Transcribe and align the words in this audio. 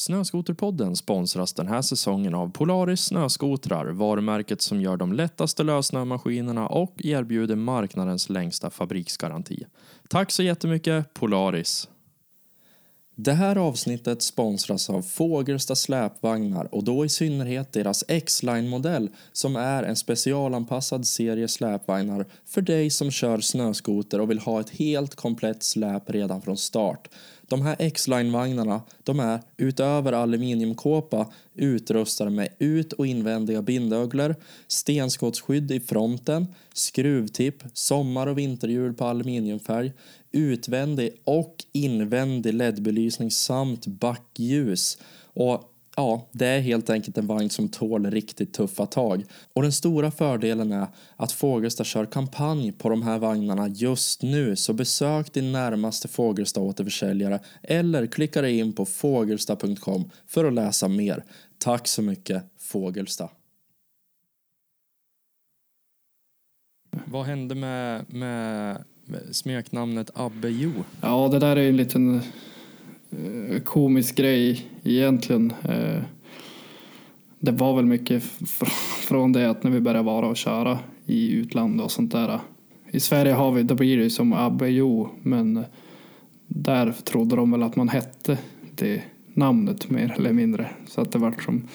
Snöskoterpodden 0.00 0.96
sponsras 0.96 1.52
den 1.52 1.68
här 1.68 1.82
säsongen 1.82 2.34
av 2.34 2.50
Polaris 2.50 3.00
snöskotrar, 3.00 3.86
varumärket 3.86 4.62
som 4.62 4.80
gör 4.80 4.96
de 4.96 5.12
lättaste 5.12 5.62
lössnömaskinerna 5.62 6.68
och 6.68 6.94
erbjuder 7.04 7.56
marknadens 7.56 8.28
längsta 8.28 8.70
fabriksgaranti. 8.70 9.66
Tack 10.08 10.30
så 10.30 10.42
jättemycket 10.42 11.14
Polaris! 11.14 11.88
Det 13.22 13.32
här 13.32 13.56
avsnittet 13.56 14.22
sponsras 14.22 14.90
av 14.90 15.02
Fågelsta 15.02 15.74
släpvagnar 15.74 16.74
och 16.74 16.84
då 16.84 17.04
i 17.04 17.08
synnerhet 17.08 17.72
deras 17.72 18.04
X-Line-modell 18.08 19.10
som 19.32 19.56
är 19.56 19.82
en 19.82 19.96
specialanpassad 19.96 21.06
serie 21.06 21.48
släpvagnar 21.48 22.26
för 22.46 22.60
dig 22.60 22.90
som 22.90 23.10
kör 23.10 23.40
snöskoter 23.40 24.20
och 24.20 24.30
vill 24.30 24.38
ha 24.38 24.60
ett 24.60 24.70
helt 24.70 25.14
komplett 25.14 25.62
släp 25.62 26.10
redan 26.10 26.42
från 26.42 26.56
start. 26.56 27.08
De 27.50 27.62
här 27.62 27.76
X-Line-vagnarna 27.78 28.82
de 29.02 29.20
är 29.20 29.40
utöver 29.56 30.12
aluminiumkåpa 30.12 31.26
utrustade 31.54 32.30
med 32.30 32.48
ut 32.58 32.92
och 32.92 33.06
invändiga 33.06 33.62
bindöglor, 33.62 34.36
stenskottsskydd 34.68 35.70
i 35.70 35.80
fronten, 35.80 36.46
skruvtipp, 36.74 37.62
sommar 37.72 38.26
och 38.26 38.38
vinterhjul 38.38 38.94
på 38.94 39.04
aluminiumfärg, 39.04 39.92
utvändig 40.32 41.20
och 41.24 41.56
invändig 41.72 42.54
LED-belysning 42.54 43.30
samt 43.30 43.86
backljus. 43.86 44.98
Och 45.22 45.69
Ja, 45.96 46.28
det 46.32 46.46
är 46.46 46.60
helt 46.60 46.90
enkelt 46.90 47.18
en 47.18 47.26
vagn 47.26 47.50
som 47.50 47.68
tål 47.68 48.10
riktigt 48.10 48.52
tuffa 48.52 48.86
tag. 48.86 49.24
Och 49.52 49.62
den 49.62 49.72
stora 49.72 50.10
fördelen 50.10 50.72
är 50.72 50.86
att 51.16 51.32
Fågelsta 51.32 51.84
kör 51.84 52.06
kampanj 52.06 52.72
på 52.72 52.88
de 52.88 53.02
här 53.02 53.18
vagnarna 53.18 53.68
just 53.68 54.22
nu 54.22 54.56
så 54.56 54.72
besök 54.72 55.32
din 55.32 55.52
närmaste 55.52 56.08
Fågelsta 56.08 56.60
återförsäljare 56.60 57.40
eller 57.62 58.06
klicka 58.06 58.42
dig 58.42 58.58
in 58.58 58.72
på 58.72 58.86
fågelsta.com 58.86 60.10
för 60.26 60.44
att 60.44 60.52
läsa 60.52 60.88
mer. 60.88 61.24
Tack 61.58 61.88
så 61.88 62.02
mycket 62.02 62.44
Fågelsta. 62.58 63.28
Vad 67.04 67.26
hände 67.26 67.54
med, 67.54 68.12
med, 68.14 68.84
smeknamnet 69.32 70.10
Abbe 70.14 70.48
Jo? 70.48 70.72
Ja, 71.00 71.28
det 71.28 71.38
där 71.38 71.56
är 71.56 71.68
en 71.68 71.76
liten 71.76 72.22
komisk 73.64 74.16
grej 74.16 74.66
egentligen. 74.84 75.52
Eh, 75.62 76.02
det 77.38 77.52
var 77.52 77.76
väl 77.76 77.86
mycket 77.86 78.22
från 79.08 79.32
det 79.32 79.50
att 79.50 79.62
när 79.62 79.70
vi 79.70 79.80
började 79.80 80.04
vara 80.04 80.26
och 80.26 80.36
köra 80.36 80.78
i 81.06 81.32
utlandet 81.32 81.84
och 81.84 81.92
sånt 81.92 82.12
där. 82.12 82.40
I 82.90 83.00
Sverige 83.00 83.32
har 83.32 83.52
vi, 83.52 83.62
då 83.62 83.74
blir 83.74 83.96
det 83.96 84.02
ju 84.02 84.10
som 84.10 84.32
Abbe 84.32 84.68
Jo, 84.68 85.08
men 85.22 85.64
där 86.46 86.92
trodde 87.04 87.36
de 87.36 87.50
väl 87.50 87.62
att 87.62 87.76
man 87.76 87.88
hette 87.88 88.38
det 88.74 89.02
namnet 89.34 89.90
mer 89.90 90.14
eller 90.18 90.32
mindre. 90.32 90.70
Så 90.88 91.00
att 91.00 91.12
det 91.12 91.18
vart 91.18 91.42
som, 91.42 91.68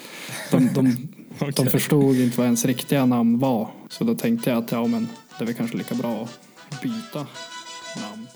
de, 0.52 0.70
de, 0.74 0.88
okay. 1.36 1.52
de 1.56 1.66
förstod 1.66 2.16
inte 2.16 2.38
vad 2.38 2.46
ens 2.46 2.66
riktiga 2.66 3.06
namn 3.06 3.40
var. 3.40 3.70
Så 3.90 4.04
då 4.04 4.16
tänkte 4.16 4.50
jag 4.50 4.64
att 4.64 4.72
ja 4.72 4.88
men 4.88 5.08
det 5.38 5.44
är 5.44 5.46
väl 5.46 5.56
kanske 5.56 5.78
lika 5.78 5.96
bra 5.96 6.28
att 6.70 6.82
byta 6.82 7.20
namn. 8.02 8.28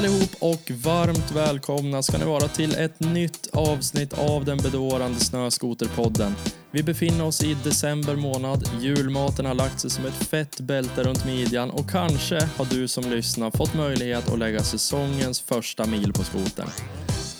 Allihop 0.00 0.36
och 0.38 0.70
varmt 0.70 1.32
välkomna 1.32 2.02
ska 2.02 2.18
ni 2.18 2.24
vara 2.24 2.48
till 2.48 2.74
ett 2.74 3.00
nytt 3.00 3.50
avsnitt 3.52 4.12
av 4.12 4.44
den 4.44 4.58
bedårande 4.58 5.20
Snöskoterpodden. 5.20 6.34
Vi 6.70 6.82
befinner 6.82 7.24
oss 7.24 7.42
i 7.42 7.56
december 7.64 8.16
månad, 8.16 8.70
julmaten 8.80 9.46
har 9.46 9.54
lagt 9.54 9.80
sig 9.80 9.90
som 9.90 10.06
ett 10.06 10.14
fett 10.14 10.60
bälte 10.60 11.02
runt 11.02 11.26
midjan 11.26 11.70
och 11.70 11.90
kanske 11.90 12.48
har 12.56 12.66
du 12.70 12.88
som 12.88 13.10
lyssnar 13.10 13.50
fått 13.50 13.74
möjlighet 13.74 14.32
att 14.32 14.38
lägga 14.38 14.62
säsongens 14.62 15.40
första 15.40 15.86
mil 15.86 16.12
på 16.12 16.24
skotern. 16.24 16.68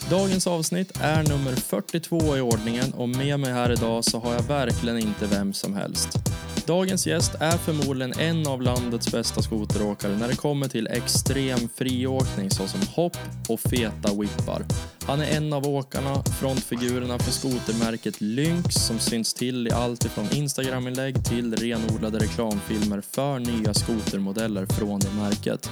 Dagens 0.09 0.47
avsnitt 0.47 0.91
är 1.01 1.23
nummer 1.23 1.55
42 1.55 2.37
i 2.37 2.41
ordningen 2.41 2.93
och 2.93 3.09
med 3.09 3.39
mig 3.39 3.53
här 3.53 3.71
idag 3.71 4.03
så 4.03 4.19
har 4.19 4.33
jag 4.33 4.43
verkligen 4.43 4.99
inte 4.99 5.27
vem 5.27 5.53
som 5.53 5.73
helst. 5.73 6.17
Dagens 6.65 7.07
gäst 7.07 7.35
är 7.39 7.57
förmodligen 7.57 8.13
en 8.19 8.47
av 8.47 8.61
landets 8.61 9.11
bästa 9.11 9.41
skoteråkare 9.41 10.17
när 10.17 10.27
det 10.27 10.35
kommer 10.35 10.67
till 10.67 10.87
extrem 10.87 11.69
friåkning 11.75 12.49
såsom 12.49 12.81
hopp 12.95 13.17
och 13.49 13.59
feta 13.59 14.13
whippar. 14.13 14.65
Han 15.05 15.21
är 15.21 15.37
en 15.37 15.53
av 15.53 15.67
åkarna, 15.67 16.23
frontfigurerna 16.39 17.19
för 17.19 17.31
skotermärket 17.31 18.21
Lynx 18.21 18.75
som 18.75 18.99
syns 18.99 19.33
till 19.33 19.67
i 19.67 19.71
allt 19.71 20.05
ifrån 20.05 20.27
Instagraminlägg 20.31 21.25
till 21.25 21.55
renodlade 21.55 22.19
reklamfilmer 22.19 23.01
för 23.01 23.39
nya 23.39 23.73
skotermodeller 23.73 24.65
från 24.65 24.99
det 24.99 25.11
märket. 25.11 25.69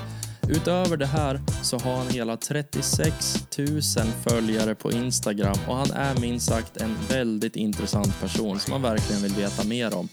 Utöver 0.52 0.98
det 0.98 1.06
här 1.06 1.42
så 1.62 1.78
har 1.78 1.98
han 1.98 2.08
hela 2.08 2.38
36 2.38 3.48
000 3.58 3.68
följare 4.28 4.76
på 4.76 4.92
Instagram 4.92 5.58
och 5.68 5.76
han 5.76 5.92
är 5.92 6.22
minst 6.22 6.50
sagt 6.50 6.78
en 6.78 6.96
väldigt 7.10 7.56
intressant 7.56 8.22
person 8.22 8.60
som 8.60 8.72
man 8.72 8.82
verkligen 8.82 9.22
vill 9.22 9.34
veta 9.34 9.64
mer 9.64 9.98
om. 9.98 10.10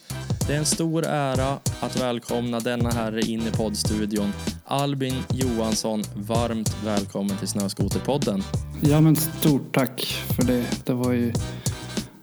Det 0.46 0.54
är 0.54 0.58
en 0.58 0.64
stor 0.64 1.06
ära 1.06 1.58
att 1.80 2.00
välkomna 2.00 2.60
denna 2.60 2.90
herre 2.90 3.20
in 3.20 3.46
i 3.46 3.50
poddstudion. 3.50 4.32
Albin 4.64 5.14
Johansson, 5.32 6.02
varmt 6.14 6.76
välkommen 6.84 7.36
till 7.36 7.48
Snöskoterpodden. 7.48 8.42
Ja 8.80 9.00
men 9.00 9.16
stort 9.16 9.74
tack 9.74 10.24
för 10.36 10.42
det. 10.42 10.64
Det 10.84 10.94
var 10.94 11.12
ju 11.12 11.32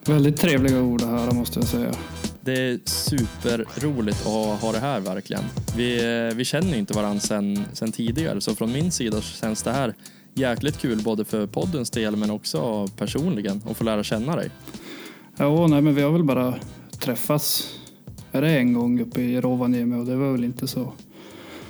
väldigt 0.06 0.38
trevliga 0.38 0.82
ord 0.82 1.02
att 1.02 1.10
höra 1.10 1.34
måste 1.34 1.60
jag 1.60 1.68
säga. 1.68 1.92
Det 2.46 2.60
är 2.60 2.80
superroligt 2.86 4.22
att 4.22 4.62
ha 4.62 4.72
det 4.72 4.80
här 4.80 5.00
verkligen. 5.00 5.44
Vi, 5.78 6.32
vi 6.36 6.46
känner 6.46 6.78
inte 6.78 6.94
varandra 6.94 7.20
sen, 7.20 7.66
sen 7.74 7.92
tidigare 7.92 8.42
så 8.42 8.56
från 8.56 8.72
min 8.72 8.92
sida 8.92 9.22
känns 9.22 9.64
det 9.64 9.72
här 9.72 9.94
jäkligt 10.34 10.78
kul 10.78 11.02
både 11.04 11.26
för 11.26 11.48
poddens 11.48 11.90
del 11.90 12.16
men 12.16 12.32
också 12.32 12.88
personligen 12.98 13.62
att 13.70 13.78
få 13.78 13.84
lära 13.84 14.04
känna 14.04 14.36
dig. 14.36 14.50
Ja, 15.38 15.68
nej 15.68 15.82
men 15.82 15.96
vi 15.96 16.02
har 16.02 16.12
väl 16.12 16.24
bara 16.24 16.56
träffats 17.00 17.74
är 18.36 18.42
det 18.42 18.50
en 18.50 18.74
gång 18.74 19.00
uppe 19.00 19.22
i 19.22 19.42
Rovaniemi 19.42 20.02
och 20.02 20.06
det 20.06 20.16
var 20.16 20.32
väl 20.32 20.44
inte 20.44 20.68
så, 20.68 20.94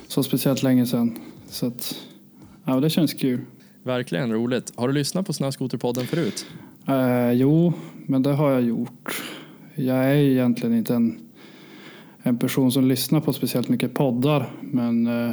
så 0.07 0.23
speciellt 0.23 0.63
länge 0.63 0.85
sedan. 0.85 1.19
Så 1.50 1.67
att, 1.67 1.95
ja, 2.63 2.79
det 2.79 2.90
känns 2.90 3.13
kul. 3.13 3.41
Verkligen 3.84 4.31
roligt. 4.31 4.73
Har 4.75 4.88
du 4.88 4.94
lyssnat 4.94 5.25
på 5.25 5.34
Snöskoterpodden 5.34 6.07
förut? 6.07 6.45
Eh, 6.88 7.31
jo, 7.31 7.73
men 8.05 8.23
det 8.23 8.34
har 8.34 8.51
jag 8.51 8.61
gjort. 8.61 9.23
Jag 9.75 9.97
är 9.97 10.16
egentligen 10.16 10.78
inte 10.78 10.95
en, 10.95 11.19
en 12.23 12.38
person 12.38 12.72
som 12.72 12.88
lyssnar 12.88 13.22
på 13.22 13.34
speciellt 13.34 13.69
mycket 13.69 13.94
poddar. 13.94 14.50
Men 14.61 15.07
eh, 15.07 15.29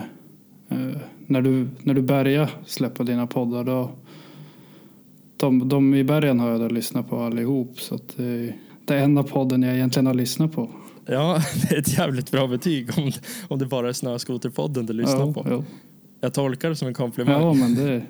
eh, 0.68 0.96
när, 1.26 1.42
du, 1.42 1.68
när 1.82 1.94
du 1.94 2.02
börjar 2.02 2.50
släppa 2.66 3.04
dina 3.04 3.26
poddar 3.26 3.64
då 3.64 3.90
de, 5.36 5.68
de 5.68 5.94
i 5.94 6.04
början 6.04 6.40
har 6.40 6.50
jag 6.50 6.60
då 6.60 6.68
lyssnat 6.68 7.08
på 7.08 7.20
allihop. 7.20 7.80
Så 7.80 7.94
att 7.94 8.16
det, 8.16 8.54
det 8.84 8.94
är 8.94 9.04
enda 9.04 9.22
podden 9.22 9.62
jag 9.62 9.74
egentligen 9.74 10.06
har 10.06 10.14
lyssnat 10.14 10.52
på. 10.52 10.70
Ja, 11.06 11.42
det 11.62 11.74
är 11.74 11.78
ett 11.78 11.98
jävligt 11.98 12.30
bra 12.30 12.46
betyg 12.46 12.90
om, 12.98 13.12
om 13.48 13.58
det 13.58 13.66
bara 13.66 13.88
är 13.88 13.92
Snöskoterpodden 13.92 14.86
du 14.86 14.92
lyssnar 14.92 15.26
ja, 15.26 15.32
på. 15.32 15.46
Ja. 15.50 15.64
Jag 16.20 16.34
tolkar 16.34 16.68
det 16.68 16.76
som 16.76 16.88
en 16.88 16.94
komplimang. 16.94 17.42
Ja, 17.42 17.54
men 17.54 17.74
det, 17.74 18.02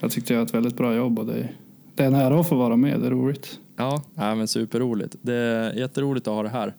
jag 0.00 0.10
tyckte 0.10 0.32
jag 0.32 0.40
har 0.40 0.46
ett 0.46 0.54
väldigt 0.54 0.76
bra 0.76 0.94
jobb 0.94 1.18
och 1.18 1.26
det, 1.26 1.48
det 1.94 2.02
är 2.02 2.06
en 2.06 2.14
ära 2.14 2.40
att 2.40 2.48
få 2.48 2.56
vara 2.56 2.76
med. 2.76 3.00
Det 3.00 3.06
är 3.06 3.10
roligt. 3.10 3.58
Ja, 3.78 4.02
ja 4.14 4.34
men 4.34 4.48
superroligt. 4.48 5.16
Det 5.22 5.34
är 5.34 5.72
jätteroligt 5.72 6.28
att 6.28 6.34
ha 6.34 6.42
det 6.42 6.48
här. 6.48 6.74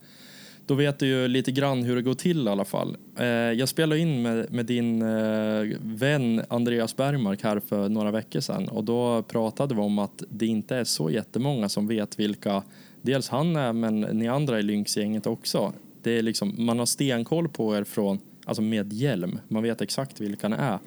Då 0.66 0.76
vet 0.76 1.00
du 1.00 1.08
ju 1.08 1.28
lite 1.28 1.52
grann 1.52 1.84
hur 1.84 1.96
det 1.96 2.02
går 2.02 2.14
till 2.14 2.48
i 2.48 2.50
alla 2.50 2.66
fall. 2.66 2.98
Eh, 3.18 3.26
jag 3.28 3.70
spelade 3.70 4.02
in 4.02 4.22
med, 4.22 4.54
med 4.54 4.66
din 4.66 5.02
eh, 5.02 5.78
vän 5.82 6.42
Andreas 6.50 6.96
Bergmark 6.96 7.44
här 7.44 7.60
för 7.60 7.90
några 7.90 8.12
veckor 8.12 8.40
sedan 8.40 8.70
och 8.70 8.84
då 8.84 9.22
pratade 9.22 9.76
vi 9.76 9.82
om 9.82 10.00
att 10.00 10.24
det 10.30 10.46
inte 10.46 10.76
är 10.76 10.84
så 10.84 11.10
jättemånga 11.10 11.70
som 11.70 11.88
vet 11.88 12.20
vilka 12.20 12.64
dels 13.02 13.30
han 13.30 13.56
är 13.56 13.74
men 13.74 14.02
ni 14.02 14.28
andra 14.28 14.60
i 14.60 14.64
Lynx-gänget 14.64 15.28
också. 15.28 15.74
Det 16.04 16.18
är 16.18 16.22
liksom, 16.22 16.56
man 16.58 16.80
har 16.80 16.86
stenkoll 16.86 17.50
på 17.50 17.78
er 17.78 17.84
från, 17.84 18.20
alltså 18.46 18.62
med 18.62 18.94
hjälm. 18.94 19.40
Man 19.48 19.64
vet 19.64 19.82
exakt 19.82 20.22
vilka 20.22 20.48
ni 20.48 20.56
är. 20.60 20.80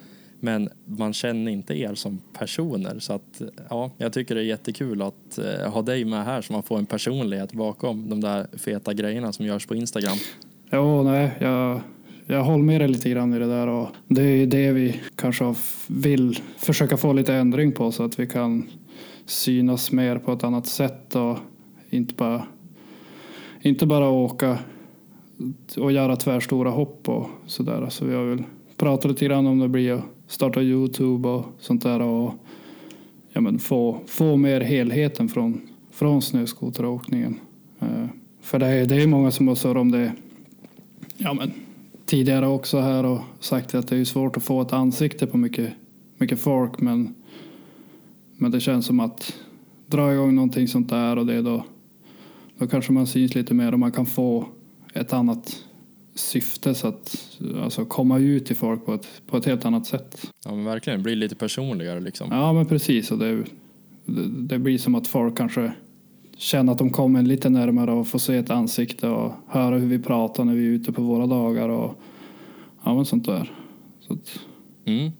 Men 0.45 0.69
man 0.85 1.13
känner 1.13 1.53
inte 1.53 1.75
er 1.75 1.95
som 1.95 2.21
personer. 2.33 2.99
Så 2.99 3.13
att, 3.13 3.43
ja, 3.71 3.91
jag 3.99 4.13
tycker 4.13 4.35
det 4.35 4.41
är 4.41 4.45
jättekul 4.45 5.03
att 5.03 5.39
eh, 5.39 5.73
ha 5.73 5.83
dig 5.83 6.05
med 6.05 6.25
här 6.25 6.43
så 6.43 6.53
man 6.53 6.63
får 6.63 6.79
en 6.79 6.87
personlighet 6.87 7.53
bakom 7.53 8.11
de 8.11 8.21
där 8.21 8.47
feta 8.59 8.95
grejerna 8.95 9.33
som 9.33 9.47
görs 9.47 9.67
på 9.67 9.75
Instagram. 9.75 10.17
Ja, 10.71 11.03
nej, 11.03 11.31
jag, 11.39 11.81
jag 12.27 12.45
håller 12.45 12.65
med 12.65 12.81
dig 12.81 12.89
lite 12.89 13.11
grann 13.11 13.35
i 13.35 13.39
det 13.39 13.47
där 13.47 13.67
och 13.67 13.89
det 14.09 14.23
är 14.23 14.47
det 14.47 14.73
vi 14.73 15.01
kanske 15.17 15.55
vill 15.87 16.39
försöka 16.57 16.97
få 16.97 17.13
lite 17.13 17.35
ändring 17.35 17.73
på 17.73 17.93
så 17.93 18.05
att 18.05 18.19
vi 18.19 18.27
kan 18.27 18.69
synas 19.27 19.93
mer 19.93 20.19
på 20.19 20.33
ett 20.33 20.45
annat 20.45 20.67
sätt 20.67 21.15
och 21.15 21.39
inte 21.91 22.15
bara, 22.15 22.43
inte 23.61 23.87
bara 23.87 24.09
åka 24.09 24.59
och 25.77 25.93
göra 25.93 26.17
tvärstora 26.17 26.71
hopp 26.71 27.09
och 27.09 27.29
sådär. 27.47 27.87
Så 27.89 28.05
vi 28.05 28.15
har 28.15 28.25
väl 28.25 28.45
pratat 28.77 29.11
lite 29.11 29.25
grann 29.25 29.47
om 29.47 29.59
det 29.59 29.69
blir 29.69 29.93
att 29.93 30.05
starta 30.33 30.63
Youtube 30.63 31.29
och 31.29 31.45
sånt 31.59 31.83
där 31.83 32.03
och 32.03 32.35
ja, 33.33 33.41
men 33.41 33.59
få, 33.59 33.99
få 34.07 34.37
mer 34.37 34.61
helheten 34.61 35.29
från, 35.29 35.61
från 35.91 36.23
snöskoteråkningen. 36.23 37.41
Eh, 37.81 38.07
för 38.41 38.59
det 38.59 38.67
är, 38.67 38.87
det 38.87 39.03
är 39.03 39.07
många 39.07 39.31
som 39.31 39.49
har 39.49 39.55
surrat 39.55 39.81
om 39.81 39.91
det 39.91 40.13
ja, 41.17 41.35
men, 41.35 41.53
tidigare 42.07 42.47
också 42.47 42.81
här 42.81 43.05
och 43.05 43.21
sagt 43.41 43.75
att 43.75 43.89
det 43.89 43.97
är 43.97 44.05
svårt 44.05 44.37
att 44.37 44.43
få 44.43 44.63
ett 44.63 44.73
ansikte 44.73 45.27
på 45.27 45.37
mycket, 45.37 45.73
mycket 46.19 46.41
folk 46.41 46.81
men, 46.81 47.15
men 48.37 48.51
det 48.51 48.61
känns 48.61 48.87
som 48.87 49.01
att 49.01 49.35
dra 49.87 50.13
igång 50.13 50.35
någonting 50.35 50.69
sånt 50.69 50.89
där 50.89 51.19
och 51.19 51.27
det 51.27 51.43
då, 51.43 51.65
då 52.59 52.67
kanske 52.67 52.93
man 52.93 53.07
syns 53.07 53.35
lite 53.35 53.55
mer 53.55 53.73
och 53.73 53.79
man 53.79 53.93
kan 53.93 54.07
få 54.07 54.47
ett 54.95 55.13
annat 55.13 55.65
syfte 56.15 56.75
så 56.75 56.89
att 56.89 57.39
alltså 57.63 57.85
komma 57.85 58.19
ut 58.19 58.47
till 58.47 58.57
folk 58.57 58.87
på 58.87 58.95
ett, 58.95 59.09
på 59.27 59.37
ett 59.37 59.45
helt 59.47 59.65
annat 59.65 59.87
sätt. 59.87 60.31
Ja 60.45 60.55
men 60.55 60.65
verkligen, 60.65 60.99
det 60.99 61.03
blir 61.03 61.17
lite 61.17 61.35
personligare 61.35 62.01
liksom. 62.01 62.29
Ja 62.31 62.53
men 62.53 62.67
precis 62.67 63.11
och 63.11 63.19
det, 63.19 63.45
det, 64.07 64.29
det 64.29 64.59
blir 64.59 64.79
som 64.79 64.95
att 64.95 65.07
folk 65.07 65.37
kanske 65.37 65.73
känner 66.37 66.73
att 66.73 66.79
de 66.79 66.91
kommer 66.91 67.23
lite 67.23 67.51
närmare 67.51 67.93
och 67.93 68.09
får 68.09 68.19
se 68.19 68.37
ett 68.37 68.51
ansikte 68.51 69.09
och 69.09 69.33
höra 69.49 69.79
hur 69.79 69.87
vi 69.87 69.99
pratar 69.99 70.45
när 70.45 70.55
vi 70.55 70.65
är 70.67 70.71
ute 70.71 70.93
på 70.93 71.03
våra 71.03 71.27
dagar 71.27 71.69
och 71.69 71.95
ja 72.85 72.95
men 72.95 73.05
sånt 73.05 73.27
där. 73.27 73.53
Så 74.01 74.13
att, 74.13 74.39
Mm. 74.85 75.11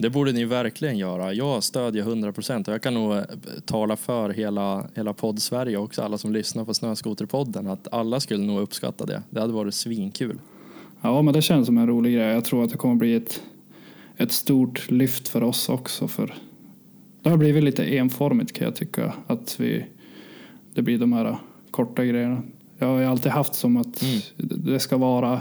Det 0.00 0.10
borde 0.10 0.32
ni 0.32 0.44
verkligen 0.44 0.98
göra. 0.98 1.32
Jag 1.32 1.62
stödjer 1.62 2.02
100 2.02 2.32
procent 2.32 2.68
och 2.68 2.74
jag 2.74 2.82
kan 2.82 2.94
nog 2.94 3.12
eh, 3.16 3.22
tala 3.64 3.96
för 3.96 4.30
hela, 4.30 4.86
hela 4.94 5.12
podd-Sverige 5.12 5.76
också, 5.76 6.02
alla 6.02 6.18
som 6.18 6.32
lyssnar 6.32 6.64
på 6.64 6.74
Snöskoterpodden, 6.74 7.66
att 7.66 7.88
alla 7.92 8.20
skulle 8.20 8.44
nog 8.44 8.60
uppskatta 8.60 9.06
det. 9.06 9.22
Det 9.30 9.40
hade 9.40 9.52
varit 9.52 9.74
svinkul. 9.74 10.38
ja 11.00 11.22
men 11.22 11.34
det 11.34 11.42
känns 11.42 11.66
som 11.66 11.78
en 11.78 11.86
rolig 11.86 12.14
grej. 12.14 12.26
Jag 12.26 12.44
tror 12.44 12.64
att 12.64 12.70
det 12.70 12.76
kommer 12.76 12.94
bli 12.94 13.14
ett, 13.14 13.42
ett 14.16 14.32
stort 14.32 14.90
lyft 14.90 15.28
för 15.28 15.42
oss 15.42 15.68
också. 15.68 16.08
För 16.08 16.34
det 17.22 17.30
har 17.30 17.36
blivit 17.36 17.64
lite 17.64 17.84
enformigt 17.96 18.52
kan 18.52 18.64
jag 18.64 18.76
tycka. 18.76 19.12
Att 19.26 19.60
vi, 19.60 19.84
det 20.74 20.82
blir 20.82 20.98
de 20.98 21.12
här 21.12 21.36
korta 21.70 22.04
grejerna. 22.04 22.42
Jag 22.78 22.86
har 22.86 22.98
ju 22.98 23.04
alltid 23.04 23.32
haft 23.32 23.54
som 23.54 23.76
att 23.76 24.02
Mm. 24.02 24.20
det 24.36 24.78
ska 24.80 24.96
vara 24.96 25.40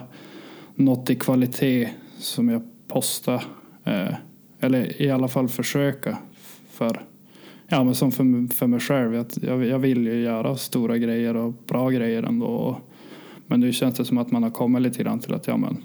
något 0.76 1.10
i 1.10 1.16
kvalitet 1.16 1.90
som 2.20 2.50
jag 2.50 2.62
postar. 2.88 3.44
Eh, 3.84 4.14
eller 4.60 5.02
i 5.02 5.10
alla 5.12 5.28
fall 5.28 5.48
försöka. 5.48 6.18
För, 6.70 7.02
ja, 7.68 7.84
men 7.84 7.96
som 7.96 8.12
för, 8.12 8.54
för 8.54 8.68
mig 8.68 8.80
själv. 8.80 9.20
Att 9.20 9.44
jag, 9.44 9.66
jag 9.66 9.80
vill 9.80 10.06
ju 10.08 10.22
göra 10.22 10.56
stora 10.56 10.98
grejer 10.98 11.36
och 11.36 11.54
bra 11.68 11.90
grejer 11.90 12.24
ändå. 12.24 12.82
Men 13.48 13.60
nu 13.60 13.74
känns 13.74 13.96
det 13.96 14.06
som 14.06 14.18
att 14.18 14.32
man 14.32 14.44
har 14.44 14.50
kommit 14.50 14.82
lite 14.82 15.04
grann 15.04 15.20
till 15.20 15.34
att 15.34 15.48
ja, 15.48 15.58
men, 15.58 15.78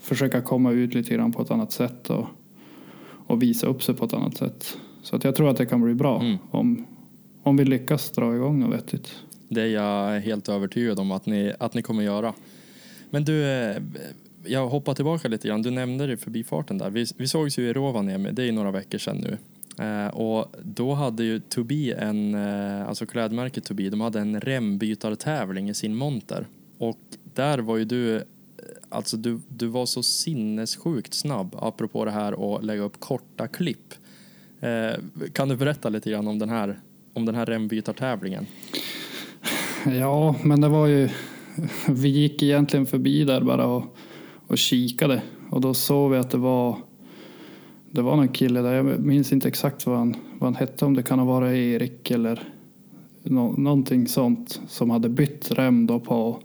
försöka 0.00 0.40
komma 0.40 0.72
ut 0.72 0.94
lite 0.94 1.14
grann 1.14 1.32
på 1.32 1.42
ett 1.42 1.50
annat 1.50 1.72
sätt 1.72 2.10
och, 2.10 2.26
och 3.26 3.42
visa 3.42 3.66
upp 3.66 3.82
sig 3.82 3.94
på 3.94 4.04
ett 4.04 4.12
annat 4.12 4.36
sätt. 4.36 4.76
Så 5.02 5.16
att 5.16 5.24
jag 5.24 5.34
tror 5.34 5.50
att 5.50 5.56
det 5.56 5.66
kan 5.66 5.82
bli 5.82 5.94
bra 5.94 6.20
Mm. 6.20 6.38
om, 6.50 6.86
om 7.42 7.56
vi 7.56 7.64
lyckas 7.64 8.10
dra 8.10 8.36
igång 8.36 8.60
något 8.60 8.74
vettigt. 8.74 9.14
Det 9.48 9.62
är 9.62 9.66
jag 9.66 10.20
helt 10.20 10.48
övertygad 10.48 10.98
om 10.98 11.10
att 11.10 11.26
ni, 11.26 11.52
att 11.58 11.74
ni 11.74 11.82
kommer 11.82 12.02
göra. 12.02 12.34
Men 13.10 13.24
du, 13.24 13.44
eh, 13.44 13.76
jag 14.48 14.68
hoppar 14.68 14.94
tillbaka 14.94 15.28
lite 15.28 15.48
grann. 15.48 15.62
Du 15.62 15.70
nämnde 15.70 16.06
det 16.06 16.12
i 16.12 16.16
förbifarten 16.16 16.78
där. 16.78 16.90
Vi, 16.90 17.06
vi 17.16 17.28
sågs 17.28 17.58
ju 17.58 17.68
i 17.68 17.72
Rovaniemi, 17.72 18.30
det 18.32 18.44
är 18.44 18.52
några 18.52 18.70
veckor 18.70 18.98
sedan 18.98 19.16
nu. 19.16 19.38
Eh, 19.84 20.08
och 20.08 20.54
då 20.62 20.94
hade 20.94 21.24
ju 21.24 21.40
Tobi 21.40 21.92
en, 21.92 22.34
eh, 22.34 22.88
alltså 22.88 23.06
klädmärket 23.06 23.64
Tobi, 23.64 23.88
de 23.90 24.00
hade 24.00 24.20
en 24.20 24.40
rembytartävling 24.40 25.68
i 25.68 25.74
sin 25.74 25.94
monter. 25.94 26.46
Och 26.78 26.98
där 27.34 27.58
var 27.58 27.76
ju 27.76 27.84
du, 27.84 28.16
eh, 28.16 28.22
alltså 28.88 29.16
du, 29.16 29.40
du 29.48 29.66
var 29.66 29.86
så 29.86 30.02
sinnessjukt 30.02 31.14
snabb 31.14 31.56
apropå 31.58 32.04
det 32.04 32.10
här 32.10 32.56
att 32.56 32.64
lägga 32.64 32.82
upp 32.82 33.00
korta 33.00 33.48
klipp. 33.48 33.94
Eh, 34.60 35.00
kan 35.32 35.48
du 35.48 35.56
berätta 35.56 35.88
lite 35.88 36.10
grann 36.10 36.28
om 36.28 36.38
den 36.38 36.48
här, 36.48 36.80
om 37.12 37.24
den 37.24 37.34
här 37.34 37.46
rembytartävlingen? 37.46 38.46
Ja, 39.86 40.34
men 40.44 40.60
det 40.60 40.68
var 40.68 40.86
ju... 40.86 41.08
Vi 41.88 42.08
gick 42.08 42.42
egentligen 42.42 42.86
förbi 42.86 43.24
där 43.24 43.40
bara 43.40 43.66
och, 43.66 43.96
och 44.48 44.58
kikade. 44.58 45.22
Och 45.50 45.60
då 45.60 45.74
såg 45.74 46.10
vi 46.10 46.18
att 46.18 46.30
det 46.30 46.38
var... 46.38 46.76
Det 47.90 48.02
var 48.02 48.16
någon 48.16 48.28
kille 48.28 48.60
där, 48.60 48.74
jag 48.74 49.00
minns 49.00 49.32
inte 49.32 49.48
exakt 49.48 49.86
vad 49.86 49.98
han, 49.98 50.16
vad 50.38 50.46
han 50.46 50.54
hette, 50.54 50.84
om 50.84 50.94
det 50.94 51.02
kan 51.02 51.18
ha 51.18 51.26
varit 51.26 51.56
Erik 51.56 52.10
eller 52.10 52.42
no, 53.22 53.54
någonting 53.58 54.08
sånt, 54.08 54.60
som 54.68 54.90
hade 54.90 55.08
bytt 55.08 55.50
rem 55.50 55.86
då 55.86 56.00
på, 56.00 56.40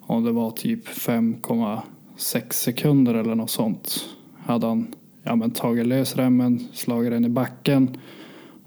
om 0.00 0.24
det 0.24 0.32
var 0.32 0.50
typ 0.50 0.88
5,6 0.88 2.52
sekunder 2.52 3.14
eller 3.14 3.34
något 3.34 3.50
sånt. 3.50 4.08
Hade 4.36 4.66
han 4.66 4.94
ja, 5.22 5.36
men 5.36 5.50
tagit 5.50 5.86
lös 5.86 6.16
remmen, 6.16 6.68
slagit 6.72 7.10
den 7.10 7.24
i 7.24 7.28
backen 7.28 7.96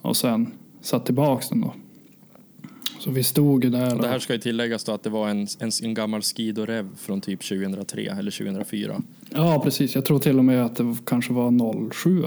och 0.02 0.18
sen 0.18 0.52
satt 0.82 1.06
tillbaks 1.06 1.50
den 1.50 1.62
då. 1.62 1.74
Så 3.04 3.12
vi 3.12 3.24
stod 3.24 3.64
ju 3.64 3.70
där. 3.70 3.96
Det 3.96 4.08
här 4.08 4.20
ska 4.20 4.34
ju 4.34 4.40
tilläggas 4.40 4.84
då 4.84 4.92
att 4.92 5.04
det 5.04 5.10
var 5.10 5.30
en, 5.30 5.48
en, 5.60 5.72
en 5.84 5.94
gammal 5.94 6.22
Skido-rev 6.22 6.90
från 6.98 7.22
typ 7.22 7.40
2003 7.40 8.02
eller 8.02 8.32
2004. 8.32 9.02
ja, 9.30 9.62
precis. 9.64 9.96
Jag 9.96 10.06
tror 10.06 10.20
till 10.20 10.38
och 10.38 10.46
med 10.46 10.66
att 10.66 10.76
det 10.76 10.96
kanske 11.06 11.34
var 11.34 11.90
07 11.92 12.24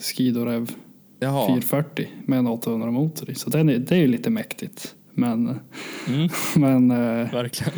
Skidorev 0.00 0.70
Jaha. 1.20 1.46
440 1.46 2.08
med 2.24 2.38
en 2.38 2.46
800 2.46 2.90
motor 2.90 3.30
i. 3.30 3.34
Så 3.34 3.50
den 3.50 3.68
är, 3.68 3.78
det 3.78 3.94
är 3.94 3.98
ju 3.98 4.06
lite 4.06 4.30
mäktigt. 4.30 4.94
Men, 5.12 5.60
Mm, 6.08 6.28
men, 6.56 6.90
eh, 6.90 7.32
verkligen. 7.32 7.72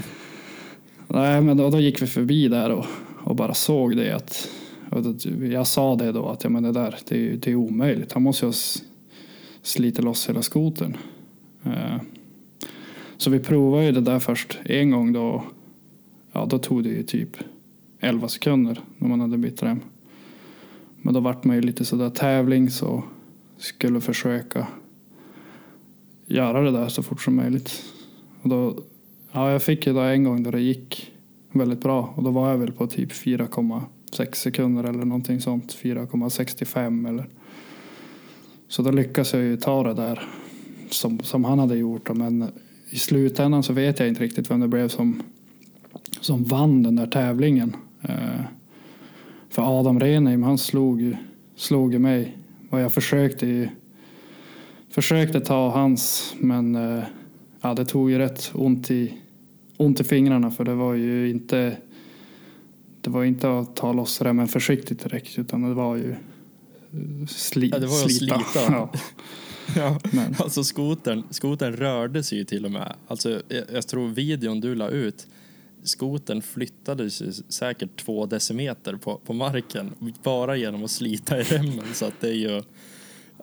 nej, 1.08 1.40
men 1.40 1.56
då, 1.56 1.70
då 1.70 1.80
gick 1.80 2.02
vi 2.02 2.06
förbi 2.06 2.48
där 2.48 2.70
och, 2.70 2.86
och 3.24 3.36
bara 3.36 3.54
såg 3.54 3.96
det. 3.96 4.12
Att, 4.16 4.48
då, 4.90 5.14
jag 5.46 5.66
sa 5.66 5.96
det 5.96 6.12
då 6.12 6.28
att 6.28 6.44
ja, 6.44 6.50
men 6.50 6.62
det 6.62 6.72
där 6.72 6.94
det 7.08 7.16
är, 7.16 7.36
det 7.36 7.50
är 7.50 7.54
omöjligt. 7.54 8.12
Han 8.12 8.22
måste 8.22 8.44
ju 8.46 8.48
ha 8.48 8.54
slitit 9.62 10.04
loss 10.04 10.28
hela 10.28 10.42
skotern. 10.42 10.96
Eh, 11.64 11.96
så 13.20 13.30
vi 13.30 13.38
provade 13.38 13.84
ju 13.84 13.92
det 13.92 14.00
där 14.00 14.18
först 14.18 14.58
en 14.64 14.90
gång 14.90 15.12
då. 15.12 15.44
Ja, 16.32 16.46
då 16.46 16.58
tog 16.58 16.82
det 16.82 16.88
ju 16.88 17.02
typ 17.02 17.36
11 18.00 18.28
sekunder 18.28 18.80
när 18.98 19.08
man 19.08 19.20
hade 19.20 19.38
bytt 19.38 19.62
rem. 19.62 19.80
Men 20.96 21.14
då 21.14 21.20
vart 21.20 21.44
man 21.44 21.56
ju 21.56 21.62
lite 21.62 21.84
sådär 21.84 22.10
tävlings 22.10 22.76
så 22.76 23.04
skulle 23.58 24.00
försöka 24.00 24.66
göra 26.26 26.60
det 26.60 26.70
där 26.70 26.88
så 26.88 27.02
fort 27.02 27.22
som 27.22 27.36
möjligt. 27.36 27.84
Och 28.42 28.48
då, 28.48 28.82
ja, 29.32 29.50
jag 29.50 29.62
fick 29.62 29.86
ju 29.86 29.92
då 29.92 30.00
en 30.00 30.24
gång 30.24 30.42
då 30.42 30.50
det 30.50 30.60
gick 30.60 31.12
väldigt 31.52 31.80
bra 31.80 32.12
och 32.16 32.22
då 32.22 32.30
var 32.30 32.50
jag 32.50 32.58
väl 32.58 32.72
på 32.72 32.86
typ 32.86 33.12
4,6 33.12 34.34
sekunder 34.34 34.84
eller 34.84 35.04
någonting 35.04 35.40
sånt. 35.40 35.76
4,65 35.82 37.08
eller. 37.08 37.28
Så 38.68 38.82
då 38.82 38.90
lyckades 38.90 39.32
jag 39.32 39.42
ju 39.42 39.56
ta 39.56 39.82
det 39.82 39.94
där 39.94 40.28
som, 40.90 41.18
som 41.18 41.44
han 41.44 41.58
hade 41.58 41.76
gjort. 41.76 42.10
Men 42.14 42.50
i 42.90 42.98
slutändan 42.98 43.62
så 43.62 43.72
vet 43.72 43.98
jag 43.98 44.08
inte 44.08 44.22
riktigt 44.22 44.50
vem 44.50 44.60
det 44.60 44.68
blev 44.68 44.88
som, 44.88 45.22
som 46.20 46.44
vann 46.44 46.82
den 46.82 46.96
där 46.96 47.06
tävlingen. 47.06 47.76
Eh, 48.02 48.40
för 49.48 49.80
Adam 49.80 50.00
Renheim, 50.00 50.42
han 50.42 50.58
slog 50.58 51.16
slog 51.56 52.00
mig. 52.00 52.36
Och 52.70 52.80
jag 52.80 52.92
försökte 52.92 53.70
försökte 54.90 55.40
ta 55.40 55.70
hans, 55.70 56.34
men 56.38 56.74
eh, 56.74 57.04
ja, 57.60 57.74
det 57.74 57.84
tog 57.84 58.10
ju 58.10 58.18
rätt 58.18 58.50
ont 58.54 58.90
i, 58.90 59.14
ont 59.76 60.00
i 60.00 60.04
fingrarna 60.04 60.50
för 60.50 60.64
det 60.64 60.74
var 60.74 60.94
ju 60.94 61.30
inte 61.30 61.76
det 63.00 63.10
var 63.10 63.24
inte 63.24 63.58
att 63.58 63.76
ta 63.76 63.92
loss 63.92 64.22
remmen 64.22 64.48
försiktigt 64.48 65.02
direkt 65.02 65.38
utan 65.38 65.62
det 65.62 65.74
var 65.74 65.96
ju 65.96 66.10
eh, 66.10 67.26
sli, 67.28 67.68
Ja, 67.72 67.78
det 67.78 67.86
var 67.86 68.08
slita. 68.08 68.38
slita. 68.38 68.72
Ja, 68.72 68.92
Ja, 69.76 70.00
men, 70.12 70.34
alltså 70.38 70.64
skotern, 70.64 71.22
skotern 71.30 71.72
rörde 71.76 72.22
sig 72.22 72.38
ju 72.38 72.44
till 72.44 72.64
och 72.64 72.70
med. 72.70 72.94
Alltså, 73.06 73.42
jag, 73.48 73.64
jag 73.72 73.86
tror 73.86 74.08
videon 74.08 74.60
du 74.60 74.74
la 74.74 74.88
ut, 74.88 75.26
skotern 75.82 76.42
flyttade 76.42 77.10
sig 77.10 77.32
säkert 77.48 77.96
två 77.96 78.26
decimeter 78.26 78.96
på, 78.96 79.20
på 79.26 79.32
marken 79.32 79.90
bara 80.22 80.56
genom 80.56 80.84
att 80.84 80.90
slita 80.90 81.40
i 81.40 81.42
remmen. 81.42 81.84
Så 81.94 82.04
att 82.04 82.20
det 82.20 82.28
är 82.28 82.34
ju... 82.34 82.62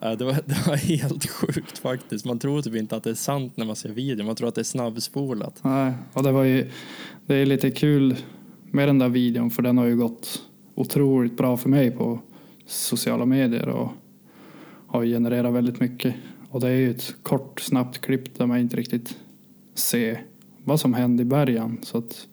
ja, 0.00 0.14
Det 0.14 0.24
var, 0.24 0.32
det 0.46 0.66
var 0.66 0.76
helt 0.76 1.30
sjukt 1.30 1.78
faktiskt. 1.78 2.24
Man 2.24 2.38
tror 2.38 2.62
typ 2.62 2.74
inte 2.74 2.96
att 2.96 3.04
det 3.04 3.10
är 3.10 3.14
sant 3.14 3.56
när 3.56 3.66
man 3.66 3.76
ser 3.76 3.88
videon. 3.88 4.26
Man 4.26 4.36
tror 4.36 4.48
att 4.48 4.54
det 4.54 4.60
är 4.60 4.64
snabbspolat. 4.64 5.60
nej, 5.62 5.92
och 6.12 6.22
det 6.22 6.32
var 6.32 6.44
ju 6.44 6.70
det 7.26 7.34
är 7.34 7.46
lite 7.46 7.70
kul 7.70 8.16
med 8.70 8.88
den 8.88 8.98
där 8.98 9.08
videon 9.08 9.50
för 9.50 9.62
den 9.62 9.78
har 9.78 9.86
ju 9.86 9.96
gått 9.96 10.42
otroligt 10.74 11.36
bra 11.36 11.56
för 11.56 11.68
mig 11.68 11.90
på 11.90 12.20
sociala 12.66 13.26
medier 13.26 13.68
och 13.68 13.92
har 14.88 15.04
genererat 15.04 15.54
väldigt 15.54 15.80
mycket. 15.80 16.14
Och 16.50 16.60
det 16.60 16.68
är 16.68 16.72
ju 16.72 16.90
ett 16.90 17.14
kort, 17.22 17.60
snabbt 17.60 17.98
klipp 17.98 18.38
där 18.38 18.46
man 18.46 18.58
inte 18.58 18.76
riktigt 18.76 19.18
ser 19.74 20.22
vad 20.64 20.80
som 20.80 20.94
hände 20.94 21.22
i 21.22 21.26
början. 21.26 21.78
Så 21.82 21.98
att 21.98 22.26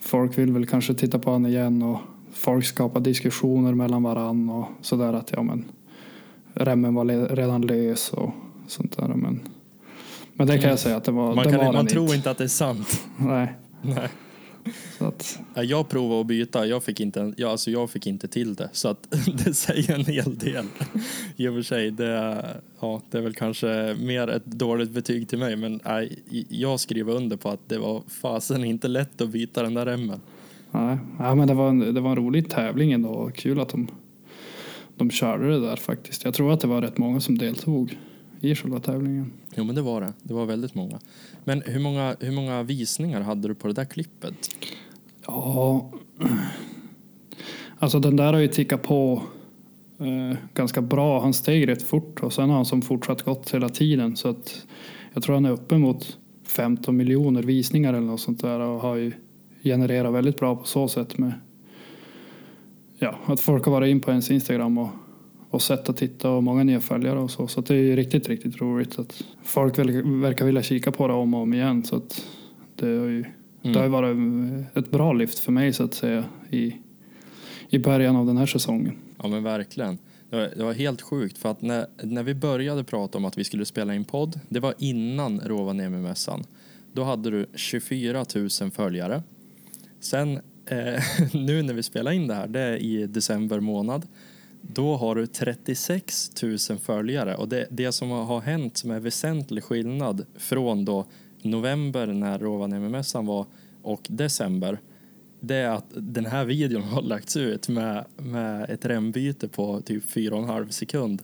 folk 0.00 0.38
vill 0.38 0.52
väl 0.52 0.66
kanske 0.66 0.94
titta 0.94 1.18
på 1.18 1.30
honom 1.30 1.50
igen 1.50 1.82
och 1.82 1.98
folk 2.32 2.64
skapar 2.64 3.00
diskussioner 3.00 3.74
mellan 3.74 4.02
varann 4.02 4.48
och 4.50 4.66
sådär 4.80 5.12
att 5.12 5.32
ja 5.32 5.42
men 5.42 5.64
remmen 6.54 6.94
var 6.94 7.04
redan 7.36 7.62
lös 7.62 8.12
och 8.12 8.30
sånt 8.66 8.96
där. 8.96 9.08
Men, 9.08 9.40
men 10.34 10.46
det 10.46 10.58
kan 10.58 10.70
jag 10.70 10.78
säga 10.78 10.96
att 10.96 11.04
det 11.04 11.12
var, 11.12 11.34
Man, 11.34 11.44
det 11.44 11.50
kan, 11.50 11.66
var 11.66 11.72
man 11.72 11.86
tror 11.86 12.04
inte. 12.04 12.16
inte 12.16 12.30
att 12.30 12.38
det 12.38 12.44
är 12.44 12.48
sant. 12.48 13.04
Nej, 13.16 13.54
Nej. 13.82 14.08
Så 14.98 15.04
att, 15.06 15.38
Ja, 15.54 15.62
Jag 15.62 15.88
provade 15.88 16.20
att 16.20 16.26
byta, 16.26 16.66
jag 16.66 16.84
fick 16.84 17.00
inte, 17.00 17.32
jag, 17.36 17.50
alltså 17.50 17.70
jag 17.70 17.90
fick 17.90 18.06
inte 18.06 18.28
till 18.28 18.54
det. 18.54 18.68
Så 18.72 18.88
att 18.88 19.08
det 19.44 19.54
säger 19.54 19.94
en 19.94 20.04
hel 20.04 20.38
del. 20.38 20.64
I 21.36 21.48
och 21.48 21.54
för 21.54 21.62
sig, 21.62 21.90
det, 21.90 22.44
ja, 22.80 23.02
det 23.10 23.18
är 23.18 23.22
väl 23.22 23.34
kanske 23.34 23.96
mer 24.00 24.28
ett 24.28 24.46
dåligt 24.46 24.90
betyg 24.90 25.28
till 25.28 25.38
mig. 25.38 25.56
Men 25.56 25.80
nej, 25.84 26.18
jag 26.48 26.80
skriver 26.80 27.12
under 27.12 27.36
på 27.36 27.48
att 27.48 27.68
det 27.68 27.78
var 27.78 28.02
fasen 28.08 28.64
inte 28.64 28.88
lätt 28.88 29.20
att 29.20 29.30
byta 29.30 29.62
den 29.62 29.74
där 29.74 29.86
remmen. 29.86 30.20
nej, 30.70 30.98
ja, 31.18 31.34
men 31.34 31.48
det, 31.48 31.54
var 31.54 31.68
en, 31.68 31.94
det 31.94 32.00
var 32.00 32.10
en 32.10 32.16
rolig 32.16 32.50
tävling 32.50 32.92
ändå. 32.92 33.30
Kul 33.34 33.60
att 33.60 33.68
de, 33.68 33.88
de 34.96 35.10
körde 35.10 35.50
det 35.50 35.60
där 35.60 35.76
faktiskt. 35.76 36.24
Jag 36.24 36.34
tror 36.34 36.52
att 36.52 36.60
det 36.60 36.66
var 36.66 36.82
rätt 36.82 36.98
många 36.98 37.20
som 37.20 37.38
deltog 37.38 37.98
i 38.40 38.54
själva 38.54 38.80
tävlingen. 38.80 39.32
Jo 39.54 39.64
men 39.64 39.74
det 39.74 39.82
var 39.82 40.00
det, 40.00 40.12
det 40.22 40.34
var 40.34 40.46
väldigt 40.46 40.74
många. 40.74 40.98
Men 41.44 41.62
hur 41.66 41.80
många, 41.80 42.16
hur 42.20 42.32
många 42.32 42.62
visningar 42.62 43.20
hade 43.20 43.48
du 43.48 43.54
på 43.54 43.68
det 43.68 43.74
där 43.74 43.84
klippet? 43.84 44.34
Ja, 45.26 45.90
alltså 47.78 48.00
den 48.00 48.16
där 48.16 48.32
har 48.32 48.40
ju 48.40 48.48
tickat 48.48 48.82
på 48.82 49.22
eh, 49.98 50.38
ganska 50.54 50.82
bra. 50.82 51.20
Han 51.20 51.34
steg 51.34 51.68
rätt 51.68 51.82
fort 51.82 52.22
och 52.22 52.32
sen 52.32 52.48
har 52.48 52.56
han 52.56 52.66
som 52.66 52.82
fortsatt 52.82 53.22
gått 53.22 53.54
hela 53.54 53.68
tiden. 53.68 54.16
Så 54.16 54.28
att 54.28 54.66
jag 55.12 55.22
tror 55.22 55.34
han 55.34 55.44
är 55.44 55.50
uppe 55.50 55.78
mot 55.78 56.18
15 56.44 56.96
miljoner 56.96 57.42
visningar 57.42 57.94
eller 57.94 58.06
något 58.06 58.20
sånt 58.20 58.40
där 58.40 58.60
och 58.60 58.80
har 58.80 58.96
ju 58.96 59.12
genererat 59.62 60.14
väldigt 60.14 60.38
bra 60.38 60.56
på 60.56 60.64
så 60.64 60.88
sätt 60.88 61.18
med 61.18 61.32
ja, 62.98 63.18
att 63.26 63.40
folk 63.40 63.64
har 63.64 63.72
varit 63.72 63.90
in 63.90 64.00
på 64.00 64.10
ens 64.10 64.30
Instagram 64.30 64.78
och, 64.78 64.88
och 65.50 65.62
sett 65.62 65.88
och 65.88 65.96
titta 65.96 66.30
och 66.30 66.42
många 66.42 66.64
nya 66.64 66.80
följare 66.80 67.18
och 67.18 67.30
så. 67.30 67.46
Så 67.46 67.60
att 67.60 67.66
det 67.66 67.74
är 67.74 67.78
ju 67.78 67.96
riktigt, 67.96 68.28
riktigt 68.28 68.60
roligt 68.60 68.98
att 68.98 69.24
folk 69.42 69.78
verkar 69.78 70.44
vilja 70.44 70.62
kika 70.62 70.92
på 70.92 71.08
det 71.08 71.14
om 71.14 71.34
och 71.34 71.40
om 71.40 71.54
igen. 71.54 71.84
Så 71.84 71.96
att 71.96 72.24
det 72.74 72.86
har 72.86 73.06
ju 73.06 73.24
det 73.62 73.74
har 73.74 73.82
ju 73.82 73.88
varit 73.88 74.16
ett 74.76 74.90
bra 74.90 75.12
lyft 75.12 75.38
för 75.38 75.52
mig 75.52 75.72
så 75.72 75.84
att 75.84 75.94
säga 75.94 76.24
i, 76.50 76.74
i 77.68 77.78
början 77.78 78.16
av 78.16 78.26
den 78.26 78.36
här 78.36 78.46
säsongen. 78.46 78.96
Ja 79.22 79.28
men 79.28 79.42
verkligen. 79.42 79.98
Det 80.30 80.36
var, 80.36 80.50
det 80.56 80.64
var 80.64 80.72
helt 80.72 81.02
sjukt 81.02 81.38
för 81.38 81.50
att 81.50 81.62
när, 81.62 81.86
när 82.02 82.22
vi 82.22 82.34
började 82.34 82.84
prata 82.84 83.18
om 83.18 83.24
att 83.24 83.38
vi 83.38 83.44
skulle 83.44 83.64
spela 83.64 83.94
in 83.94 84.04
podd, 84.04 84.40
det 84.48 84.60
var 84.60 84.74
innan 84.78 85.40
Rovaniemi-mässan. 85.40 86.44
Då 86.92 87.04
hade 87.04 87.30
du 87.30 87.46
24 87.54 88.24
000 88.60 88.70
följare. 88.70 89.22
Sen 90.00 90.40
eh, 90.66 91.02
nu 91.32 91.62
när 91.62 91.74
vi 91.74 91.82
spelar 91.82 92.12
in 92.12 92.26
det 92.26 92.34
här, 92.34 92.46
det 92.46 92.60
är 92.60 92.76
i 92.76 93.06
december 93.06 93.60
månad, 93.60 94.06
då 94.62 94.96
har 94.96 95.14
du 95.14 95.26
36 95.26 96.30
000 96.42 96.58
följare 96.78 97.34
och 97.36 97.48
det, 97.48 97.66
det 97.70 97.92
som 97.92 98.10
har 98.10 98.40
hänt 98.40 98.76
som 98.76 98.90
är 98.90 99.00
väsentlig 99.00 99.64
skillnad 99.64 100.26
från 100.36 100.84
då 100.84 101.06
november 101.42 102.06
när 102.06 102.38
Rovaniemi-mässan 102.38 103.26
var 103.26 103.46
och 103.82 104.06
december 104.08 104.78
det 105.40 105.54
är 105.54 105.68
att 105.70 105.86
den 105.96 106.26
här 106.26 106.44
videon 106.44 106.82
har 106.92 107.02
lagts 107.02 107.36
ut 107.36 107.68
med, 107.68 108.04
med 108.16 108.70
ett 108.70 108.84
rembyte 108.86 109.48
på 109.48 109.80
typ 109.80 110.04
4,5 110.14 110.68
sekund. 110.70 111.22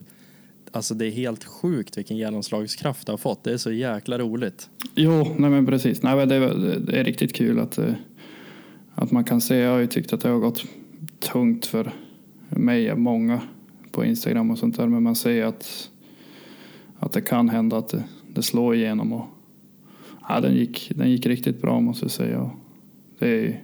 Alltså 0.71 0.93
det 0.93 1.05
är 1.05 1.11
helt 1.11 1.43
sjukt 1.43 1.97
vilken 1.97 2.17
genomslagskraft 2.17 3.05
det 3.05 3.13
har 3.13 3.17
fått. 3.17 3.43
Det 3.43 3.51
är 3.53 3.57
så 3.57 3.71
jäkla 3.71 4.17
roligt. 4.17 4.69
Jo, 4.95 5.27
nej 5.37 5.49
men 5.49 5.65
precis. 5.65 6.01
Nej, 6.03 6.25
det, 6.27 6.35
är- 6.35 6.79
det 6.79 6.99
är 6.99 7.03
riktigt 7.03 7.33
kul 7.35 7.59
att, 7.59 7.77
eh, 7.77 7.93
att 8.95 9.11
man 9.11 9.23
kan 9.23 9.41
se. 9.41 9.55
Jag 9.57 9.71
har 9.71 9.79
ju 9.79 9.87
tyckt 9.87 10.13
att 10.13 10.21
det 10.21 10.29
har 10.29 10.39
gått 10.39 10.63
tungt 11.19 11.65
för 11.65 11.91
mig 12.49 12.91
och 12.91 12.99
många 12.99 13.41
på 13.91 14.05
Instagram 14.05 14.51
och 14.51 14.57
sånt 14.57 14.77
där. 14.77 14.87
Men 14.87 15.03
man 15.03 15.15
ser 15.15 15.45
att, 15.45 15.89
att 16.99 17.11
det 17.11 17.21
kan 17.21 17.49
hända 17.49 17.77
att 17.77 17.89
det, 17.89 18.03
det 18.33 18.43
slår 18.43 18.75
igenom. 18.75 19.13
Och, 19.13 19.25
ja, 20.29 20.39
den, 20.39 20.55
gick, 20.55 20.91
den 20.95 21.11
gick 21.11 21.25
riktigt 21.25 21.61
bra 21.61 21.79
måste 21.79 22.05
jag 22.05 22.11
säga. 22.11 22.41
Och 22.41 22.51
det 23.19 23.27
är, 23.27 23.63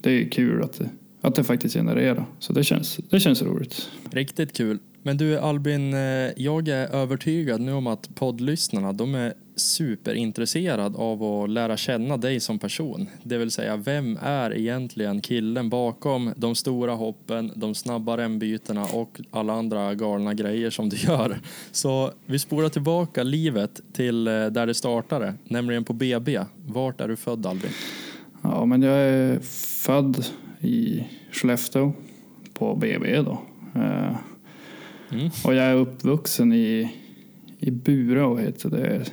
det 0.00 0.10
är 0.10 0.28
kul 0.28 0.62
att 0.62 0.72
det, 0.72 0.90
att 1.20 1.34
det 1.34 1.44
faktiskt 1.44 1.74
genererar. 1.74 2.26
Så 2.38 2.52
det 2.52 2.64
känns, 2.64 3.00
det 3.10 3.20
känns 3.20 3.42
roligt. 3.42 3.90
Riktigt 4.10 4.52
kul. 4.52 4.78
Men 5.02 5.16
du 5.16 5.38
Albin, 5.38 5.94
eh, 5.94 5.98
jag 6.36 6.68
är 6.68 6.88
övertygad 6.94 7.60
nu 7.60 7.72
om 7.72 7.86
att 7.86 8.14
poddlyssnarna 8.14 8.92
de 8.92 9.14
är 9.14 9.34
superintresserade 9.58 10.98
av 10.98 11.22
att 11.22 11.50
lära 11.50 11.76
känna 11.76 12.16
dig 12.16 12.40
som 12.40 12.58
person. 12.58 13.08
Det 13.22 13.38
vill 13.38 13.50
säga, 13.50 13.76
vem 13.76 14.18
är 14.22 14.58
egentligen 14.58 15.20
killen 15.20 15.68
bakom 15.68 16.32
de 16.36 16.54
stora 16.54 16.94
hoppen, 16.94 17.52
de 17.54 17.74
snabba 17.74 18.16
rembytena 18.16 18.84
och 18.84 19.20
alla 19.30 19.52
andra 19.52 19.94
galna 19.94 20.34
grejer 20.34 20.70
som 20.70 20.88
du 20.88 20.96
gör? 21.06 21.38
Så 21.72 22.12
vi 22.26 22.38
spolar 22.38 22.68
tillbaka 22.68 23.22
livet 23.22 23.80
till 23.92 24.26
eh, 24.26 24.46
där 24.46 24.66
det 24.66 24.74
startade, 24.74 25.34
nämligen 25.44 25.84
på 25.84 25.92
BB. 25.92 26.40
Vart 26.66 27.00
är 27.00 27.08
du 27.08 27.16
född 27.16 27.46
Albin? 27.46 27.70
Ja, 28.42 28.64
men 28.64 28.82
jag 28.82 28.96
är 28.98 29.38
född 29.82 30.26
i 30.60 31.04
Skellefteå 31.32 31.92
på 32.54 32.76
BB 32.76 33.22
då. 33.22 33.42
Eh, 33.74 34.16
Mm. 35.12 35.30
Och 35.44 35.54
jag 35.54 35.64
är 35.64 35.74
uppvuxen 35.74 36.52
i, 36.52 36.92
i 37.58 37.70
Bureå 37.70 38.36
heter 38.36 38.70
det. 38.70 39.12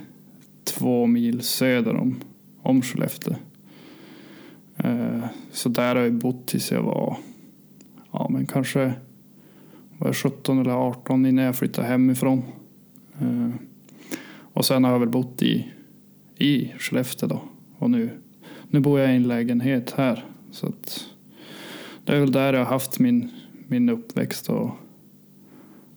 Två 0.78 1.06
mil 1.06 1.42
söder 1.42 1.96
om, 1.96 2.16
om 2.62 2.82
Skellefteå. 2.82 3.34
Eh, 4.76 5.24
Så 5.50 5.68
där 5.68 5.96
har 5.96 6.02
jag 6.02 6.14
bott 6.14 6.46
tills 6.46 6.72
jag 6.72 6.82
var, 6.82 7.16
ja 8.12 8.28
men 8.30 8.46
kanske 8.46 8.92
var 9.98 10.08
jag 10.08 10.16
17 10.16 10.58
eller 10.58 10.70
18 10.70 11.26
innan 11.26 11.44
jag 11.44 11.56
flyttade 11.56 11.88
hemifrån. 11.88 12.42
Eh, 13.20 13.50
Och 14.52 14.64
sen 14.64 14.84
har 14.84 14.92
jag 14.92 15.00
väl 15.00 15.08
bott 15.08 15.42
i, 15.42 15.68
i 16.38 16.72
Skellefteå 16.78 17.28
då. 17.28 17.40
Och 17.78 17.90
nu, 17.90 18.10
nu 18.70 18.80
bor 18.80 19.00
jag 19.00 19.12
i 19.12 19.16
en 19.16 19.28
lägenhet 19.28 19.94
här. 19.96 20.24
Så 20.50 20.66
att 20.66 21.06
det 22.04 22.16
är 22.16 22.20
väl 22.20 22.32
där 22.32 22.52
jag 22.52 22.60
har 22.60 22.66
haft 22.72 22.98
min, 22.98 23.30
min 23.68 23.88
uppväxt 23.88 24.48
och 24.48 24.70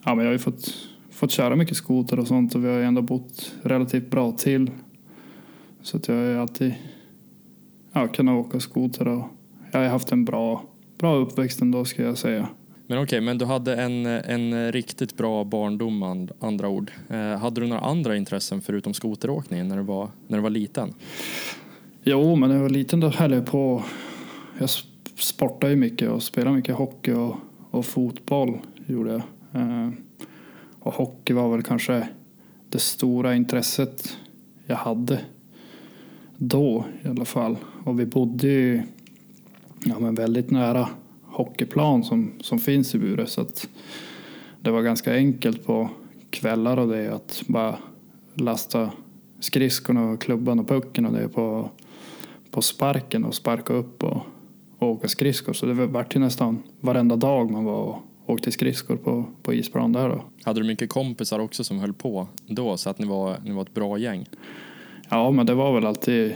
Ja, 0.05 0.15
men 0.15 0.17
jag 0.25 0.25
har 0.25 0.33
ju 0.33 0.39
fått, 0.39 0.88
fått 1.19 1.31
köra 1.31 1.55
mycket 1.55 1.77
skoter 1.77 2.19
och 2.19 2.27
sånt 2.27 2.55
och 2.55 2.63
vi 2.63 2.67
har 2.67 2.77
ju 2.77 2.83
ändå 2.83 3.01
bott 3.01 3.53
relativt 3.63 4.09
bra 4.11 4.31
till. 4.31 4.71
Så 5.81 5.97
att 5.97 6.07
jag 6.07 6.15
har 6.15 6.23
ju 6.23 6.39
alltid 6.39 6.73
ja, 7.93 8.07
kunnat 8.07 8.45
åka 8.45 8.59
skoter 8.59 9.07
och 9.07 9.23
jag 9.71 9.79
har 9.79 9.87
haft 9.87 10.11
en 10.11 10.25
bra, 10.25 10.63
bra 10.97 11.15
uppväxt 11.15 11.61
ändå 11.61 11.85
ska 11.85 12.03
jag 12.03 12.17
säga. 12.17 12.49
Men 12.87 13.03
okej, 13.03 13.21
men 13.21 13.37
du 13.37 13.45
hade 13.45 13.75
en, 13.75 14.05
en 14.05 14.71
riktigt 14.71 15.17
bra 15.17 15.43
barndom 15.43 15.99
med 15.99 16.31
andra 16.39 16.69
ord. 16.69 16.91
Eh, 17.09 17.37
hade 17.37 17.61
du 17.61 17.67
några 17.67 17.81
andra 17.81 18.15
intressen 18.15 18.61
förutom 18.61 18.93
skoteråkning 18.93 19.67
när 19.67 19.77
du 19.77 19.83
var, 19.83 20.09
när 20.27 20.37
du 20.37 20.41
var 20.41 20.49
liten? 20.49 20.93
Jo, 22.03 22.35
men 22.35 22.49
när 22.49 22.55
jag 22.55 22.63
var 22.63 22.69
liten 22.69 22.99
då 22.99 23.09
höll 23.09 23.31
jag 23.31 23.45
på. 23.45 23.83
Jag 24.59 24.67
sp- 24.67 25.15
sportade 25.15 25.73
ju 25.73 25.79
mycket 25.79 26.09
och 26.09 26.23
spelade 26.23 26.55
mycket 26.55 26.75
hockey 26.75 27.11
och, 27.11 27.35
och 27.71 27.85
fotboll 27.85 28.57
gjorde 28.87 29.11
jag. 29.11 29.21
Eh, 29.61 29.89
och 30.89 30.95
hockey 30.95 31.33
var 31.33 31.49
väl 31.49 31.63
kanske 31.63 32.07
det 32.69 32.79
stora 32.79 33.35
intresset 33.35 34.17
jag 34.65 34.75
hade 34.75 35.21
då 36.37 36.85
i 37.03 37.07
alla 37.07 37.25
fall. 37.25 37.57
Och 37.83 37.99
vi 37.99 38.05
bodde 38.05 38.47
ju 38.47 38.81
ja, 39.83 39.99
men 39.99 40.15
väldigt 40.15 40.51
nära 40.51 40.89
hockeyplan 41.25 42.03
som, 42.03 42.31
som 42.41 42.59
finns 42.59 42.95
i 42.95 42.99
Bure 42.99 43.25
så 43.25 43.41
att 43.41 43.69
det 44.61 44.71
var 44.71 44.81
ganska 44.81 45.13
enkelt 45.13 45.65
på 45.65 45.89
kvällar 46.29 46.77
och 46.77 46.87
det 46.87 47.13
att 47.13 47.43
bara 47.47 47.77
lasta 48.33 48.91
skridskorna 49.39 50.09
och 50.09 50.21
klubban 50.21 50.59
och 50.59 50.67
pucken 50.67 51.05
och 51.05 51.13
det 51.13 51.29
på, 51.29 51.69
på 52.51 52.61
sparken 52.61 53.25
och 53.25 53.35
sparka 53.35 53.73
upp 53.73 54.03
och, 54.03 54.21
och 54.77 54.87
åka 54.87 55.07
skridskor. 55.07 55.53
Så 55.53 55.65
det 55.65 55.73
var 55.73 56.05
ju 56.13 56.19
nästan 56.19 56.63
varenda 56.79 57.15
dag 57.15 57.51
man 57.51 57.63
var 57.63 57.83
och 57.83 58.08
åkte 58.29 58.51
skridskor 58.51 58.95
på, 58.95 59.25
på 59.43 59.53
isplan 59.53 59.93
där 59.93 60.09
då. 60.09 60.23
Hade 60.43 60.61
du 60.61 60.67
mycket 60.67 60.89
kompisar 60.89 61.39
också 61.39 61.63
som 61.63 61.79
höll 61.79 61.93
på 61.93 62.27
då 62.47 62.77
så 62.77 62.89
att 62.89 62.99
ni 62.99 63.05
var, 63.05 63.37
ni 63.43 63.51
var 63.51 63.61
ett 63.61 63.73
bra 63.73 63.97
gäng? 63.97 64.25
Ja, 65.09 65.31
men 65.31 65.45
det 65.45 65.53
var 65.53 65.73
väl 65.73 65.85
alltid, 65.85 66.35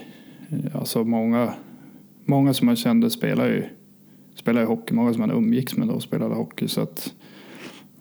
alltså 0.73 1.03
många, 1.03 1.53
många 2.25 2.53
som 2.53 2.65
man 2.65 2.75
kände 2.75 3.09
spelade 3.09 3.49
ju, 3.49 3.63
spelade 4.35 4.65
ju 4.65 4.67
hockey, 4.67 4.93
många 4.93 5.13
som 5.13 5.21
man 5.21 5.31
umgicks 5.31 5.77
med 5.77 5.87
då 5.87 5.99
spelade 5.99 6.35
hockey 6.35 6.67
så 6.67 6.81
att, 6.81 7.13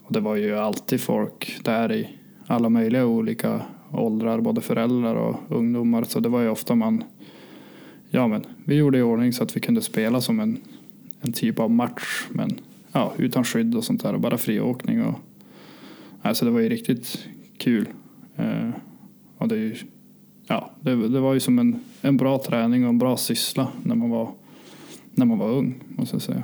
och 0.02 0.12
det 0.12 0.20
var 0.20 0.36
ju 0.36 0.58
alltid 0.58 1.00
folk 1.00 1.58
där 1.64 1.92
i 1.92 2.08
alla 2.46 2.68
möjliga 2.68 3.06
olika 3.06 3.60
åldrar, 3.92 4.40
både 4.40 4.60
föräldrar 4.60 5.14
och 5.14 5.36
ungdomar, 5.48 6.04
så 6.04 6.20
det 6.20 6.28
var 6.28 6.40
ju 6.40 6.48
ofta 6.48 6.74
man, 6.74 7.04
ja 8.10 8.28
men 8.28 8.46
vi 8.64 8.74
gjorde 8.74 8.98
i 8.98 9.02
ordning 9.02 9.32
så 9.32 9.42
att 9.42 9.56
vi 9.56 9.60
kunde 9.60 9.80
spela 9.80 10.20
som 10.20 10.40
en, 10.40 10.58
en 11.20 11.32
typ 11.32 11.58
av 11.58 11.70
match, 11.70 12.26
men 12.30 12.60
ja, 12.92 13.12
utan 13.18 13.44
skydd 13.44 13.74
och 13.74 13.84
sånt 13.84 14.02
där 14.02 14.14
och 14.14 14.20
bara 14.20 14.38
friåkning 14.38 15.04
och, 15.04 15.18
alltså 16.22 16.44
det 16.44 16.50
var 16.50 16.60
ju 16.60 16.68
riktigt 16.68 17.28
kul. 17.58 17.88
Eh, 18.36 18.70
och 19.38 19.48
det 19.48 19.56
ju 19.56 19.76
ja, 20.46 20.70
det, 20.80 21.08
det 21.08 21.20
var 21.20 21.34
ju 21.34 21.40
som 21.40 21.58
en, 21.58 21.80
en 22.00 22.16
bra 22.16 22.38
träning 22.38 22.82
och 22.84 22.88
en 22.88 22.98
bra 22.98 23.16
syssla 23.16 23.68
när 23.82 23.94
man 23.94 24.10
var, 24.10 24.30
när 25.14 25.26
man 25.26 25.38
var 25.38 25.48
ung, 25.48 25.74
måste 25.88 26.14
jag 26.14 26.22
säga. 26.22 26.42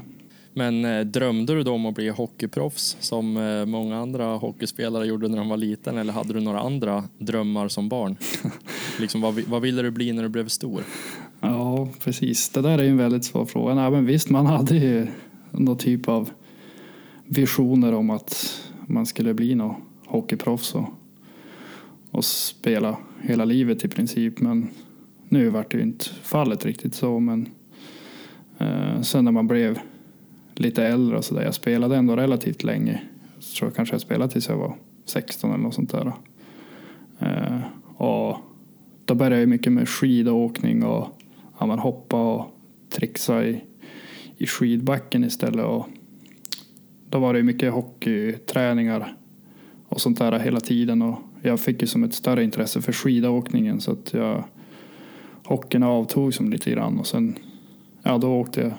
Men 0.53 0.85
eh, 0.85 1.01
drömde 1.01 1.55
du 1.55 1.63
då 1.63 1.73
om 1.73 1.87
att 1.87 1.95
bli 1.95 2.09
hockeyproffs 2.09 2.97
som 3.01 3.37
eh, 3.37 3.67
många 3.67 3.99
andra 3.99 4.37
hockeyspelare 4.37 5.07
gjorde 5.07 5.29
när 5.29 5.39
de 5.39 5.49
var 5.49 5.57
liten 5.57 5.99
eller 5.99 6.13
hade 6.13 6.33
du 6.33 6.41
några 6.41 6.61
andra 6.61 7.05
drömmar 7.19 7.69
som 7.69 7.89
barn? 7.89 8.17
liksom, 9.01 9.21
vad, 9.21 9.41
vad 9.41 9.63
ville 9.63 9.83
du 9.83 9.91
bli 9.91 10.13
när 10.13 10.23
du 10.23 10.29
blev 10.29 10.49
stor? 10.49 10.83
Ja, 11.41 11.89
precis. 12.05 12.49
Det 12.49 12.63
där 12.63 12.79
är 12.79 12.85
en 12.89 12.97
väldigt 12.97 13.25
svår 13.25 13.47
fråga. 13.47 13.75
Nej, 13.75 13.91
men 13.91 14.07
visst, 14.07 14.31
man 14.31 14.47
hade 14.47 14.77
ju 14.77 15.07
någon 15.51 15.79
typ 15.79 16.09
av 16.09 16.31
visioner 17.25 17.95
om 17.95 18.11
att 18.11 18.63
man 18.87 19.07
skulle 19.07 19.35
bli 19.35 19.55
någon 19.55 19.75
hockeyproffs 20.07 20.75
och, 20.75 20.89
och 22.11 22.25
spela 22.25 22.97
hela 23.21 23.45
livet 23.45 23.85
i 23.85 23.89
princip. 23.89 24.41
Men 24.41 24.69
nu 25.29 25.49
vart 25.49 25.71
det 25.71 25.77
ju 25.77 25.83
inte 25.83 26.05
fallet 26.05 26.65
riktigt 26.65 26.95
så. 26.95 27.19
Men 27.21 27.49
eh, 28.59 29.01
sen 29.01 29.25
när 29.25 29.33
man 29.33 29.49
blev 29.49 29.79
lite 30.55 30.87
äldre 30.87 31.17
och 31.17 31.25
så 31.25 31.35
där. 31.35 31.43
Jag 31.43 31.55
spelade 31.55 31.97
ändå 31.97 32.17
relativt 32.17 32.65
länge. 32.65 33.03
Jag 33.35 33.45
tror 33.45 33.71
kanske 33.71 33.95
jag 33.95 34.01
spelade 34.01 34.33
tills 34.33 34.49
jag 34.49 34.57
var 34.57 34.77
16 35.05 35.51
eller 35.51 35.63
något 35.63 35.75
sånt 35.75 35.91
där. 35.91 36.13
Eh, 37.19 37.61
och 37.97 38.37
då 39.05 39.15
började 39.15 39.39
jag 39.41 39.49
mycket 39.49 39.73
med 39.73 39.89
skidåkning 39.89 40.85
och 40.85 41.09
ja, 41.59 41.67
man 41.67 41.79
hoppa 41.79 42.35
och 42.35 42.47
trixa 42.91 43.45
i, 43.45 43.65
i 44.39 44.47
skidbacken 44.47 45.25
istället. 45.25 45.67
Och 45.67 45.89
då 47.11 47.19
var 47.19 47.35
det 47.35 47.43
mycket 47.43 47.73
hockeyträningar 47.73 49.17
och 49.89 50.01
sånt 50.01 50.19
där 50.19 50.39
hela 50.39 50.61
tiden. 50.61 51.03
Och 51.03 51.19
jag 51.43 51.61
fick 51.61 51.81
ju 51.81 51.87
som 51.87 52.05
ett 52.05 52.15
större 52.15 52.45
intresse 52.45 52.83
för 52.83 52.93
skidåkningen 52.93 53.81
så 53.81 53.93
att 53.93 54.15
jag 54.15 54.45
hockeyn 55.45 55.83
avtog 55.83 56.35
som 56.35 56.51
lite 56.51 56.71
grann 56.71 56.99
och 56.99 57.07
sen 57.07 57.39
ja, 58.03 58.19
då 58.19 58.41
åkte 58.41 58.61
jag, 58.61 58.73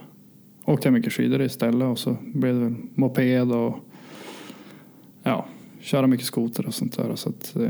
åkte 0.66 0.88
jag 0.88 0.94
mycket 0.94 1.14
skidor 1.14 1.42
istället 1.42 1.88
och 1.88 2.00
så 2.00 2.18
blev 2.22 2.54
det 2.54 2.60
väl 2.60 2.76
moped 2.96 3.52
och 3.52 3.76
ja, 5.24 5.46
köra 5.80 6.08
mycket 6.08 6.26
skoter 6.26 6.68
och 6.68 6.74
sånt 6.74 6.98
där. 6.98 7.16
Så 7.16 7.30
att, 7.30 7.56
eh, 7.56 7.70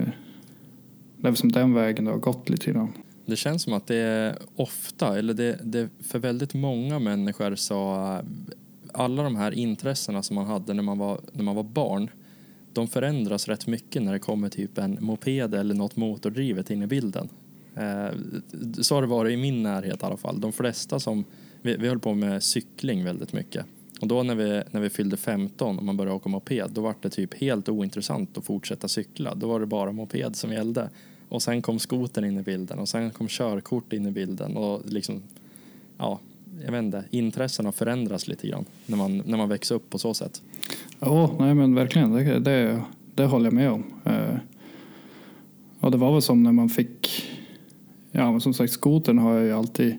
det 1.18 1.28
är 1.28 1.34
som 1.34 1.52
den 1.52 1.74
vägen 1.74 2.06
det 2.06 2.12
har 2.12 2.18
gått 2.18 2.50
lite 2.50 2.72
grann. 2.72 2.90
Det 3.30 3.36
känns 3.36 3.64
som 3.64 3.74
att 3.74 3.88
det 3.88 3.96
är 3.96 4.38
ofta, 4.56 5.20
eller 5.20 5.34
det, 5.34 5.60
det 5.64 5.90
för 6.00 6.20
väldigt 6.20 6.54
många 6.54 7.00
människor 7.00 7.56
så 7.56 7.96
alla 8.94 9.24
de 9.24 9.36
här 9.36 9.52
intressena 9.52 10.24
som 10.24 10.36
man 10.36 10.46
hade 10.46 10.74
när 10.74 10.84
man 10.84 10.98
var, 10.98 11.20
när 11.34 11.44
man 11.44 11.56
var 11.56 11.64
barn 11.64 12.10
de 12.74 12.88
förändras 12.88 13.48
rätt 13.48 13.68
mycket 13.68 14.04
när 14.04 14.14
det 14.14 14.20
kommer 14.20 14.50
typ 14.50 14.78
en 14.78 14.98
moped 15.02 15.54
eller 15.54 15.76
något 15.76 15.96
motordrivet 15.96 16.70
in 16.70 16.82
i 16.82 16.88
bilden. 16.88 17.30
Eh, 17.76 18.10
så 18.82 18.96
har 18.96 19.02
det 19.02 19.08
varit 19.08 19.34
i 19.34 19.38
min 19.38 19.64
närhet 19.64 20.04
i 20.04 20.06
alla 20.06 20.18
fall. 20.18 20.42
De 20.42 20.52
flesta 20.52 21.00
som, 21.00 21.26
vi, 21.62 21.78
vi 21.78 21.88
höll 21.88 22.00
på 22.00 22.14
med 22.14 22.44
cykling 22.44 23.04
väldigt 23.04 23.34
mycket. 23.34 23.66
Och 24.02 24.08
då 24.08 24.24
när 24.24 24.36
vi, 24.36 24.64
när 24.72 24.82
vi 24.82 24.90
fyllde 24.90 25.18
15 25.18 25.78
och 25.78 25.84
man 25.84 25.98
började 25.98 26.16
åka 26.16 26.30
moped, 26.30 26.72
då 26.72 26.82
var 26.82 26.96
det 27.02 27.10
typ 27.10 27.34
helt 27.34 27.70
ointressant 27.70 28.38
att 28.38 28.46
fortsätta 28.46 28.88
cykla. 28.88 29.36
Då 29.36 29.48
var 29.48 29.60
det 29.60 29.66
bara 29.66 29.92
moped 29.92 30.36
som 30.36 30.52
gällde. 30.52 30.90
Och 31.30 31.42
sen 31.42 31.62
kom 31.62 31.80
skoten 31.80 32.26
in 32.26 32.40
i 32.40 32.42
bilden 32.42 32.80
och 32.80 32.90
sen 32.90 33.12
kom 33.12 33.28
körkort 33.28 33.94
in 33.94 34.06
i 34.06 34.12
bilden 34.12 34.58
och 34.58 34.82
liksom, 34.86 35.22
ja, 35.98 36.20
jag 36.66 36.72
vet 36.72 36.84
inte, 36.84 37.04
intressena 37.10 37.72
förändras 37.72 38.28
lite 38.28 38.48
grann 38.48 38.66
när 38.86 38.98
man, 38.98 39.24
när 39.26 39.38
man 39.38 39.50
växer 39.50 39.76
upp 39.76 39.90
på 39.90 39.98
så 39.98 40.14
sätt. 40.14 40.42
Ja, 41.00 41.36
nej 41.40 41.54
men 41.54 41.76
verkligen, 41.76 42.12
det, 42.12 42.40
det, 42.40 42.82
det 43.16 43.26
håller 43.26 43.46
jag 43.46 43.54
med 43.54 43.72
om. 43.72 43.84
Eh, 44.06 44.36
och 45.80 45.92
det 45.92 45.98
var 45.98 46.12
väl 46.14 46.22
som 46.22 46.44
när 46.44 46.52
man 46.52 46.70
fick, 46.70 47.30
ja 48.12 48.32
men 48.32 48.42
som 48.42 48.54
sagt 48.54 48.74
skoten 48.74 49.18
har 49.18 49.34
jag 49.34 49.46
ju 49.46 49.54
alltid 49.54 49.98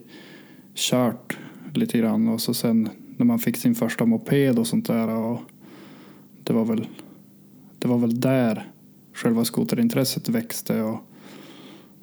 kört 0.74 1.38
lite 1.74 1.98
grann 1.98 2.28
och 2.28 2.40
så 2.40 2.54
sen 2.54 2.88
när 3.16 3.26
man 3.26 3.38
fick 3.38 3.56
sin 3.56 3.74
första 3.74 4.06
moped 4.06 4.58
och 4.58 4.66
sånt 4.66 4.86
där 4.86 5.08
och 5.08 5.40
det 6.44 6.52
var 6.52 6.64
väl, 6.64 6.86
det 7.78 7.88
var 7.88 7.98
väl 7.98 8.20
där 8.20 8.70
själva 9.12 9.44
skoterintresset 9.44 10.28
växte 10.28 10.82
och, 10.82 11.00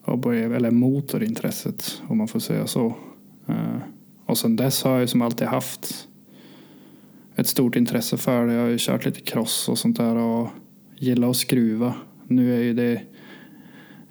och 0.08 0.20
började, 0.20 0.56
eller 0.56 0.72
motorintresset 0.72 2.02
om 2.08 2.18
man 2.18 2.28
får 2.28 2.40
säga 2.40 2.68
så. 2.68 2.86
Uh, 3.50 3.78
och 4.26 4.38
sen 4.38 4.56
dess 4.56 4.84
har 4.84 5.00
jag 5.00 5.10
som 5.10 5.22
alltid 5.22 5.48
haft 5.48 6.08
ett 7.36 7.48
stort 7.48 7.76
intresse 7.76 8.18
för 8.18 8.48
det. 8.48 8.54
Jag 8.54 8.62
har 8.62 8.70
ju 8.70 8.78
kört 8.80 9.06
lite 9.06 9.20
cross 9.20 9.70
och 9.70 9.78
sånt 9.78 9.98
där 9.98 10.16
och 10.16 10.50
gillar 10.98 11.30
att 11.30 11.36
skruva. 11.36 11.94
Nu 12.28 12.56
är 12.56 12.64
ju 12.64 12.74
det 12.74 13.02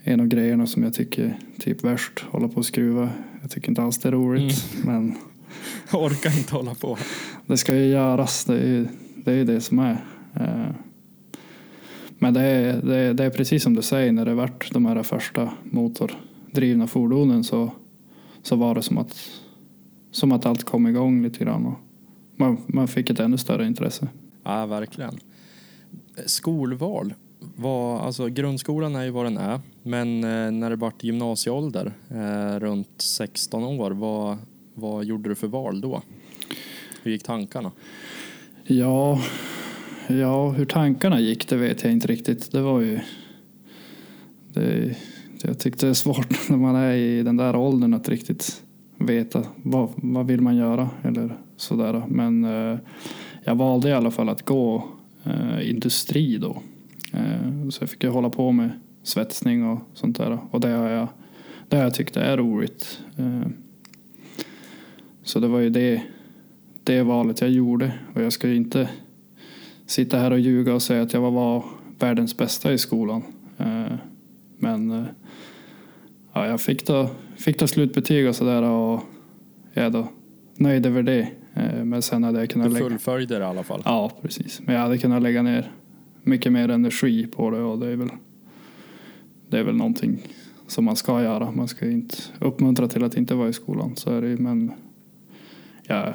en 0.03 0.21
av 0.21 0.27
grejerna 0.27 0.67
som 0.67 0.83
jag 0.83 0.95
tycker 0.95 1.39
typ 1.59 1.85
värst, 1.85 2.25
hålla 2.31 2.49
på 2.49 2.61
att 2.61 2.67
skruva. 2.67 3.11
Jag 3.43 3.51
tycker 3.51 3.69
inte 3.69 3.83
alls 3.83 3.99
det 3.99 4.09
är 4.09 4.13
roligt. 4.13 4.75
Mm. 4.75 4.87
Men 5.03 5.15
jag 5.91 6.03
orkar 6.05 6.39
inte 6.39 6.55
hålla 6.55 6.75
på. 6.75 6.99
Det 7.47 7.57
ska 7.57 7.77
ju 7.77 7.87
göras, 7.87 8.45
det 8.45 8.59
är 8.59 8.67
ju 8.67 8.87
det, 9.15 9.33
är 9.33 9.45
det 9.45 9.61
som 9.61 9.79
är. 9.79 10.05
Men 12.27 12.35
det 12.35 12.41
är, 12.41 12.83
det, 12.83 12.97
är, 12.97 13.15
det 13.15 13.25
är 13.25 13.31
precis 13.31 13.63
som 13.63 13.75
du 13.75 13.83
säger, 13.83 14.13
när 14.13 14.25
det 14.25 14.35
vart 14.35 14.73
de 14.73 14.87
här 14.87 15.03
första 15.03 15.53
motordrivna 15.63 16.87
fordonen 16.87 17.45
så, 17.45 17.71
så 18.43 18.57
var 18.57 18.75
det 18.75 18.83
som 18.83 18.99
att, 18.99 19.31
som 20.11 20.33
att 20.33 20.47
allt 20.47 20.65
kom 20.65 20.87
igång 20.87 21.23
lite 21.23 21.45
grann. 21.45 21.67
Och 21.67 21.79
man, 22.37 22.59
man 22.67 22.89
fick 22.89 23.11
ett 23.11 23.21
ännu 23.21 23.39
större 23.39 23.67
intresse. 23.67 24.09
Ja, 24.45 24.67
verkligen. 24.67 25.19
Skolval. 26.27 27.15
Var, 27.57 28.01
alltså, 28.01 28.29
grundskolan 28.29 28.97
är 28.97 29.05
ju 29.05 29.11
vad 29.11 29.27
den 29.27 29.37
är, 29.39 29.61
men 29.83 30.25
eh, 30.25 30.51
när 30.51 30.71
det 30.71 30.77
vart 30.77 31.05
gymnasieålder, 31.05 31.93
eh, 32.11 32.61
runt 32.61 32.95
16 32.99 33.65
år, 33.65 33.91
vad, 33.91 34.37
vad 34.75 35.05
gjorde 35.05 35.29
du 35.29 35.35
för 35.35 35.49
val 35.49 35.81
då? 35.81 36.03
Hur 37.03 37.11
gick 37.11 37.23
tankarna? 37.23 37.73
Ja, 38.65 39.21
ja, 40.09 40.51
hur 40.51 40.65
tankarna 40.65 41.21
gick 41.21 41.49
det 41.49 41.57
vet 41.57 41.85
jag 41.85 41.93
inte 41.93 42.07
riktigt. 42.07 42.53
Det 42.53 42.61
var 42.61 42.81
ju... 42.81 43.01
Det, 44.53 44.97
jag 45.43 45.59
tyckte 45.59 45.87
det 45.87 45.91
är 45.91 45.95
svårt 45.95 46.49
när 46.49 46.57
man 46.57 46.77
är 46.77 46.95
i 46.95 47.23
den 47.23 47.37
där 47.37 47.57
åldern 47.57 47.95
att 47.95 48.09
riktigt 48.09 48.63
veta 48.99 49.43
vad, 49.63 49.91
vad 49.97 50.27
vill 50.27 50.41
man 50.41 50.57
göra 50.57 50.91
eller 51.03 51.37
sådär. 51.57 52.03
Men 52.09 52.45
eh, 52.45 52.79
jag 53.45 53.55
valde 53.55 53.89
i 53.89 53.93
alla 53.93 54.11
fall 54.11 54.29
att 54.29 54.45
gå 54.45 54.89
eh, 55.25 55.71
industri 55.71 56.39
då. 56.39 56.63
Eh, 57.13 57.69
så 57.71 57.83
jag 57.83 57.91
fick 57.91 58.05
ju 58.05 58.11
hålla 58.11 58.31
på 58.31 58.53
med 58.53 58.71
svetsning 59.03 59.71
och 59.71 59.81
sånt 59.95 60.17
där. 60.17 60.39
Och 60.51 60.61
det 60.61 60.69
har 60.69 60.89
jag, 60.89 61.09
det 61.69 61.77
har 61.77 61.85
jag 61.85 61.95
tyckt 61.95 62.17
är 62.17 62.37
roligt. 62.37 63.01
Eh, 63.17 63.49
så 65.23 65.41
det 65.41 65.49
var 65.49 65.59
ju 65.59 65.71
det, 65.71 66.03
det 66.85 67.03
valet 67.03 67.41
jag 67.41 67.51
gjorde. 67.51 67.93
Och 68.15 68.23
jag 68.23 68.33
ska 68.33 68.49
ju 68.49 68.57
inte 68.57 68.89
sitta 69.87 70.19
här 70.19 70.31
och 70.31 70.39
ljuga 70.39 70.75
och 70.75 70.83
säga 70.83 71.03
att 71.03 71.13
jag 71.13 71.21
var 71.31 71.65
världens 71.99 72.37
bästa 72.37 72.73
i 72.73 72.79
skolan. 72.79 73.23
Eh, 73.59 73.95
men 74.59 74.91
eh, 74.91 75.05
ja, 76.33 76.47
jag 76.47 76.61
fick 76.61 76.87
då, 76.87 77.11
fick 77.37 77.59
då 77.59 77.67
slutbetyg 77.67 78.29
och 78.29 78.37
sådär 78.37 78.63
och 78.63 79.01
jag 79.73 79.85
är 79.85 79.91
då 79.91 80.09
nöjd 80.57 80.87
över 80.87 81.03
det. 81.03 81.29
Eh, 81.55 81.85
men 81.85 82.03
sen 82.03 82.25
hade 82.25 82.39
jag 82.39 82.51
kunnat 82.51 82.73
lägga... 82.73 82.85
Du 82.85 82.91
fullföljde 82.91 83.39
det 83.39 83.45
i 83.45 83.47
alla 83.47 83.63
fall? 83.63 83.83
Ja, 83.85 84.13
precis. 84.23 84.61
Men 84.65 84.75
jag 84.75 84.83
hade 84.83 84.99
kunnat 84.99 85.23
lägga 85.23 85.43
ner 85.43 85.73
mycket 86.23 86.53
mer 86.53 86.69
energi 86.69 87.27
på 87.27 87.51
det 87.51 87.63
och 87.63 87.79
det 87.79 87.87
är 87.87 87.97
väl, 87.97 88.11
det 89.51 89.59
är 89.59 89.65
väl 89.65 89.77
någonting 89.77 90.19
som 90.67 90.85
man 90.85 90.97
ska 90.97 91.23
göra. 91.23 91.51
Man 91.51 91.69
ska 91.69 91.91
inte 91.91 92.17
uppmuntra 92.39 92.89
till 92.89 93.05
att 93.05 93.17
inte 93.17 93.35
vara 93.35 93.49
i 93.49 93.53
skolan. 93.53 93.97
Så 93.97 94.11
är 94.11 94.23
det, 94.23 94.37
men 94.37 94.73
jag, 95.83 96.15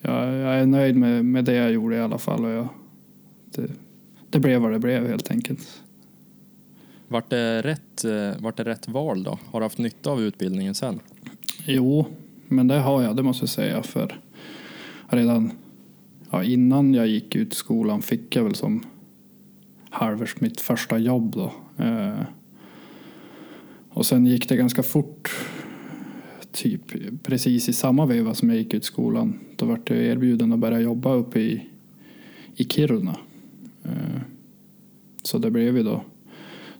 jag, 0.00 0.34
jag 0.34 0.60
är 0.60 0.66
nöjd 0.66 0.96
med, 0.96 1.24
med 1.24 1.44
det 1.44 1.54
jag 1.54 1.72
gjorde 1.72 1.96
i 1.96 2.00
alla 2.00 2.18
fall. 2.18 2.44
Och 2.44 2.50
jag, 2.50 2.68
det, 3.52 3.68
det 4.30 4.38
blev 4.38 4.60
vad 4.60 4.72
det 4.72 4.78
blev 4.78 5.06
helt 5.06 5.30
enkelt. 5.30 5.82
Vart 7.08 7.30
det, 7.30 7.62
rätt, 7.62 8.04
eh, 8.04 8.42
vart 8.42 8.56
det 8.56 8.64
rätt 8.64 8.88
val 8.88 9.22
då? 9.22 9.38
Har 9.50 9.60
du 9.60 9.64
haft 9.64 9.78
nytta 9.78 10.10
av 10.10 10.22
utbildningen 10.22 10.74
sen? 10.74 11.00
Jo, 11.66 12.06
men 12.48 12.68
det 12.68 12.78
har 12.78 13.02
jag, 13.02 13.16
det 13.16 13.22
måste 13.22 13.42
jag 13.42 13.50
säga. 13.50 13.82
För 13.82 14.18
redan 15.06 15.52
ja, 16.30 16.44
innan 16.44 16.94
jag 16.94 17.06
gick 17.06 17.36
ut 17.36 17.54
skolan 17.54 18.02
fick 18.02 18.36
jag 18.36 18.44
väl 18.44 18.54
som 18.54 18.84
halvers 19.90 20.40
mitt 20.40 20.60
första 20.60 20.98
jobb 20.98 21.32
då. 21.36 21.52
Eh, 21.84 22.22
och 23.88 24.06
sen 24.06 24.26
gick 24.26 24.48
det 24.48 24.56
ganska 24.56 24.82
fort 24.82 25.30
typ 26.52 26.80
precis 27.22 27.68
i 27.68 27.72
samma 27.72 28.06
veva 28.06 28.34
som 28.34 28.48
jag 28.48 28.58
gick 28.58 28.74
ut 28.74 28.84
skolan. 28.84 29.38
Då 29.56 29.66
vart 29.66 29.90
jag 29.90 29.98
erbjuden 29.98 30.52
att 30.52 30.58
börja 30.58 30.80
jobba 30.80 31.14
uppe 31.14 31.40
i, 31.40 31.66
i 32.56 32.64
Kiruna. 32.64 33.16
Eh, 33.84 34.20
så 35.22 35.38
det 35.38 35.50
blev 35.50 35.76
ju 35.76 35.82
då 35.82 36.04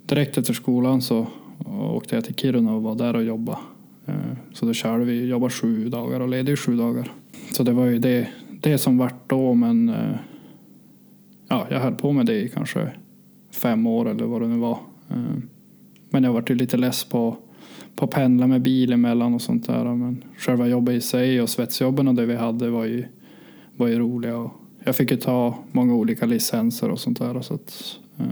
direkt 0.07 0.39
efter 0.39 0.55
skolan 0.55 1.03
så 1.03 1.27
åkte 1.67 2.15
jag 2.15 2.25
till 2.25 2.35
Kiruna 2.35 2.75
och 2.75 2.83
var 2.83 2.95
där 2.95 3.17
och 3.17 3.25
jobbade. 3.25 3.59
Eh, 4.07 4.15
så 4.53 4.67
då 4.67 4.73
körde 4.73 5.05
vi, 5.05 5.27
jobbade 5.27 5.53
sju 5.53 5.89
dagar 5.89 6.21
och 6.21 6.29
ledig 6.29 6.59
sju 6.59 6.77
dagar. 6.77 7.13
Så 7.53 7.63
det 7.63 7.73
var 7.73 7.87
ju 7.87 7.99
det, 7.99 8.29
det 8.51 8.79
som 8.79 8.99
vart 8.99 9.31
då 9.31 9.55
men 9.55 9.89
eh, 9.89 10.17
ja, 11.49 11.67
jag 11.71 11.81
höll 11.81 11.95
på 11.95 12.13
med 12.13 12.27
det 12.27 12.43
i 12.43 12.49
kanske 12.49 12.93
fem 13.51 13.87
år 13.87 14.09
eller 14.09 14.25
vad 14.25 14.43
det 14.43 14.49
nu 14.49 14.57
var. 14.57 14.79
Men 16.11 16.25
jag 16.25 16.33
vart 16.33 16.51
ju 16.51 16.55
lite 16.55 16.77
less 16.77 17.05
på 17.05 17.37
på 17.97 18.07
pendla 18.07 18.47
med 18.47 18.63
bil 18.63 18.93
emellan 18.93 19.35
och 19.35 19.43
sånt 19.43 19.67
där. 19.67 19.85
Men 19.85 20.25
själva 20.37 20.67
jobbet 20.67 20.95
i 20.95 21.01
sig 21.01 21.43
och 21.43 21.49
svetsjobben 21.49 22.09
och 22.09 22.15
det 22.15 22.27
vi 22.27 22.37
hade 22.37 22.71
var 22.71 22.85
ju, 22.85 23.05
var 23.77 23.89
ju 23.89 23.99
roliga. 23.99 24.37
Och 24.37 24.53
jag 24.85 24.97
fick 24.97 25.11
ju 25.11 25.17
ta 25.17 25.59
många 25.73 25.95
olika 25.95 26.27
licenser 26.27 26.91
och 26.91 27.01
sånt 27.01 27.19
där. 27.19 27.41
Så 27.41 27.55
att, 27.55 27.99
eh, 28.19 28.27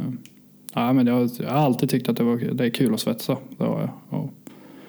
ja, 0.75 0.93
men 0.93 1.07
jag, 1.07 1.31
jag 1.39 1.49
har 1.51 1.57
alltid 1.59 1.91
tyckt 1.91 2.09
att 2.09 2.17
det, 2.17 2.25
var, 2.25 2.37
det 2.37 2.65
är 2.65 2.71
kul 2.71 2.95
att 2.95 3.01
svetsa. 3.01 3.37
Det 3.59 3.65
var 3.65 3.81
jag. 3.81 4.21
Och 4.21 4.31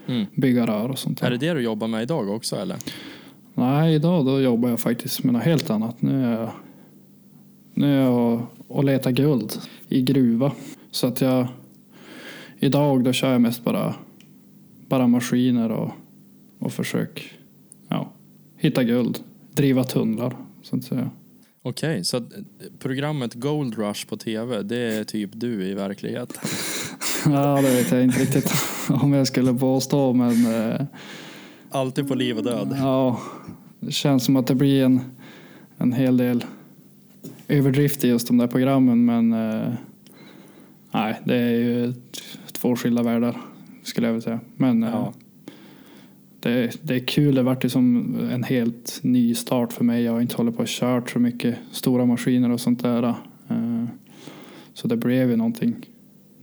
Mm. 0.08 0.26
bygga 0.36 0.67
rör 0.67 0.89
och 0.89 1.00
sånt 1.00 1.19
där. 1.19 1.28
Är 1.28 1.32
det 1.32 1.38
det 1.38 1.54
du 1.54 1.62
jobbar 1.62 1.88
med 1.88 2.04
idag 2.04 2.30
också 2.30 2.56
eller? 2.56 2.78
Nej, 3.54 3.95
idag 3.95 4.26
då 4.26 4.41
jobbar 4.41 4.69
jag 4.69 4.80
faktiskt 4.80 5.24
med 5.24 5.34
något 5.34 5.43
helt 5.43 5.69
annat. 5.69 6.02
Nu 6.02 6.26
är 6.26 6.39
jag, 6.39 6.50
nu 7.74 7.97
är 7.97 8.02
jag 8.02 8.13
och, 8.34 8.41
och 8.67 8.84
letar 8.84 9.12
guld 9.12 9.54
i 9.88 10.02
gruva. 10.02 10.52
Så 10.91 11.08
att 11.08 11.21
jag 11.21 11.47
idag 12.60 13.04
då 13.04 13.13
kör 13.13 13.32
jag 13.32 13.41
mest 13.41 13.63
bara, 13.63 13.95
bara 14.88 15.08
maskiner 15.08 15.71
och, 15.71 15.91
och 16.60 16.74
försök 16.74 17.34
ja, 17.88 18.12
hitta 18.58 18.84
guld. 18.84 19.19
Driva 19.54 19.84
tunnlar 19.84 20.36
så 20.62 20.76
att 20.76 20.84
säga. 20.84 21.10
Okej, 21.63 22.04
så 22.04 22.17
att 22.17 22.34
eh, 22.34 22.39
programmet 22.80 23.34
Gold 23.34 23.78
Rush 23.78 24.08
på 24.08 24.17
tv, 24.17 24.63
det 24.63 24.78
är 24.78 25.04
typ 25.04 25.30
du 25.34 25.63
i 25.63 25.74
verkligheten? 25.74 26.38
Ja, 27.26 27.56
det 27.62 27.69
vet 27.69 27.91
jag 27.91 28.04
inte 28.04 28.19
riktigt 28.19 28.52
om 28.89 29.13
jag 29.13 29.28
skulle 29.28 29.54
påstå 29.54 30.13
men 30.13 30.45
eh, 30.71 30.82
Alltid 31.69 32.08
på 32.08 32.15
liv 32.15 32.38
och 32.38 32.43
död. 32.43 32.76
Ja, 32.80 33.21
det 33.80 33.91
känns 33.91 34.26
som 34.26 34.36
att 34.36 34.47
det 34.47 34.56
blir 34.56 34.84
en, 34.84 35.02
en 35.78 35.93
hel 35.93 36.17
del 36.17 36.45
överdrift 37.47 38.04
i 38.04 38.08
just 38.08 38.28
de 38.28 38.38
där 38.38 38.47
programmen 38.47 39.06
men 39.06 39.34
eh, 39.34 39.74
nej, 40.91 41.21
det 41.26 41.36
är 41.36 41.52
ju 41.52 41.93
två 42.52 42.76
skilda 42.76 43.04
världar 43.04 43.41
skulle 43.84 44.08
jag 44.08 44.13
vilja 44.13 44.24
säga. 44.24 44.39
Men 44.56 44.82
Ja 44.82 45.13
det, 46.41 46.77
det 46.82 46.95
är 46.95 46.99
kul, 46.99 47.36
det 47.36 47.43
vart 47.43 47.65
ju 47.65 47.69
som 47.69 48.15
en 48.32 48.43
helt 48.43 48.99
ny 49.04 49.36
start 49.36 49.73
för 49.73 49.84
mig. 49.84 50.04
Jag 50.04 50.12
har 50.12 50.21
inte 50.21 50.36
hållit 50.36 50.56
på 50.56 50.62
och 50.62 50.67
kört 50.67 51.10
så 51.10 51.19
mycket 51.19 51.58
stora 51.71 52.06
maskiner 52.06 52.51
och 52.51 52.62
sånt 52.62 52.82
där. 52.82 53.04
Eh, 53.49 53.86
så 54.73 54.88
det 54.88 54.97
blev 54.97 55.30
ju 55.30 55.36
någonting, 55.36 55.75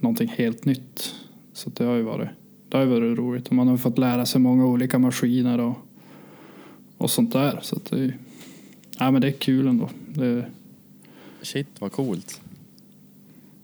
någonting 0.00 0.28
helt 0.28 0.64
nytt. 0.64 1.14
Så 1.52 1.70
det 1.70 1.84
har 1.84 1.94
ju 1.94 2.02
varit, 2.02 2.28
det 2.68 2.76
har 2.76 2.84
ju 2.84 2.90
varit 2.90 3.18
roligt 3.18 3.48
och 3.48 3.54
man 3.54 3.68
har 3.68 3.76
fått 3.76 3.98
lära 3.98 4.26
sig 4.26 4.40
många 4.40 4.66
olika 4.66 4.98
maskiner 4.98 5.60
och, 5.60 5.74
och 6.96 7.10
sånt 7.10 7.32
där. 7.32 7.58
Så 7.62 7.76
att 7.76 7.84
det, 7.84 8.12
ja, 8.98 9.10
men 9.10 9.20
det 9.20 9.28
är 9.28 9.32
kul 9.32 9.66
ändå. 9.66 9.90
Det, 10.06 10.44
Shit 11.42 11.68
vad 11.78 11.92
coolt. 11.92 12.40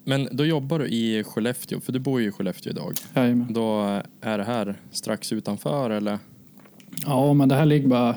Men 0.05 0.29
då 0.33 0.47
jobbar 0.47 0.79
du 0.79 0.87
i 0.87 1.25
Skellefteå, 1.25 1.81
för 1.81 1.93
du 1.93 1.99
bor 1.99 2.21
ju 2.21 2.29
i 2.29 2.31
Skellefteå 2.31 2.71
idag. 2.71 2.93
jajamän. 3.15 3.53
Då 3.53 4.01
är 4.21 4.39
det 4.39 4.45
här 4.45 4.75
strax 4.91 5.33
utanför 5.33 5.91
eller? 5.91 6.19
Ja, 7.07 7.35
men 7.35 7.49
det 7.49 7.55
här 7.55 7.67
ligger 7.67 7.89
bara... 7.89 8.17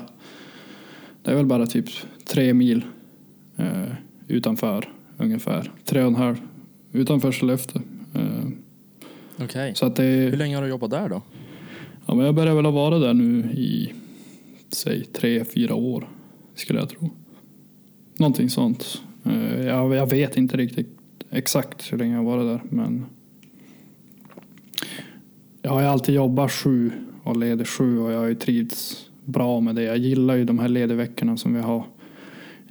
Det 1.22 1.30
är 1.30 1.34
väl 1.34 1.46
bara 1.46 1.66
typ 1.66 1.86
tre 2.26 2.54
mil 2.54 2.84
eh, 3.56 3.92
utanför 4.28 4.92
ungefär. 5.16 5.72
Tre 5.84 6.00
och 6.02 6.08
en 6.08 6.14
halv 6.14 6.40
utanför 6.92 7.32
Skellefteå. 7.32 7.82
Eh, 8.14 8.48
Okej. 9.44 9.74
det 9.96 10.02
Hur 10.02 10.36
länge 10.36 10.56
har 10.56 10.62
du 10.62 10.68
jobbat 10.68 10.90
där 10.90 11.08
då? 11.08 11.22
Ja, 12.06 12.14
men 12.14 12.26
jag 12.26 12.34
börjar 12.34 12.54
väl 12.54 12.64
ha 12.64 12.72
varit 12.72 13.00
där 13.00 13.14
nu 13.14 13.38
i, 13.52 13.92
säg 14.68 15.04
tre, 15.04 15.44
fyra 15.44 15.74
år 15.74 16.08
skulle 16.54 16.78
jag 16.78 16.88
tro. 16.88 17.10
Någonting 18.16 18.50
sånt. 18.50 19.02
Eh, 19.24 19.66
jag, 19.66 19.94
jag 19.94 20.10
vet 20.10 20.36
inte 20.36 20.56
riktigt 20.56 20.97
exakt 21.30 21.92
hur 21.92 21.98
länge 21.98 22.14
jag 22.14 22.22
varit 22.24 22.46
där, 22.46 22.60
men 22.70 23.06
jag 25.62 25.70
har 25.70 25.80
ju 25.80 25.86
alltid 25.86 26.14
jobbat 26.14 26.52
sju 26.52 26.90
och 27.22 27.36
ledig 27.36 27.66
sju 27.66 27.98
och 27.98 28.12
jag 28.12 28.18
har 28.18 28.26
ju 28.26 28.34
trivts 28.34 29.10
bra 29.24 29.60
med 29.60 29.74
det. 29.74 29.82
Jag 29.82 29.98
gillar 29.98 30.34
ju 30.34 30.44
de 30.44 30.58
här 30.58 30.68
ledigveckorna 30.68 31.36
som 31.36 31.54
vi 31.54 31.60
har. 31.60 31.84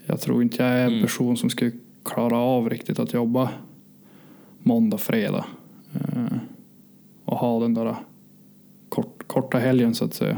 Jag 0.06 0.22
tror 0.22 0.41
inte 0.43 0.63
jag 0.63 0.72
är 0.72 0.84
en 0.86 0.89
Mm. 0.91 1.02
person 1.02 1.38
som 1.38 1.50
skulle 1.50 1.72
klara 2.04 2.38
av 2.38 2.70
riktigt 2.70 3.00
att 3.00 3.13
jobba 3.13 3.50
måndag, 4.63 4.98
fredag 4.98 5.46
eh, 5.93 6.38
och 7.26 7.38
ha 7.38 7.60
den 7.60 7.74
där 7.74 7.96
kort, 8.89 9.28
korta 9.28 9.58
helgen 9.60 9.96
så 9.96 10.06
att 10.06 10.13
säga. 10.13 10.38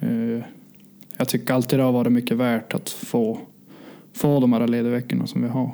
Eh, 0.00 0.42
jag 1.16 1.28
tycker 1.28 1.54
alltid 1.54 1.78
det 1.78 1.82
har 1.82 1.92
varit 1.92 2.12
mycket 2.12 2.36
värt 2.36 2.74
att 2.74 2.90
få, 2.90 3.38
få 4.12 4.40
de 4.40 4.52
här 4.52 4.68
ledigveckorna 4.68 5.26
som 5.26 5.42
vi 5.42 5.48
har. 5.48 5.70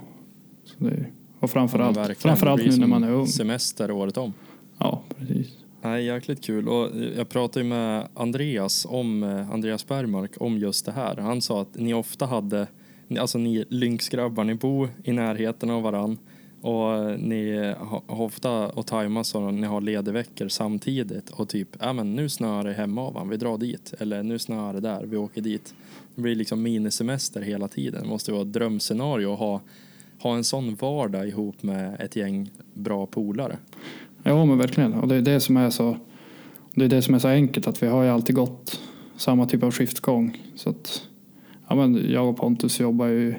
Så 0.64 0.85
det, 0.85 1.05
och 1.40 1.51
framförallt, 1.51 1.96
Ja, 1.96 2.14
framförallt 2.18 2.66
nu 2.66 2.77
när 2.77 2.87
man 2.87 3.05
är 3.05 3.12
ung. 3.12 3.27
Semester 3.27 3.90
året 3.90 4.16
om. 4.16 4.33
Ja, 4.79 5.03
precis. 5.18 5.48
Nej, 5.83 6.05
jäkligt 6.05 6.44
kul. 6.44 6.68
Och 6.68 6.90
jag 7.16 7.29
pratade 7.29 7.64
ju 7.64 7.68
med 7.68 8.09
Andreas, 8.14 8.87
om, 8.90 9.22
eh, 9.22 9.51
Andreas 9.51 9.87
Bergmark 9.87 10.31
om 10.40 10.59
just 10.59 10.87
det 10.87 10.92
här. 10.92 11.16
Han 11.16 11.42
sa 11.42 11.62
att 11.62 11.74
ni 11.74 11.94
ofta 11.94 12.27
hade, 12.27 12.66
alltså 13.18 13.38
ni 13.38 13.64
lynxgrabbar, 13.68 14.44
ni 14.44 14.55
bor 14.55 14.90
i 15.05 15.12
närheten 15.12 15.70
av 15.70 15.83
varann 15.83 16.18
och 16.61 17.20
ni 17.20 17.74
har 17.79 18.03
ofta 18.20 18.64
att 18.66 18.87
tajma 18.87 19.24
så 19.24 19.51
ni 19.51 19.66
har 19.66 19.81
ledigveckor 19.81 20.48
samtidigt 20.48 21.31
och 21.31 21.48
typ, 21.48 21.68
ja 21.81 21.92
men 21.92 22.16
nu 22.16 22.29
snöar 22.29 22.64
det 22.64 22.72
hemma 22.72 23.03
av 23.03 23.29
vi 23.29 23.37
drar 23.37 23.59
dit. 23.59 23.94
Eller 23.98 24.22
nu 24.22 24.38
snöar 24.38 24.72
det 24.72 24.81
där, 24.81 25.05
vi 25.05 25.16
åker 25.16 25.40
dit. 25.40 25.74
Det 26.14 26.20
blir 26.22 26.35
liksom 26.35 26.62
minisemester 26.62 27.40
hela 27.40 27.68
tiden. 27.68 28.03
Det 28.03 28.09
måste 28.09 28.33
vara 28.33 28.42
ett 28.42 28.53
drömscenario 28.53 29.33
att 29.33 29.38
ha, 29.38 29.61
ha 30.18 30.37
en 30.37 30.44
sån 30.44 30.74
vardag 30.74 31.28
ihop 31.28 31.62
med 31.62 32.00
ett 32.00 32.16
gäng 32.16 32.50
bra 32.74 33.07
polare. 33.07 33.57
Ja, 34.22 34.44
men 34.44 34.59
verkligen. 34.59 34.94
Och 34.94 35.09
det 35.09 35.16
är 35.16 35.22
det 35.22 35.40
som 35.40 35.57
är 35.57 35.70
så, 35.70 35.96
det 36.74 36.85
är 36.85 36.88
det 36.88 37.02
som 37.02 37.14
är 37.14 37.18
så 37.18 37.28
enkelt 37.28 37.66
att 37.66 37.83
vi 37.83 37.87
har 37.87 38.02
ju 38.02 38.09
alltid 38.09 38.37
gått 38.37 38.81
samma 39.16 39.46
typ 39.46 39.62
av 39.62 39.70
skiftgång. 39.70 40.42
Så 40.54 40.70
att, 40.70 41.02
ja, 41.68 41.74
men 41.74 42.11
jag 42.11 42.28
och 42.28 42.37
Pontus 42.37 42.81
jobbar 42.81 43.07
ju, 43.07 43.35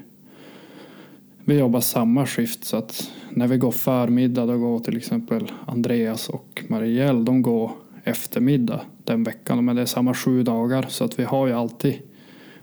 vi 1.46 1.60
jobbar 1.60 1.80
samma 1.80 2.26
skift 2.26 2.64
så 2.64 2.78
att 2.78 3.12
när 3.30 3.48
vi 3.48 3.58
går 3.58 3.72
förmiddag 3.72 4.46
då 4.46 4.58
går 4.58 4.80
till 4.80 4.98
exempel 4.98 5.52
Andreas 5.68 6.30
och 6.30 6.64
Marielle, 6.68 7.24
de 7.24 7.42
går 7.42 7.72
eftermiddag 8.04 8.82
den 9.04 9.24
veckan. 9.24 9.66
Men 9.66 9.76
det 9.76 9.82
är 9.82 9.86
samma 9.86 10.14
sju 10.14 10.44
dagar 10.44 10.86
så 10.90 11.06
att 11.06 11.20
vi 11.20 11.24
har 11.24 11.48
ju 11.48 11.54
alltid, 11.54 11.94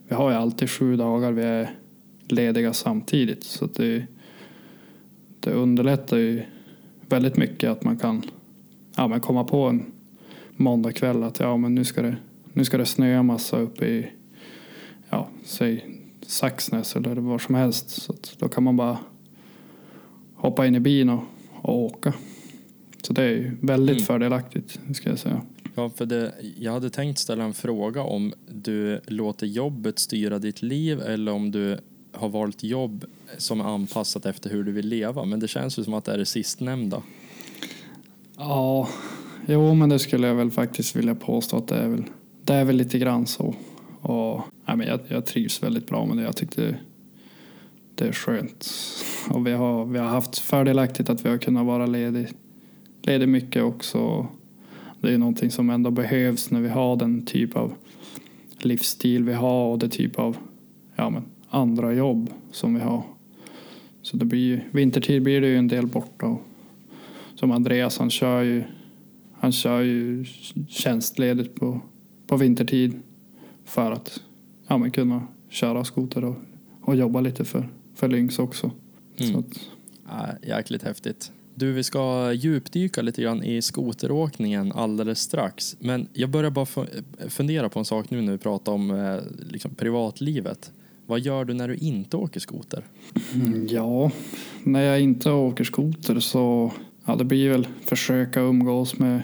vi 0.08 0.14
har 0.14 0.30
ju 0.30 0.36
alltid 0.36 0.70
sju 0.70 0.96
dagar 0.96 1.32
vi 1.32 1.42
är 1.42 1.70
lediga 2.28 2.72
samtidigt. 2.72 3.44
Så 3.44 3.66
det, 3.66 4.06
det 5.40 5.50
underlättar 5.50 6.16
ju 6.16 6.42
väldigt 7.08 7.36
mycket 7.36 7.70
att 7.70 7.84
man 7.84 7.96
kan 7.96 8.22
ja, 8.96 9.08
men 9.08 9.20
komma 9.20 9.44
på 9.44 9.62
en 9.64 9.92
måndagkväll 10.56 11.22
att 11.22 11.40
ja, 11.40 11.56
men 11.56 11.74
nu 11.74 11.84
ska 11.84 12.02
det, 12.02 12.16
nu 12.52 12.64
ska 12.64 12.78
det 12.78 12.86
snöa 12.86 13.22
massa 13.22 13.58
uppe 13.58 13.86
i 13.86 14.06
ja, 15.10 15.28
säg 15.44 15.86
Saxnäs 16.26 16.96
eller 16.96 17.14
var 17.14 17.38
som 17.38 17.54
helst. 17.54 17.90
Så 17.90 18.12
att 18.12 18.36
då 18.38 18.48
kan 18.48 18.64
man 18.64 18.76
bara 18.76 18.98
hoppa 20.34 20.66
in 20.66 20.74
i 20.74 20.80
bilen 20.80 21.08
och, 21.10 21.24
och 21.62 21.78
åka. 21.78 22.12
Så 23.02 23.12
det 23.12 23.22
är 23.22 23.30
ju 23.30 23.56
väldigt 23.60 23.96
Mm. 23.96 24.06
fördelaktigt 24.06 24.80
ska 24.94 25.08
jag 25.08 25.18
säga. 25.18 25.42
Ja, 25.74 25.90
för 25.90 26.06
det, 26.06 26.32
jag 26.58 26.72
hade 26.72 26.90
tänkt 26.90 27.18
ställa 27.18 27.44
en 27.44 27.52
fråga 27.54 28.02
om 28.02 28.32
du 28.48 29.00
låter 29.06 29.46
jobbet 29.46 29.98
styra 29.98 30.38
ditt 30.38 30.62
liv 30.62 31.00
eller 31.00 31.32
om 31.32 31.50
du 31.50 31.78
har 32.16 32.28
valt 32.28 32.62
jobb 32.62 33.04
som 33.38 33.60
är 33.60 33.64
anpassat 33.64 34.26
efter 34.26 34.50
hur 34.50 34.64
du 34.64 34.72
vill 34.72 34.88
leva. 34.88 35.24
Men 35.24 35.40
det 35.40 35.48
känns 35.48 35.78
ju 35.78 35.84
som 35.84 35.94
att 35.94 36.04
det 36.04 36.12
är 36.12 36.18
det 36.18 36.26
sistnämnda. 36.26 37.02
Ja, 38.36 38.88
jo 39.46 39.74
men 39.74 39.88
det 39.88 39.98
skulle 39.98 40.26
jag 40.26 40.34
väl 40.34 40.50
faktiskt 40.50 40.96
vilja 40.96 41.14
påstå 41.14 41.56
att 41.56 41.68
det 41.68 41.76
är 41.76 41.88
väl, 41.88 42.04
det 42.44 42.54
är 42.54 42.64
väl 42.64 42.76
lite 42.76 42.98
grann 42.98 43.26
så. 43.26 43.54
Och, 44.00 44.40
nej, 44.66 44.76
men 44.76 44.86
jag, 44.86 45.00
jag 45.08 45.26
trivs 45.26 45.62
väldigt 45.62 45.86
bra 45.86 46.04
med 46.04 46.16
det. 46.16 46.22
Jag 46.22 46.36
tyckte 46.36 46.76
det 47.94 48.08
är 48.08 48.12
skönt. 48.12 48.70
Och 49.30 49.46
vi 49.46 49.52
har, 49.52 49.84
vi 49.84 49.98
har 49.98 50.06
haft 50.06 50.38
fördelaktigt 50.38 51.10
att 51.10 51.24
vi 51.24 51.28
har 51.28 51.38
kunnat 51.38 51.66
vara 51.66 51.86
ledig, 51.86 52.28
ledig 53.02 53.28
mycket 53.28 53.62
också. 53.62 54.26
Det 55.00 55.14
är 55.14 55.18
någonting 55.18 55.50
som 55.50 55.70
ändå 55.70 55.90
behövs 55.90 56.50
när 56.50 56.60
vi 56.60 56.68
har 56.68 56.96
den 56.96 57.26
typ 57.26 57.56
av 57.56 57.74
livsstil 58.58 59.24
vi 59.24 59.32
har 59.32 59.66
och 59.66 59.78
det 59.78 59.88
typ 59.88 60.18
av 60.18 60.36
ja, 60.96 61.10
men, 61.10 61.24
andra 61.48 61.92
jobb 61.94 62.30
som 62.52 62.74
vi 62.74 62.80
har. 62.80 63.02
Så 64.02 64.16
det 64.16 64.24
blir 64.24 64.68
vintertid 64.72 65.22
blir 65.22 65.40
det 65.40 65.46
ju 65.48 65.56
en 65.58 65.68
del 65.68 65.86
borta. 65.86 66.26
Och, 66.26 66.42
som 67.34 67.50
Andreas, 67.50 67.98
han 67.98 68.10
kör 68.10 68.42
ju, 68.42 68.64
han 69.32 69.52
kör 69.52 69.80
ju 69.80 70.24
tjänstledigt 70.68 71.54
på, 71.54 71.80
på 72.26 72.36
vintertid 72.36 73.00
för 73.64 73.92
att 73.92 74.20
ja, 74.68 74.78
men 74.78 74.90
kunna 74.90 75.26
köra 75.48 75.84
skoter 75.84 76.24
och, 76.24 76.36
och 76.80 76.96
jobba 76.96 77.20
lite 77.20 77.44
för, 77.44 77.68
för 77.94 78.08
Lynx 78.08 78.38
också. 78.38 78.70
Mm. 79.18 79.32
Så 79.32 79.38
att, 79.38 79.60
Äh, 80.08 80.48
jäkligt 80.48 80.82
häftigt. 80.82 81.32
Du, 81.54 81.72
vi 81.72 81.82
ska 81.82 82.32
djupdyka 82.32 83.02
lite 83.02 83.22
grann 83.22 83.42
i 83.42 83.62
skoteråkningen 83.62 84.72
alldeles 84.72 85.20
strax. 85.20 85.76
Men 85.80 86.08
jag 86.12 86.30
börjar 86.30 86.50
bara 86.50 86.64
fu- 86.64 87.02
fundera 87.28 87.68
på 87.68 87.78
en 87.78 87.84
sak 87.84 88.10
nu 88.10 88.22
när 88.22 88.32
vi 88.32 88.38
pratar 88.38 88.72
om 88.72 88.90
eh, 88.90 89.16
liksom 89.50 89.74
privatlivet. 89.74 90.72
Vad 91.06 91.20
gör 91.20 91.44
du 91.44 91.54
när 91.54 91.68
du 91.68 91.76
inte 91.76 92.16
åker 92.16 92.40
skoter? 92.40 92.84
Mm, 93.34 93.66
Ja, 93.70 94.10
när 94.64 94.80
jag 94.80 95.00
inte 95.00 95.30
åker 95.30 95.64
skoter 95.64 96.20
så 96.20 96.72
ja, 97.06 97.16
det 97.16 97.24
blir 97.24 97.50
väl 97.50 97.66
försöka 97.84 98.40
umgås 98.40 98.98
med, 98.98 99.22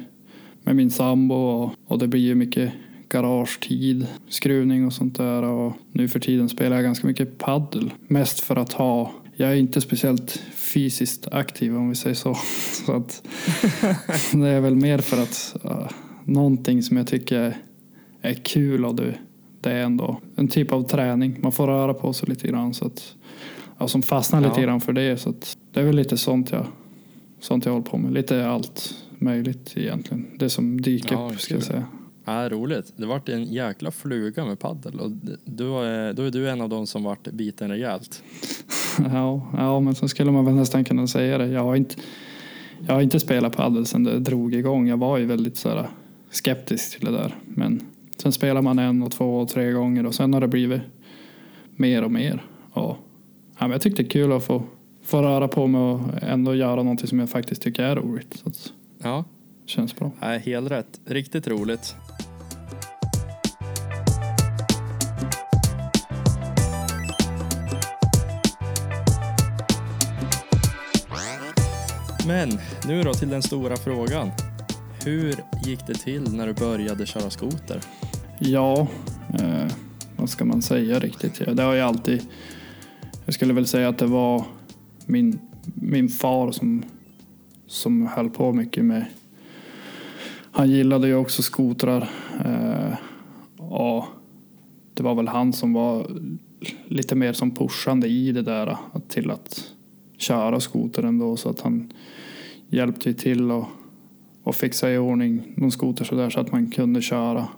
med 0.62 0.76
min 0.76 0.90
sambo 0.90 1.34
och, 1.34 1.70
och 1.86 1.98
det 1.98 2.08
blir 2.08 2.20
ju 2.20 2.34
mycket 2.34 2.72
garagetid, 3.08 4.06
skruvning 4.28 4.86
och 4.86 4.92
sånt 4.92 5.16
där 5.16 5.42
och 5.42 5.72
nu 5.92 6.08
för 6.08 6.20
tiden 6.20 6.48
spelar 6.48 6.76
jag 6.76 6.84
ganska 6.84 7.06
mycket 7.06 7.38
paddel. 7.38 7.90
Mest 8.08 8.40
för 8.40 8.56
att 8.56 8.72
ha, 8.72 9.12
jag 9.36 9.50
är 9.50 9.56
inte 9.56 9.80
speciellt 9.80 10.42
fysiskt 10.54 11.28
aktiv 11.32 11.76
om 11.76 11.88
vi 11.88 11.94
säger 11.94 12.16
så. 12.16 12.36
så 12.86 12.92
att 12.92 13.22
det 14.32 14.48
är 14.48 14.60
väl 14.60 14.76
mer 14.76 14.98
för 14.98 15.22
att, 15.22 15.56
ja, 15.62 15.88
någonting 16.24 16.82
som 16.82 16.96
jag 16.96 17.06
tycker 17.06 17.56
är 18.20 18.34
kul 18.34 18.84
och 18.84 18.94
det, 18.94 19.14
det 19.62 19.72
är 19.72 19.82
ändå 19.82 20.20
en 20.36 20.48
typ 20.48 20.72
av 20.72 20.82
träning. 20.82 21.38
Man 21.42 21.52
får 21.52 21.66
röra 21.66 21.94
på 21.94 22.12
sig 22.12 22.28
lite 22.28 22.48
grann 22.48 22.74
så 22.74 22.86
att 22.86 23.14
ja, 23.78 23.88
som 23.88 24.02
fastnar 24.02 24.40
lite 24.40 24.60
Ja. 24.60 24.66
grann 24.66 24.80
för 24.80 24.92
det. 24.92 25.16
Så 25.20 25.30
att 25.30 25.56
det 25.72 25.80
är 25.80 25.84
väl 25.84 25.96
lite 25.96 26.16
sånt 26.16 26.50
jag, 26.50 26.66
sånt 27.40 27.64
jag 27.64 27.72
håller 27.72 27.86
på 27.86 27.98
med. 27.98 28.12
Lite 28.12 28.46
allt 28.48 28.94
möjligt 29.18 29.72
egentligen. 29.76 30.26
Det 30.38 30.50
som 30.50 30.80
dyker 30.80 31.14
Ja, 31.14 31.30
upp 31.32 31.40
ska 31.40 31.54
jag 31.54 31.62
säga. 31.62 31.84
Ja, 32.24 32.48
roligt. 32.48 32.92
Det 32.96 33.06
vart 33.06 33.28
en 33.28 33.44
jäkla 33.44 33.90
fluga 33.90 34.44
med 34.44 34.58
paddel 34.58 35.00
och 35.00 35.10
du 35.44 35.64
är, 35.68 36.12
då 36.12 36.22
är 36.22 36.30
du 36.30 36.50
en 36.50 36.60
av 36.60 36.68
dem 36.68 36.86
som 36.86 37.02
vart 37.04 37.28
biten 37.30 37.70
rejält. 37.70 38.22
Ja, 39.12 39.46
ja, 39.56 39.80
men 39.80 39.94
så 39.94 40.08
skulle 40.08 40.30
man 40.30 40.44
väl 40.44 40.54
nästan 40.54 40.84
kunna 40.84 41.06
säga 41.06 41.38
det. 41.38 41.46
Jag 41.46 41.62
har 41.64 41.76
inte, 41.76 41.94
jag 42.86 42.94
har 42.94 43.00
inte 43.02 43.20
spelat 43.20 43.56
padel 43.56 43.86
sedan 43.86 44.04
det 44.04 44.18
drog 44.18 44.54
igång. 44.54 44.88
Jag 44.88 44.96
var 44.96 45.18
ju 45.18 45.26
väldigt 45.26 45.56
så 45.56 45.68
här, 45.68 45.88
skeptisk 46.30 46.96
till 46.98 47.06
det 47.06 47.12
där. 47.12 47.34
Men 47.44 47.80
sen 48.22 48.32
spelar 48.32 48.62
man 48.62 48.78
en 48.78 49.02
och 49.02 49.12
två 49.12 49.38
och 49.38 49.48
tre 49.48 49.72
gånger 49.72 50.06
och 50.06 50.14
sen 50.14 50.34
har 50.34 50.40
det 50.40 50.48
blivit 50.48 50.82
mer 51.76 52.04
och 52.04 52.10
mer. 52.10 52.44
Och, 52.72 52.96
ja, 53.58 53.60
men 53.60 53.70
jag 53.70 53.80
tyckte 53.80 54.02
det 54.02 54.08
är 54.08 54.10
kul 54.10 54.32
att 54.32 54.44
få, 54.44 54.62
få 55.02 55.22
röra 55.22 55.48
på 55.48 55.66
mig 55.66 55.80
och 55.80 56.00
ändå 56.22 56.54
göra 56.54 56.76
någonting 56.76 57.06
som 57.08 57.18
jag 57.18 57.30
faktiskt 57.30 57.62
tycker 57.62 57.82
är 57.82 57.96
roligt. 57.96 58.36
Så 58.42 58.48
att, 58.48 58.72
Ja, 59.02 59.24
känns 59.66 59.96
bra. 59.96 60.12
Nej, 60.20 60.38
helt 60.40 60.70
rätt. 60.70 61.00
Riktigt 61.04 61.48
roligt. 61.48 61.94
Men 72.26 72.48
nu 72.88 73.02
då 73.02 73.14
till 73.14 73.28
den 73.28 73.42
stora 73.42 73.76
frågan. 73.76 74.30
Hur 75.04 75.34
gick 75.64 75.86
det 75.86 75.94
till 75.94 76.36
när 76.36 76.46
du 76.46 76.52
började 76.52 77.06
köra 77.06 77.30
skoter? 77.30 77.80
Ja, 78.44 78.86
eh, 79.40 79.72
vad 80.16 80.28
ska 80.30 80.44
man 80.44 80.62
säga 80.62 80.98
riktigt? 80.98 81.42
Ja, 81.46 81.54
Det 81.54 81.62
har 81.62 81.74
jag 81.74 81.88
alltid... 81.88 82.22
Jag 83.24 83.34
skulle 83.34 83.52
väl 83.52 83.66
säga 83.66 83.88
att 83.88 83.98
det 83.98 84.06
var 84.06 84.44
min, 85.06 85.38
min 85.74 86.08
far 86.08 86.50
som, 86.52 86.82
som 87.66 88.06
höll 88.06 88.30
på 88.30 88.52
mycket 88.52 88.84
med... 88.84 89.04
Han 90.52 90.70
gillade 90.70 91.08
ju 91.08 91.14
också 91.14 91.42
skotrar. 91.42 92.10
Eh, 92.44 92.94
och 93.62 94.04
det 94.94 95.02
var 95.02 95.14
väl 95.14 95.28
han 95.28 95.52
som 95.52 95.72
var 95.72 96.06
lite 96.86 97.14
mer 97.14 97.32
som 97.32 97.50
pushande 97.50 98.08
i 98.08 98.32
det 98.32 98.42
där 98.42 98.66
att- 98.66 99.08
till 99.08 99.30
att 99.30 99.64
köra 100.18 100.60
skoter 100.60 101.02
ändå 101.02 101.36
så 101.36 101.48
att 101.48 101.60
han 101.60 101.92
hjälpte 102.68 103.14
till 103.14 103.50
och, 103.50 103.66
och 104.42 104.54
fixa 104.54 104.90
i 104.92 104.98
ordning 104.98 105.42
någon 105.56 105.72
skoter 105.72 106.04
så 106.04 106.14
där 106.14 106.30
så 106.30 106.40
att 106.40 106.52
man 106.52 106.70
kunde 106.70 107.02
köra 107.02 107.48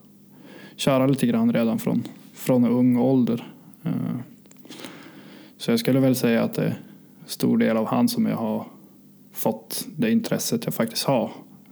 köra 0.77 1.07
lite 1.07 1.27
grann 1.27 1.53
redan 1.53 1.79
från, 1.79 2.03
från 2.33 2.67
ung 2.67 2.97
ålder. 2.97 3.53
Eh, 3.83 3.93
Så 5.57 5.71
jag 5.71 5.81
skulle 5.81 6.01
väl 6.01 6.17
säga 6.17 6.43
att 6.43 6.55
det 6.55 6.65
är 6.65 6.81
stor 7.27 7.59
del 7.59 7.77
av 7.77 7.87
han 7.87 8.09
som 8.09 8.27
jag 8.27 8.37
har 8.37 8.67
fått 9.33 9.87
det 9.97 10.11
intresset 10.11 10.65
jag 10.65 10.75
faktiskt 10.75 11.05
har. 11.05 11.31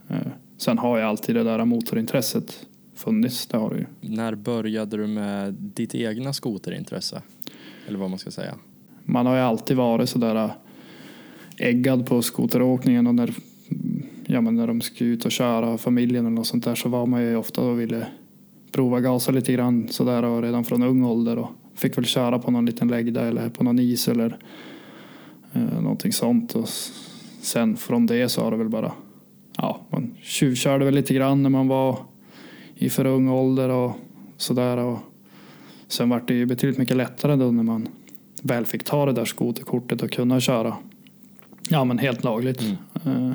Eh, 0.09 0.17
Sen 0.57 0.79
har 0.79 0.99
jag 0.99 1.09
alltid 1.09 1.37
det 1.37 1.43
där 1.43 1.65
motorintresset 1.65 2.67
funnits, 2.95 3.47
det 3.47 3.57
har 3.57 3.71
det 3.71 3.79
ju. 3.79 3.87
När 4.01 4.35
började 4.35 4.97
du 4.97 5.07
med 5.07 5.55
ditt 5.55 5.95
egna 5.95 6.33
skoterintresse? 6.33 7.23
Eller 7.89 7.99
vad 7.99 8.11
man 8.11 8.19
ska 8.19 8.31
säga. 8.31 8.55
Man 9.05 9.27
har 9.27 9.35
ju 9.35 9.41
alltid 9.41 9.77
varit 9.77 10.09
sådär 10.09 10.51
äggad 11.57 12.07
på 12.07 12.23
skoteråkningen 12.23 13.07
och 13.07 13.15
när, 13.15 13.35
ja, 14.27 14.41
men 14.41 14.57
när 14.57 14.67
de 14.67 14.81
ska 14.81 15.05
ut 15.05 15.25
och 15.25 15.33
köra 15.33 15.79
familjen 15.79 16.27
eller 16.27 16.35
något 16.37 16.47
sånt 16.47 16.65
där 16.65 16.75
så 16.75 16.89
var 16.89 17.07
man 17.07 17.23
ju 17.23 17.37
ofta 17.37 17.61
och 17.63 17.81
ville 17.81 18.07
prova 18.73 19.01
gasa 19.01 19.33
lite 19.33 19.53
grann 19.53 19.89
sådär 19.89 20.23
och 20.23 20.43
redan 20.43 20.65
från 20.65 20.83
ung 20.83 21.05
ålder 21.05 21.39
och 21.39 21.49
fick 21.75 21.99
väl 21.99 22.05
köra 22.05 22.39
på 22.39 22.51
någon 22.51 22.67
liten 22.67 22.89
läggda 22.89 23.29
eller 23.29 23.49
på 23.49 23.65
någon 23.65 23.79
is 23.79 24.09
eller 24.09 24.39
eh, 25.53 25.81
någonting 25.83 26.13
sånt. 26.13 26.55
Och 26.55 26.69
sen 27.41 27.77
från 27.77 28.07
det 28.07 28.29
så 28.29 28.43
har 28.43 28.51
det 28.51 28.57
väl 28.57 28.69
bara 28.69 28.93
ja, 29.57 29.81
man 29.91 30.15
tjuvkörde 30.23 30.85
väl 30.85 30.95
lite 30.95 31.15
grann 31.15 31.43
när 31.43 31.51
man 31.51 31.69
var 31.69 31.99
i 32.75 32.91
för 32.91 33.07
ung 33.07 33.29
ålder 33.29 33.69
och 33.69 33.93
sådär. 34.37 34.77
Och 34.77 34.99
sen 35.89 36.09
var 36.09 36.23
det 36.27 36.35
ju 36.35 36.47
betydligt 36.47 36.79
mycket 36.79 36.97
lättare 36.97 37.37
då 37.37 37.51
när 37.51 37.63
man 37.63 37.89
väl 38.43 38.67
fick 38.67 38.85
ta 38.85 39.07
det 39.07 39.13
där 39.13 39.25
skoterkortet 39.25 40.03
och 40.03 40.11
kunna 40.11 40.41
köra 40.41 40.77
ja, 41.69 41.85
men 41.85 41.99
helt 41.99 42.25
lagligt. 42.25 42.63
Eh, 43.05 43.33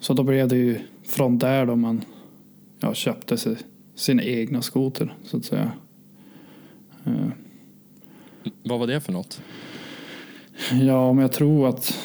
Så 0.00 0.14
då 0.14 0.22
blev 0.22 0.48
det 0.48 0.56
ju 0.56 0.78
från 1.04 1.38
där 1.38 1.66
då 1.66 1.76
man 1.76 2.04
ja, 2.80 2.94
köpte 2.94 3.36
sig 3.36 3.56
sin 3.94 4.20
egna 4.20 4.62
skoter 4.62 5.14
så 5.24 5.36
att 5.36 5.44
säga. 5.44 5.72
Eh, 7.04 7.28
Vad 8.62 8.78
var 8.80 8.86
det 8.86 9.00
för 9.00 9.12
något? 9.12 9.42
Ja, 10.72 11.12
men 11.12 11.22
jag 11.22 11.32
tror 11.32 11.68
att 11.68 11.98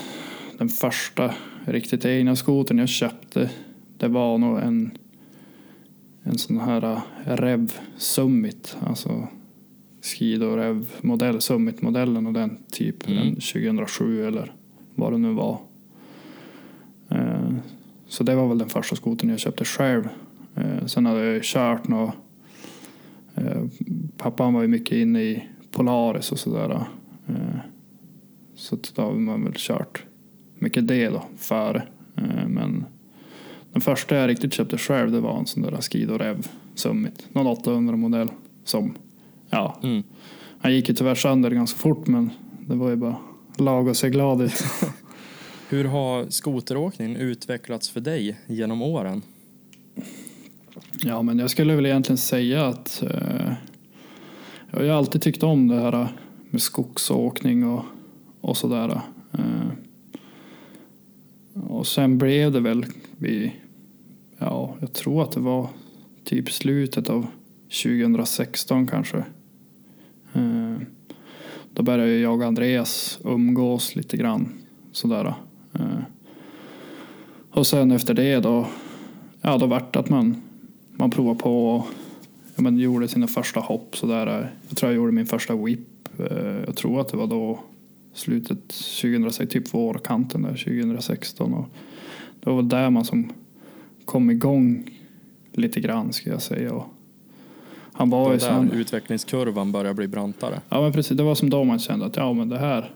den 0.57 0.69
första 0.69 1.33
riktigt 1.65 2.05
egna 2.05 2.35
skotern 2.35 2.77
jag 2.77 2.89
köpte 2.89 3.49
det 3.97 4.07
var 4.07 4.37
nog 4.37 4.59
en, 4.59 4.97
en 6.23 6.37
sån 6.37 6.59
här 6.59 6.83
uh, 6.93 6.99
Rev 7.25 7.73
Summit. 7.97 8.77
Alltså 8.79 9.27
Skido 10.01 10.55
Rev 10.55 10.85
modell, 11.01 11.41
Summit-modellen 11.41 12.27
och 12.27 12.33
den 12.33 12.57
typ 12.71 13.07
Mm. 13.09 13.19
den 13.25 13.35
2007 13.35 14.25
eller 14.27 14.53
vad 14.95 15.11
det 15.13 15.17
nu 15.17 15.33
var. 15.33 15.59
Eh, 17.09 17.49
Så 18.07 18.23
det 18.23 18.35
var 18.35 18.47
väl 18.47 18.57
den 18.57 18.69
första 18.69 18.95
skotern 18.95 19.29
jag 19.29 19.39
köpte 19.39 19.65
själv. 19.65 20.07
Eh, 20.57 20.85
Sen 20.85 21.05
hade 21.05 21.25
jag 21.25 21.43
kört 21.43 21.87
något. 21.87 22.13
eh, 23.35 23.63
Pappan 24.17 24.53
var 24.53 24.61
ju 24.61 24.67
mycket 24.67 24.97
inne 24.97 25.21
i 25.21 25.43
Polaris 25.71 26.31
och 26.31 26.39
sådär. 26.39 26.85
Eh, 27.27 27.35
Så 28.55 28.77
då 28.95 29.01
har 29.01 29.11
man 29.13 29.43
väl 29.43 29.53
kört 29.55 30.03
mycket 30.59 30.87
det 30.87 31.09
då 31.09 31.23
före. 31.37 31.83
Men 32.47 32.85
den 33.71 33.81
första 33.81 34.15
jag 34.15 34.27
riktigt 34.27 34.53
köpte 34.53 34.77
själv 34.77 35.11
det 35.11 35.19
var 35.19 35.39
en 35.39 35.45
sån 35.45 35.63
där 35.63 35.81
Skido 35.81 36.17
Rev 36.17 36.47
Summit. 36.75 37.27
Någon 37.33 37.47
800 37.47 37.95
modell 37.95 38.29
som, 38.63 38.95
ja, 39.49 39.79
Mm. 39.83 40.03
han 40.59 40.73
gick 40.73 40.89
ju 40.89 40.95
tyvärr 40.95 41.15
sönder 41.15 41.51
ganska 41.51 41.77
fort 41.79 42.07
men 42.07 42.29
det 42.67 42.75
var 42.75 42.89
ju 42.89 42.95
bara 42.95 43.15
lag 43.57 43.87
och 43.87 43.97
se 43.97 44.09
glad 44.09 44.41
ut. 44.41 44.63
Hur 45.69 45.85
har 45.85 46.29
skoteråkningen 46.29 47.15
utvecklats 47.15 47.89
för 47.89 48.01
dig 48.01 48.37
genom 48.47 48.81
åren? 48.81 49.21
Ja, 51.01 51.21
men 51.21 51.39
jag 51.39 51.49
skulle 51.49 51.75
väl 51.75 51.85
egentligen 51.85 52.17
säga 52.17 52.67
att 52.67 53.03
eh, 53.03 53.53
jag 54.69 54.77
har 54.77 54.83
ju 54.83 54.91
alltid 54.91 55.21
tyckt 55.21 55.43
om 55.43 55.67
det 55.67 55.79
här 55.79 56.07
med 56.49 56.61
skogsåkning 56.61 57.65
och, 57.65 57.85
och 58.41 58.57
sådär. 58.57 59.01
Eh, 59.31 59.69
och 61.53 61.87
sen 61.87 62.17
blev 62.17 62.51
det 62.51 62.59
väl 62.59 62.85
vid, 63.17 63.51
ja, 64.37 64.75
jag 64.79 64.93
tror 64.93 65.23
att 65.23 65.31
det 65.31 65.39
var 65.39 65.67
typ 66.23 66.51
slutet 66.51 67.09
av 67.09 67.27
2016 67.83 68.87
kanske. 68.87 69.17
Eh, 70.33 70.77
då 71.73 71.83
började 71.83 72.17
jag 72.17 72.39
och 72.39 72.45
Andreas 72.45 73.19
umgås 73.23 73.95
lite 73.95 74.17
grann 74.17 74.53
sådär. 74.91 75.33
Eh, 75.73 75.99
och 77.51 77.67
sen 77.67 77.91
efter 77.91 78.13
det 78.13 78.39
då, 78.39 78.67
ja 79.41 79.57
då 79.57 79.65
vart 79.65 79.93
det 79.93 79.99
att 79.99 80.09
man 80.09 80.41
man 80.97 81.09
provade 81.11 81.39
på 81.39 81.83
ja, 82.55 82.61
men 82.61 82.77
gjorde 82.77 83.07
sina 83.07 83.27
första 83.27 83.59
hopp 83.59 83.97
sådär. 83.97 84.51
Jag 84.67 84.77
tror 84.77 84.91
jag 84.91 84.95
gjorde 84.97 85.11
min 85.11 85.25
första 85.25 85.55
whip. 85.55 85.79
eh, 86.19 86.57
Jag 86.65 86.75
tror 86.75 87.01
att 87.01 87.07
det 87.07 87.17
var 87.17 87.27
då 87.27 87.59
slutet 88.13 88.67
2006, 89.01 89.51
typ 89.53 89.73
vårkanten 89.73 90.41
där 90.41 90.49
2016. 90.49 91.53
Och 91.53 91.65
det 92.39 92.49
var 92.49 92.61
där 92.61 92.89
man 92.89 93.05
som 93.05 93.31
kom 94.05 94.31
igång 94.31 94.89
lite 95.51 95.79
grann 95.79 96.13
ska 96.13 96.29
jag 96.29 96.41
säga. 96.41 96.73
Och 96.73 96.85
han 97.93 98.09
var 98.09 98.33
ju 98.33 98.37
där 98.37 98.75
utvecklingskurvan 98.75 99.71
börjar 99.71 99.93
bli 99.93 100.07
brantare. 100.07 100.61
Ja 100.69 100.81
men 100.81 100.91
precis, 100.93 101.17
det 101.17 101.23
var 101.23 101.35
som 101.35 101.49
då 101.49 101.63
man 101.63 101.79
kände 101.79 102.05
att 102.05 102.15
ja 102.17 102.33
men 102.33 102.49
det 102.49 102.57
här, 102.59 102.91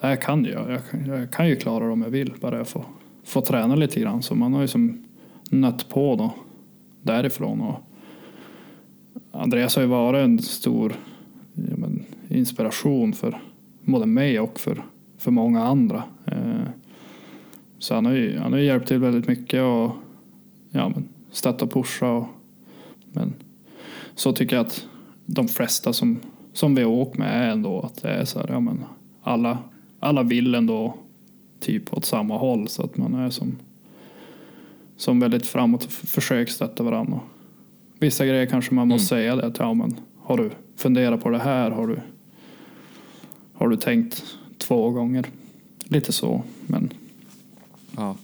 det 0.00 0.06
här 0.06 0.16
kan 0.16 0.44
jag. 0.44 0.70
Jag, 0.70 0.80
kan- 0.90 1.06
jag 1.06 1.30
kan 1.32 1.48
ju 1.48 1.56
klara 1.56 1.84
det 1.86 1.92
om 1.92 2.02
jag 2.02 2.10
vill. 2.10 2.32
Bara 2.40 2.56
jag 2.56 2.68
får, 2.68 2.84
får 3.24 3.40
träna 3.40 3.74
lite 3.74 4.00
grann. 4.00 4.22
Så 4.22 4.34
man 4.34 4.54
har 4.54 4.60
ju 4.60 4.68
som 4.68 5.04
nött 5.50 5.88
på 5.88 6.16
då 6.16 6.30
därifrån. 7.02 7.60
Och 7.60 7.80
Andreas 9.32 9.76
har 9.76 9.82
ju 9.82 9.88
varit 9.88 10.24
en 10.24 10.38
stor 10.38 10.94
ja, 11.54 11.76
men, 11.76 12.04
inspiration 12.28 13.12
för 13.12 13.40
både 13.82 14.06
mig 14.06 14.40
och 14.40 14.60
för, 14.60 14.84
för 15.18 15.30
många 15.30 15.62
andra. 15.62 16.02
Eh, 16.26 16.68
så 17.78 17.94
han 17.94 18.04
har 18.04 18.12
ju, 18.12 18.38
han 18.38 18.52
har 18.52 18.58
ju 18.58 18.66
hjälpt 18.66 18.88
till 18.88 18.98
väldigt 18.98 19.28
mycket 19.28 19.62
och 19.62 19.90
ja, 20.70 20.88
men, 20.88 21.08
och 21.62 21.72
pushat. 21.72 22.02
Och, 22.02 22.28
men 23.12 23.34
så 24.14 24.32
tycker 24.32 24.56
jag 24.56 24.66
att 24.66 24.86
de 25.26 25.48
flesta 25.48 25.92
som, 25.92 26.20
som 26.52 26.74
vi 26.74 26.82
har 26.82 26.90
åkt 26.90 27.18
med 27.18 27.42
är 27.42 27.50
ändå 27.50 27.80
att 27.80 28.02
det 28.02 28.08
är 28.08 28.24
så 28.24 28.38
här, 28.38 28.48
ja 28.48 28.60
men 28.60 28.84
alla, 29.22 29.58
alla 30.00 30.22
vill 30.22 30.54
ändå 30.54 30.94
typ 31.60 31.92
åt 31.92 32.04
samma 32.04 32.38
håll 32.38 32.68
så 32.68 32.82
att 32.82 32.96
man 32.96 33.14
är 33.14 33.30
som 33.30 33.56
som 35.02 35.20
väldigt 35.20 35.46
framåt 35.46 35.84
och 35.84 35.92
försöker 35.92 36.52
stötta 36.52 36.82
varandra. 36.82 37.20
Vissa 37.98 38.26
grejer 38.26 38.46
kanske 38.46 38.74
man 38.74 38.88
måste 38.88 39.06
säga 39.06 39.36
det 39.36 39.46
att 39.46 39.58
ja, 39.58 39.74
men 39.74 39.96
har 40.18 40.36
du 40.36 40.50
funderat 40.76 41.22
på 41.22 41.30
det 41.30 41.38
här? 41.38 41.70
Har 41.70 41.86
du, 41.86 42.00
har 43.52 43.68
du 43.68 43.76
tänkt 43.76 44.24
två 44.58 44.90
gånger? 44.90 45.26
Lite 45.84 46.12
så, 46.12 46.42
men 46.66 46.92
Ja. 47.96 48.16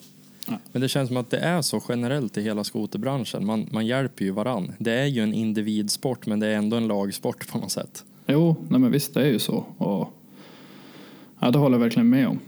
Ja. 0.49 0.59
Men 0.73 0.83
det 0.83 0.89
känns 0.89 1.09
som 1.09 1.17
att 1.17 1.31
det 1.31 1.39
är 1.39 1.63
så 1.63 1.83
generellt 1.89 2.37
i 2.39 2.43
hela 2.43 2.65
skoterbranschen. 2.65 3.47
Man, 3.47 3.67
man 3.71 3.87
hjälper 3.87 4.25
ju 4.25 4.31
varann. 4.31 4.73
Det 4.79 4.93
är 4.93 5.07
ju 5.07 5.23
en 5.23 5.35
individsport 5.35 6.27
men 6.27 6.41
det 6.41 6.47
är 6.47 6.57
ändå 6.57 6.77
en 6.77 6.89
lagsport 6.89 7.49
på 7.49 7.59
något 7.59 7.71
sätt. 7.71 8.05
jo, 8.27 8.57
nej 8.69 8.81
men 8.81 8.91
visst 8.91 9.15
det 9.15 9.21
är 9.23 9.31
ju 9.33 9.39
så. 9.39 9.65
Och, 9.79 10.13
ja, 11.39 11.51
det 11.51 11.59
håller 11.59 11.77
jag 11.77 11.83
verkligen 11.83 12.09
med 12.09 12.29
om. 12.29 12.39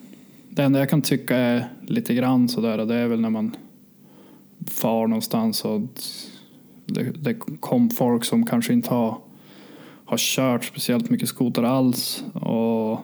Det 0.49 0.63
enda 0.63 0.79
jag 0.79 0.91
kan 0.91 1.03
tycka 1.03 1.37
är 1.37 1.69
lite 1.87 2.15
grann 2.15 2.49
sådär, 2.49 2.87
det 2.87 2.95
är 2.95 3.07
väl 3.07 3.21
när 3.21 3.31
man 3.31 3.57
far 4.67 5.07
någonstans 5.07 5.65
och 5.65 5.81
det, 6.87 7.03
det 7.03 7.35
kom 7.61 7.91
folk 7.91 8.25
som 8.25 8.47
kanske 8.47 8.73
inte 8.73 8.91
har, 8.91 9.19
har 10.05 10.17
kört 10.17 10.65
speciellt 10.65 11.11
mycket 11.11 11.29
skoter 11.29 11.63
alls 11.63 12.25
och 12.33 13.01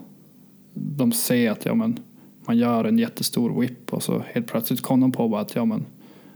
de 0.74 1.12
ser 1.12 1.50
att 1.50 1.64
ja, 1.64 1.74
men, 1.74 2.00
man 2.46 2.58
gör 2.58 2.84
en 2.84 2.98
jättestor 2.98 3.60
whip 3.60 3.92
och 3.92 4.02
så 4.02 4.22
helt 4.32 4.46
plötsligt 4.46 4.82
kom 4.82 5.00
de 5.00 5.12
på 5.12 5.36
att 5.36 5.54
ja, 5.54 5.64
men, 5.64 5.84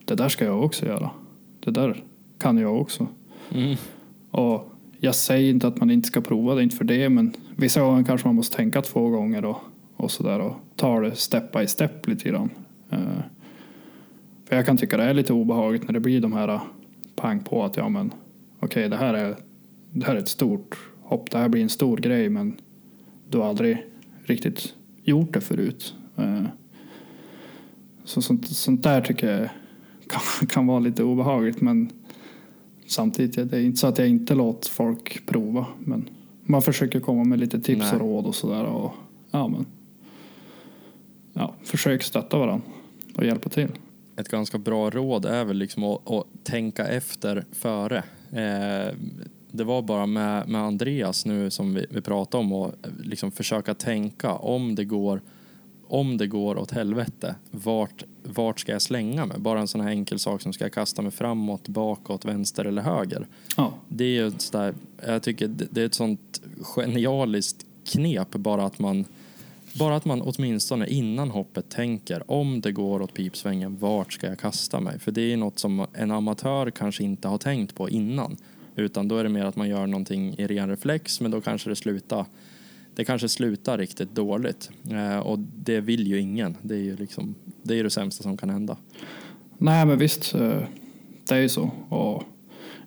det 0.05 0.15
där 0.15 0.29
ska 0.29 0.45
jag 0.45 0.65
också 0.65 0.87
göra. 0.87 1.11
Det 1.61 1.71
där 1.71 2.05
kan 2.39 2.59
jag 2.59 2.81
också. 2.81 3.07
Mm. 3.51 3.77
Och 4.31 4.71
jag 5.01 5.15
säger 5.15 5.51
inte 5.51 5.67
att 5.67 5.81
man 5.81 5.91
inte 5.91 6.09
ska 6.09 6.21
prova 6.21 6.55
det, 6.55 6.63
inte 6.63 6.77
för 6.77 6.85
det, 6.85 7.09
men 7.09 7.33
vissa 7.57 7.81
gånger 7.81 8.05
kanske 8.05 8.29
man 8.29 8.35
måste 8.35 8.57
tänka 8.57 8.83
två 8.83 9.09
gånger 9.09 9.45
och, 9.45 9.59
och 9.97 10.11
sådär 10.11 10.41
och 10.41 10.57
ta 10.77 11.01
det 11.01 11.17
step 11.17 11.53
by 11.53 11.67
step 11.67 12.09
lite 12.09 12.29
grann. 12.29 12.51
För 14.51 14.57
jag 14.57 14.67
kan 14.67 14.77
tycka 14.77 14.97
det 14.97 15.03
är 15.03 15.15
lite 15.15 15.33
obehagligt 15.33 15.87
när 15.87 15.93
det 15.93 16.01
blir 16.01 16.21
de 16.21 16.33
här 16.33 16.49
eh, 16.49 16.63
pang 17.17 17.45
på 17.45 17.65
att 17.65 17.77
ja 17.77 17.89
men 17.89 18.15
okej 18.61 18.89
det 18.89 18.97
här 18.97 19.15
är 19.15 19.37
det 19.93 20.07
här 20.07 20.15
är 20.15 20.19
ett 20.19 20.29
stort 20.29 20.79
hopp, 21.03 21.31
det 21.31 21.39
här 21.39 21.49
blir 21.49 21.63
en 21.63 21.69
stor 21.69 21.97
grej 21.97 22.29
men 22.29 22.57
du 23.29 23.39
har 23.39 23.49
aldrig 23.49 23.87
riktigt 24.25 24.75
gjort 25.03 25.33
det 25.33 25.41
förut. 25.41 25.95
Eh, 26.17 26.43
Så 28.05 28.23
sånt, 28.23 28.47
sånt 28.49 28.83
där 28.83 29.01
tycker 29.01 29.41
jag 29.41 29.49
kan, 30.09 30.47
kan 30.49 30.67
vara 30.67 30.79
lite 30.79 31.03
obehagligt 31.05 31.61
men 31.61 31.91
samtidigt, 32.87 33.51
det 33.51 33.57
är 33.57 33.63
inte 33.63 33.79
så 33.79 33.87
att 33.87 33.99
jag 33.99 34.09
inte 34.09 34.35
låter 34.35 34.71
folk 34.71 35.27
prova 35.27 35.67
men 35.79 36.09
man 36.45 36.63
försöker 36.63 37.01
komma 37.01 37.25
med 37.25 37.39
lite 37.39 37.61
tips 37.61 37.81
Nej. 37.81 37.93
och 37.93 38.01
råd 38.01 38.27
och 38.27 38.35
sådär 38.35 38.65
och 38.65 38.93
ja 39.31 39.49
men 39.49 39.67
ja, 41.33 41.55
försök 41.63 42.03
stötta 42.03 42.39
varandra 42.39 42.67
och 43.17 43.25
hjälpa 43.25 43.49
till. 43.49 43.69
Ett 44.21 44.29
ganska 44.29 44.59
bra 44.59 44.91
råd 44.91 45.25
är 45.25 45.45
väl 45.45 45.57
liksom 45.57 45.85
att, 45.85 46.11
att 46.11 46.27
tänka 46.45 46.87
efter 46.87 47.45
före. 47.53 47.99
Eh, 48.33 48.95
det 49.51 49.65
var 49.65 49.83
bara 49.83 50.07
med, 50.07 50.49
med 50.49 50.61
Andreas 50.61 51.27
nu 51.27 51.51
som 51.51 51.75
vi, 51.75 51.87
vi 51.91 52.01
pratade 52.01 52.45
om 52.45 52.53
och 52.53 52.75
liksom 53.03 53.31
försöka 53.33 53.75
tänka 53.75 54.35
om 54.35 54.75
det 54.75 54.85
går 54.85 55.21
om 55.91 56.17
det 56.17 56.27
går 56.27 56.59
åt 56.59 56.71
helvete, 56.71 57.35
vart, 57.51 58.05
vart 58.23 58.61
ska 58.61 58.73
jag 58.73 58.83
slänga 58.83 59.27
mig? 59.27 59.39
Bara 59.39 59.61
en 59.61 59.69
sån 59.69 59.81
här 59.81 59.91
enkel 59.91 60.19
sak 60.19 60.43
som 60.43 60.53
ska 60.53 60.65
jag 60.65 60.73
kasta 60.73 61.03
mig 61.03 61.11
framåt, 61.11 61.69
bakåt, 61.69 62.25
vänster 62.25 62.65
eller 62.65 62.83
höger? 62.83 63.27
Ja, 63.57 63.73
Det 63.89 64.05
är 64.05 64.09
ju 64.09 64.27
ett 64.27 64.41
sådär, 64.41 64.75
jag 65.07 65.23
tycker 65.23 65.49
det 65.49 65.81
är 65.83 65.87
ett 65.87 65.95
sånt 65.95 66.43
genialiskt 66.61 67.67
knep 67.85 68.31
bara 68.31 68.65
att 68.65 68.79
man 68.79 69.05
bara 69.75 69.97
att 69.97 70.05
man 70.05 70.23
åtminstone 70.23 70.87
innan 70.87 71.31
hoppet 71.31 71.69
tänker 71.69 72.31
om 72.31 72.61
det 72.61 72.73
går 72.73 73.03
åt 73.03 73.15
pipsvängen, 73.15 73.79
vart 73.79 74.13
ska 74.13 74.27
jag 74.27 74.39
kasta 74.39 74.81
mig? 74.81 74.99
För 74.99 75.13
det 75.13 75.33
är 75.33 75.37
något 75.37 75.59
som 75.59 75.87
en 75.93 76.11
amatör 76.11 76.71
kanske 76.71 77.05
inte 77.05 77.29
har 77.29 77.39
tänkt 77.39 77.75
på 77.75 77.89
innan. 77.89 78.37
Utan 78.77 79.09
då 79.09 79.17
är 79.17 79.25
det 79.25 79.31
mer 79.31 79.45
att 79.45 79.57
man 79.57 79.69
gör 79.69 79.87
någonting 79.87 80.35
i 80.39 80.47
ren 80.47 80.69
reflex, 80.69 81.21
men 81.21 81.31
då 81.31 81.41
kanske 81.41 81.71
det 81.71 81.77
slutar 81.77 82.27
det 82.95 83.05
kanske 83.05 83.29
slutar 83.29 83.79
riktigt 83.79 84.15
dåligt. 84.15 84.71
Eh, 84.91 85.19
och 85.19 85.39
det 85.39 85.81
vill 85.81 86.07
ju 86.07 86.21
ingen. 86.21 86.57
Det 86.63 86.75
är 86.75 86.79
ju 86.79 86.97
liksom, 86.97 87.35
det, 87.63 87.79
är 87.79 87.85
det 87.85 87.91
sämsta 87.91 88.23
som 88.23 88.37
kan 88.37 88.51
hända. 88.51 88.77
nej 89.59 89.87
men 89.87 89.99
visst, 89.99 90.35
eh, 90.35 90.63
det 91.29 91.35
är 91.35 91.41
ju 91.41 91.49
så. 91.49 91.71
Och, 91.89 92.23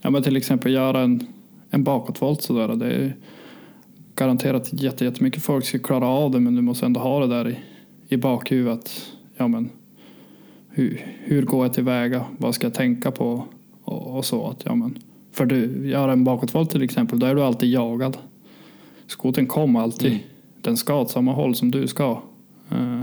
ja, 0.01 0.09
men 0.09 0.23
till 0.23 0.37
exempel 0.37 0.71
göra 0.71 1.01
en, 1.01 1.27
en 1.69 1.83
bakåtvolt 1.83 2.41
sådär, 2.41 2.75
det 2.75 2.85
är 2.85 3.15
garanterat 4.15 4.69
jätte- 4.73 5.06
jättemycket 5.06 5.43
folk 5.43 5.65
ska 5.65 5.80
klara 5.80 6.08
av 6.08 6.32
det 6.32 6.39
men 6.39 6.56
du 6.56 6.62
måste 6.62 6.86
ändå 6.86 6.99
ha 6.99 7.19
det 7.19 7.28
där 7.28 7.49
i, 7.49 7.60
i 8.08 8.17
bakhuvudet. 8.17 9.12
Ja, 9.38 9.47
men, 9.47 9.69
hur, 10.69 11.06
hur 11.19 11.41
går 11.41 11.65
jag 11.65 11.73
tillväga? 11.73 12.26
Vad 12.38 12.56
ska 12.56 12.65
jag 12.67 12.73
tänka 12.73 13.12
på? 13.12 13.43
Och, 13.84 14.17
och 14.17 14.26
så. 14.26 14.47
Att, 14.47 14.62
ja, 14.65 14.76
men, 14.76 14.97
för 15.32 15.45
du 15.45 15.89
gör 15.89 16.10
en 16.10 16.23
bakåtvolt 16.23 16.69
till 16.69 16.84
exempel, 16.84 17.19
då 17.19 17.26
är 17.26 17.36
du 17.36 17.43
alltid 17.43 17.69
jagad. 17.69 18.17
Skoten 19.08 19.47
kommer 19.47 19.80
alltid. 19.80 20.12
Mm. 20.12 20.23
Den 20.62 20.78
ska 20.78 21.02
åt 21.02 21.12
samma 21.12 21.34
håll 21.34 21.56
som 21.56 21.71
du 21.71 21.88
ska. 21.88 22.21
Eh, 22.71 23.02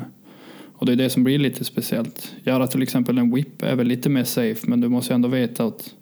och 0.72 0.86
det 0.86 0.92
är 0.92 0.96
det 0.96 1.10
som 1.10 1.24
blir 1.24 1.38
lite 1.38 1.64
speciellt. 1.64 2.34
Göra 2.44 2.66
till 2.66 2.82
exempel 2.82 3.18
en 3.18 3.34
whip 3.34 3.62
är 3.62 3.76
väl 3.76 3.86
lite 3.86 4.08
mer 4.08 4.24
safe 4.24 4.70
men 4.70 4.80
du 4.80 4.88
måste 4.88 5.14
ändå 5.14 5.28
veta 5.28 5.64
att 5.64 5.94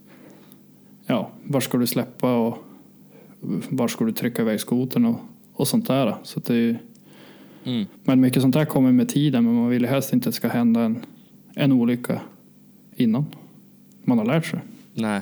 ja, 1.07 1.31
var 1.45 1.61
ska 1.61 1.79
du 1.79 1.87
släppa 1.87 2.37
och 2.37 2.59
var 3.69 3.89
ska 3.89 4.05
du 4.05 4.13
trycka 4.13 4.43
iväg 4.43 4.61
skotern 4.61 5.05
och, 5.05 5.21
och 5.53 5.69
sånt 5.69 5.87
där. 5.87 6.17
Så 6.23 6.41
det 6.41 6.55
är, 6.55 6.79
Mm. 7.65 7.87
men 8.05 8.21
mycket 8.21 8.43
sånt 8.43 8.55
där 8.55 8.65
kommer 8.65 8.93
med 8.93 9.09
tiden 9.09 9.45
men 9.45 9.55
man 9.55 9.69
vill 9.69 9.87
helst 9.87 10.13
inte 10.13 10.29
att 10.29 10.35
det 10.35 10.37
ska 10.37 10.49
hända 10.49 10.81
en, 10.83 11.05
en 11.55 11.73
olycka 11.73 12.21
innan 12.97 13.27
man 14.05 14.19
har 14.19 14.25
lärt 14.25 14.47
sig. 14.47 14.61
Nej. 14.95 15.21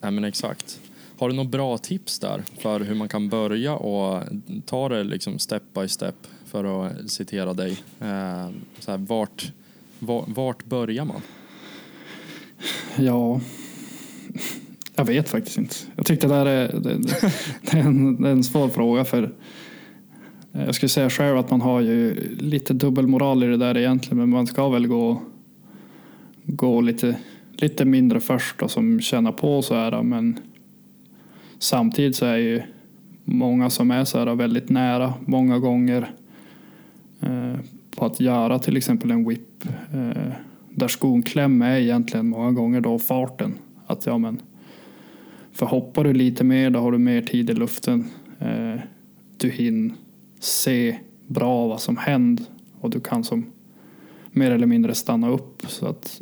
Nej 0.00 0.10
men 0.10 0.24
exakt. 0.24 0.80
Har 1.18 1.28
du 1.28 1.34
några 1.34 1.48
bra 1.50 1.78
tips 1.78 2.18
där 2.18 2.42
för 2.58 2.80
hur 2.80 2.94
man 2.94 3.08
kan 3.08 3.28
börja 3.28 3.74
och 3.76 4.22
ta 4.64 4.88
det 4.88 5.04
liksom 5.04 5.38
step 5.38 5.62
by 5.74 5.88
step 5.88 6.14
för 6.44 6.86
att 6.86 7.10
citera 7.10 7.54
dig? 7.54 7.70
Eh, 8.00 8.48
så 8.78 8.90
här, 8.90 8.98
vart, 8.98 9.52
vart 10.26 10.64
börjar 10.64 11.04
man? 11.04 11.20
Ja, 12.96 13.40
jag 14.96 15.04
vet 15.04 15.28
faktiskt 15.28 15.58
inte. 15.58 15.74
Jag 15.96 16.06
tyckte 16.06 16.26
det 16.26 16.34
där 16.34 16.46
är, 16.46 16.72
det, 16.80 16.98
det, 17.70 17.78
är 17.78 17.82
en, 17.82 18.22
det 18.22 18.28
är 18.28 18.32
en 18.32 18.44
svår 18.44 18.68
fråga 18.68 19.04
för 19.04 19.22
eh, 20.52 20.64
jag 20.64 20.74
skulle 20.74 20.88
säga 20.88 21.10
själv 21.10 21.38
att 21.38 21.50
man 21.50 21.60
har 21.60 21.80
ju 21.80 22.14
lite 22.38 22.74
dubbelmoral 22.74 23.44
i 23.44 23.46
det 23.46 23.56
där 23.56 23.76
egentligen 23.76 24.18
men 24.18 24.30
man 24.30 24.46
ska 24.46 24.68
väl 24.68 24.86
gå, 24.86 25.22
gå 26.42 26.80
lite, 26.80 27.16
lite 27.52 27.84
mindre 27.84 28.20
först 28.20 28.62
och 28.62 28.70
som 28.70 29.00
känner 29.00 29.32
på 29.32 29.62
så 29.62 29.74
här 29.74 30.02
men 30.02 30.38
samtidigt 31.58 32.16
så 32.16 32.26
är 32.26 32.36
ju 32.36 32.62
många 33.24 33.70
som 33.70 33.90
är 33.90 34.04
så 34.04 34.18
här 34.18 34.34
väldigt 34.34 34.68
nära 34.68 35.14
många 35.24 35.58
gånger 35.58 36.10
eh, 37.20 37.60
på 37.96 38.04
att 38.04 38.20
göra 38.20 38.58
till 38.58 38.76
exempel 38.76 39.10
en 39.10 39.28
whip 39.28 39.64
eh, 39.92 40.32
där 40.70 40.88
skon 40.88 41.22
klämmer 41.22 41.70
är 41.70 41.80
egentligen 41.80 42.28
många 42.28 42.52
gånger 42.52 42.80
då 42.80 42.98
farten. 42.98 43.54
Att 43.86 44.06
ja 44.06 44.18
men 44.18 44.40
för 45.56 45.66
hoppar 45.66 46.04
du 46.04 46.12
lite 46.12 46.44
mer 46.44 46.70
då 46.70 46.78
har 46.78 46.92
du 46.92 46.98
mer 46.98 47.22
tid 47.22 47.50
i 47.50 47.54
luften. 47.54 48.04
Eh, 48.38 48.80
du 49.36 49.50
hinner 49.50 49.94
se 50.38 50.98
bra 51.26 51.66
vad 51.66 51.80
som 51.80 51.96
händer 51.96 52.46
och 52.80 52.90
du 52.90 53.00
kan 53.00 53.24
som 53.24 53.46
mer 54.30 54.50
eller 54.50 54.66
mindre 54.66 54.94
stanna 54.94 55.30
upp. 55.30 55.62
Så 55.68 55.86
att 55.86 56.20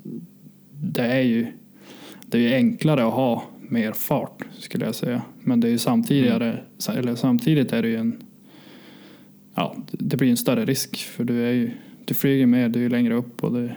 det 0.72 1.06
är 1.06 1.20
ju 1.20 1.46
det 2.26 2.38
är 2.38 2.42
ju 2.42 2.54
enklare 2.54 3.06
att 3.06 3.12
ha 3.12 3.44
mer 3.60 3.92
fart 3.92 4.44
skulle 4.58 4.84
jag 4.84 4.94
säga. 4.94 5.22
Men 5.40 5.60
det 5.60 5.68
är 5.68 5.72
ju 5.72 5.78
samtidigt, 5.78 6.32
eller 6.32 7.14
samtidigt 7.14 7.72
är 7.72 7.82
det 7.82 7.88
ju 7.88 7.96
en 7.96 8.22
ja, 9.54 9.76
det 9.90 10.16
blir 10.16 10.30
en 10.30 10.36
större 10.36 10.64
risk 10.64 10.96
för 10.96 11.24
du 11.24 11.46
är 11.46 11.52
ju 11.52 11.70
du 12.04 12.14
flyger 12.14 12.46
mer, 12.46 12.68
du 12.68 12.84
är 12.84 12.90
längre 12.90 13.14
upp 13.14 13.44
och 13.44 13.52
det 13.52 13.76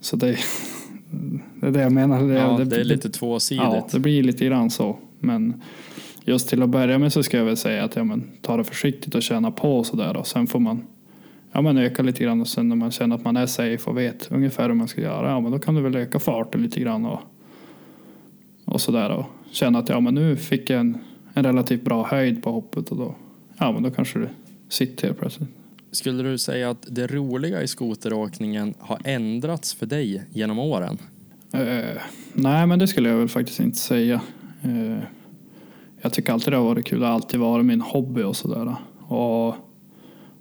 så 0.00 0.16
det 0.16 0.38
är 1.68 1.72
det 1.72 1.80
jag 1.80 1.92
menar. 1.92 2.22
Det, 2.22 2.34
Ja, 2.34 2.64
det 2.64 2.76
är 2.76 2.84
lite 2.84 3.10
tvåsidigt. 3.10 3.64
Ja, 3.64 3.88
det 3.92 3.98
blir 3.98 4.22
lite 4.22 4.44
grann 4.44 4.70
så. 4.70 4.96
Men 5.20 5.62
just 6.24 6.48
till 6.48 6.62
att 6.62 6.68
börja 6.68 6.98
med 6.98 7.12
så 7.12 7.22
ska 7.22 7.36
jag 7.36 7.44
väl 7.44 7.56
säga 7.56 7.84
att 7.84 7.96
ja, 7.96 8.04
men, 8.04 8.24
ta 8.42 8.56
det 8.56 8.64
försiktigt 8.64 9.14
och 9.14 9.22
känna 9.22 9.50
på 9.50 9.78
och 9.78 9.86
sådär. 9.86 10.16
Och 10.16 10.26
sen 10.26 10.46
får 10.46 10.60
man 10.60 10.82
ja, 11.52 11.62
men 11.62 11.78
öka 11.78 12.02
lite 12.02 12.24
grann 12.24 12.40
och 12.40 12.48
sen 12.48 12.68
när 12.68 12.76
man 12.76 12.90
känner 12.90 13.16
att 13.16 13.24
man 13.24 13.36
är 13.36 13.46
safe 13.46 13.90
och 13.90 13.98
vet 13.98 14.32
ungefär 14.32 14.68
hur 14.68 14.74
man 14.74 14.88
ska 14.88 15.00
göra. 15.00 15.30
Ja, 15.30 15.40
men 15.40 15.52
då 15.52 15.58
kan 15.58 15.74
du 15.74 15.82
väl 15.82 15.96
öka 15.96 16.18
farten 16.18 16.62
lite 16.62 16.80
grann 16.80 17.06
och, 17.06 17.20
och 18.64 18.80
sådär. 18.80 19.10
Och 19.10 19.26
känna 19.50 19.78
att 19.78 19.88
ja, 19.88 20.00
men 20.00 20.14
nu 20.14 20.36
fick 20.36 20.70
jag 20.70 20.80
en, 20.80 20.98
en 21.34 21.44
relativt 21.44 21.82
bra 21.82 22.06
höjd 22.06 22.42
på 22.42 22.52
hoppet 22.52 22.88
och 22.88 22.96
då, 22.96 23.14
ja, 23.58 23.72
men 23.72 23.82
då 23.82 23.90
kanske 23.90 24.18
du 24.18 24.28
sitter 24.68 25.06
helt 25.06 25.18
plötsligt. 25.18 25.48
Skulle 25.90 26.22
du 26.22 26.38
säga 26.38 26.70
att 26.70 26.86
det 26.90 27.06
roliga 27.06 27.62
i 27.62 27.68
skoteråkningen 27.68 28.74
har 28.78 28.98
ändrats 29.04 29.74
för 29.74 29.86
dig 29.86 30.22
genom 30.32 30.58
åren? 30.58 30.98
Eh, 31.52 32.02
nej, 32.32 32.66
men 32.66 32.78
det 32.78 32.88
skulle 32.88 33.08
jag 33.08 33.16
väl 33.16 33.28
faktiskt 33.28 33.60
inte 33.60 33.78
säga. 33.78 34.20
Eh, 34.62 34.98
jag 36.02 36.12
tycker 36.12 36.32
alltid 36.32 36.52
det 36.52 36.56
har 36.56 36.64
varit 36.64 36.86
kul. 36.86 37.00
Det 37.00 37.06
har 37.06 37.14
alltid 37.14 37.40
varit 37.40 37.66
min 37.66 37.80
hobby 37.80 38.22
och 38.22 38.36
sådär. 38.36 38.76
Och 38.98 39.54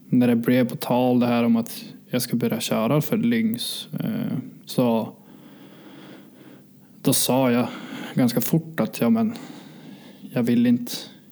när 0.10 0.28
det 0.28 0.36
blev 0.36 0.70
på 0.70 0.76
tal 0.76 1.20
det 1.20 1.28
här 1.28 1.44
om 1.44 1.56
att 1.56 1.84
jag 2.10 2.22
ska 2.22 2.36
börja 2.36 2.60
köra 2.60 3.02
för 3.02 3.18
Lynx 3.18 3.88
eh, 4.00 4.38
så 4.66 5.14
då 7.02 7.14
sa 7.14 7.52
jag 7.52 7.68
ganska 8.14 8.42
fort 8.42 8.80
att 8.80 9.02
ja, 9.02 9.10
men 9.10 9.34
jag 10.32 10.44
vill 10.44 10.66
inte, 10.66 10.92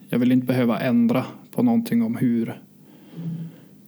jag 0.10 0.20
vill 0.20 0.32
inte 0.32 0.46
behöva 0.46 0.80
ändra 0.80 1.26
på 1.52 1.64
någonting 1.64 2.04
om 2.04 2.16
hur, 2.16 2.62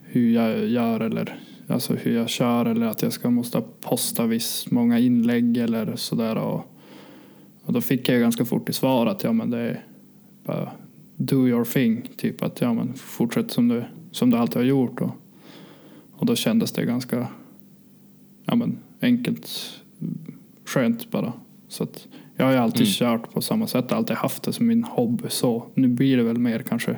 hur 0.02 0.32
jag 0.32 0.66
gör 0.66 1.00
eller 1.00 1.38
alltså 1.68 1.94
hur 1.94 2.14
jag 2.14 2.28
kör 2.28 2.66
eller 2.66 2.86
att 2.86 3.02
jag 3.02 3.12
ska 3.12 3.30
måste 3.30 3.62
posta 3.80 4.26
viss 4.26 4.70
många 4.70 4.98
inlägg 4.98 5.56
eller 5.56 5.96
sådär. 5.96 6.36
Och, 6.36 6.74
och 7.64 7.72
då 7.72 7.80
fick 7.80 8.08
jag 8.08 8.20
ganska 8.20 8.44
fort 8.44 8.68
i 8.68 8.72
svar 8.72 9.06
att 9.06 9.24
ja 9.24 9.32
men 9.32 9.50
det 9.50 9.58
är 9.58 9.84
bara 10.44 10.72
do 11.16 11.48
your 11.48 11.64
thing. 11.64 12.08
Typ 12.16 12.42
att 12.42 12.60
ja 12.60 12.72
men 12.74 12.94
fortsätt 12.94 13.50
som 13.50 13.68
du, 13.68 13.84
som 14.12 14.30
du 14.30 14.36
alltid 14.36 14.56
har 14.56 14.64
gjort. 14.64 15.00
Och, 15.00 15.10
och 16.12 16.26
då 16.26 16.36
kändes 16.36 16.72
det 16.72 16.84
ganska 16.84 17.28
ja 18.44 18.54
men 18.54 18.78
enkelt, 19.00 19.50
skönt 20.64 21.10
bara. 21.10 21.32
Så 21.68 21.82
att 21.82 22.08
jag 22.36 22.44
har 22.44 22.52
ju 22.52 22.58
alltid 22.58 22.80
mm. 22.80 22.92
kört 22.92 23.32
på 23.32 23.40
samma 23.40 23.66
sätt, 23.66 23.92
alltid 23.92 24.16
haft 24.16 24.42
det 24.42 24.52
som 24.52 24.66
min 24.66 24.84
hobby. 24.84 25.28
Så 25.28 25.66
nu 25.74 25.88
blir 25.88 26.16
det 26.16 26.22
väl 26.22 26.38
mer 26.38 26.58
kanske 26.58 26.96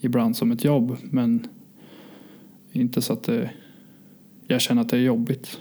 ibland 0.00 0.36
som 0.36 0.52
ett 0.52 0.64
jobb, 0.64 0.96
men 1.02 1.46
inte 2.72 3.02
så 3.02 3.12
att 3.12 3.22
det, 3.22 3.50
jag 4.52 4.60
känner 4.60 4.82
att 4.82 4.88
det 4.88 4.96
är 4.96 5.00
jobbigt. 5.00 5.58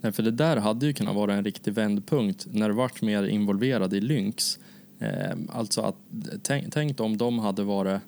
Nej, 0.00 0.12
för 0.12 0.22
det 0.22 0.30
där 0.30 0.56
hade 0.56 0.86
ju 0.86 0.92
kunnat 0.92 1.14
vara 1.14 1.34
en 1.34 1.44
riktig 1.44 1.74
vändpunkt 1.74 2.46
när 2.50 2.68
du 2.68 2.74
vart 2.74 3.02
mer 3.02 3.22
involverad 3.22 3.94
i 3.94 4.00
Lynx. 4.00 4.58
Eh, 4.98 5.36
alltså 5.48 5.80
att 5.80 5.96
tänk, 6.42 6.72
tänk 6.72 7.00
om 7.00 7.16
de 7.16 7.38
hade 7.38 7.62
varit 7.62 8.00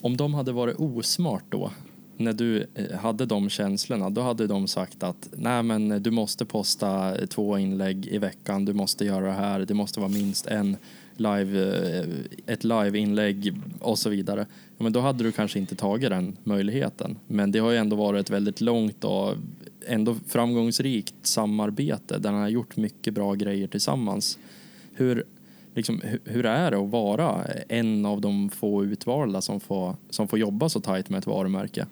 om 0.00 0.16
de 0.16 0.34
hade 0.34 0.52
varit 0.52 0.76
osmart 0.76 1.44
då 1.48 1.70
när 2.16 2.32
du 2.32 2.66
eh, 2.74 2.98
hade 2.98 3.26
de 3.26 3.48
känslorna, 3.48 4.10
då 4.10 4.20
hade 4.20 4.46
de 4.46 4.68
sagt 4.68 5.02
att 5.02 5.28
nej 5.32 5.62
men 5.62 6.02
du 6.02 6.10
måste 6.10 6.44
posta 6.44 7.14
två 7.26 7.58
inlägg 7.58 8.06
i 8.06 8.18
veckan, 8.18 8.64
du 8.64 8.72
måste 8.72 9.04
göra 9.04 9.26
det 9.26 9.32
här, 9.32 9.60
det 9.60 9.74
måste 9.74 10.00
vara 10.00 10.10
minst 10.10 10.46
en 10.46 10.76
live, 11.16 11.78
eh, 11.98 12.08
ett 12.46 12.64
live-inlägg 12.64 13.54
och 13.80 13.98
så 13.98 14.10
vidare. 14.10 14.46
Ja, 14.76 14.82
men 14.82 14.92
då 14.92 15.00
hade 15.00 15.24
du 15.24 15.32
kanske 15.32 15.58
inte 15.58 15.76
tagit 15.76 16.10
den 16.10 16.36
möjligheten. 16.44 17.16
Men 17.26 17.52
det 17.52 17.58
har 17.58 17.70
ju 17.70 17.76
ändå 17.76 17.96
varit 17.96 18.20
ett 18.20 18.30
väldigt 18.30 18.60
långt 18.60 19.04
och 19.04 19.34
ändå 19.86 20.16
framgångsrikt 20.26 21.14
samarbete 21.22 22.18
där 22.18 22.32
ni 22.32 22.38
har 22.38 22.48
gjort 22.48 22.76
mycket 22.76 23.14
bra 23.14 23.34
grejer 23.34 23.68
tillsammans. 23.68 24.38
Hur, 24.94 25.24
liksom, 25.74 26.00
hur 26.24 26.46
är 26.46 26.70
det 26.70 26.78
att 26.78 26.90
vara 26.90 27.44
en 27.68 28.06
av 28.06 28.20
de 28.20 28.50
få 28.50 28.84
utvalda 28.84 29.40
som 29.40 29.60
får, 29.60 29.96
som 30.10 30.28
får 30.28 30.38
jobba 30.38 30.68
så 30.68 30.80
tajt 30.80 31.10
med 31.10 31.18
ett 31.18 31.26
varumärke? 31.26 31.86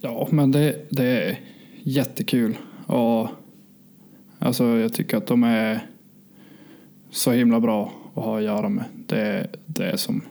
Ja, 0.00 0.28
men 0.30 0.50
det, 0.50 0.86
det 0.90 1.04
är 1.04 1.40
jättekul. 1.82 2.56
Och 2.86 3.28
alltså, 4.38 4.64
jag 4.64 4.92
tycker 4.92 5.16
att 5.16 5.26
de 5.26 5.44
är 5.44 5.86
så 7.10 7.32
himla 7.32 7.60
bra 7.60 7.92
att 8.14 8.24
ha 8.24 8.38
att 8.38 8.44
göra 8.44 8.68
med. 8.68 8.84
Det, 9.06 9.46
det 9.66 9.84
är 9.84 9.96
som 9.96 10.22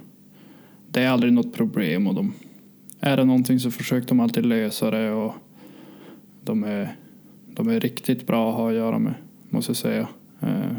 det 0.91 1.03
är 1.03 1.09
aldrig 1.09 1.34
något 1.34 1.53
problem 1.53 2.07
och 2.07 2.15
de 2.15 2.34
är 2.99 3.18
det 3.18 3.26
någonting 3.26 3.59
så 3.59 3.72
försöker 3.72 4.07
de 4.07 4.20
alltid 4.20 4.45
lösa 4.45 4.91
det 4.91 5.11
och 5.11 5.34
de 6.43 6.63
är, 6.63 6.95
de 7.53 7.70
är 7.70 7.80
riktigt 7.80 8.28
bra 8.28 8.49
att 8.49 8.55
ha 8.55 8.70
att 8.70 8.76
göra 8.76 8.99
med, 8.99 9.13
måste 9.49 9.70
jag 9.70 9.78
säga. 9.78 10.07
Eh, 10.41 10.76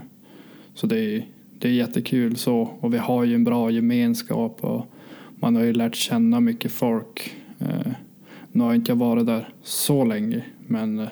så 0.74 0.86
det 0.86 0.99
är, 0.99 1.26
det 1.59 1.68
är 1.68 1.72
jättekul 1.72 2.36
så 2.36 2.70
och 2.80 2.95
vi 2.95 2.99
har 2.99 3.24
ju 3.24 3.34
en 3.34 3.45
bra 3.45 3.70
gemenskap 3.70 4.64
och 4.64 4.86
man 5.36 5.57
har 5.57 5.62
ju 5.62 5.72
lärt 5.72 5.95
känna 5.95 6.41
mycket 6.41 6.72
folk. 6.72 7.34
Eh, 7.59 7.93
nu 8.53 8.64
har 8.64 8.74
inte 8.74 8.90
jag 8.90 8.96
varit 8.96 9.26
där 9.26 9.49
så 9.62 10.05
länge 10.05 10.44
men 10.66 10.99
eh, 10.99 11.09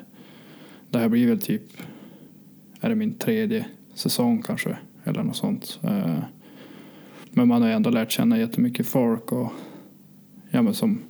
det 0.91 0.99
här 0.99 1.09
blir 1.09 1.29
väl 1.29 1.41
typ, 1.41 1.63
är 2.81 2.89
det 2.89 2.95
min 2.95 3.15
tredje 3.15 3.67
säsong 3.95 4.43
kanske 4.43 4.77
eller 5.05 5.23
något 5.23 5.37
sånt. 5.37 5.81
Eh, 5.83 6.19
men 7.31 7.49
man 7.49 7.63
har 7.63 7.69
ändå 7.69 7.91
lärt 7.91 8.11
känna 8.11 8.39
jättemycket 8.39 8.87
folk 8.87 9.33
och 9.33 9.53
ja 10.51 10.63
men 10.63 10.75
som 10.75 11.03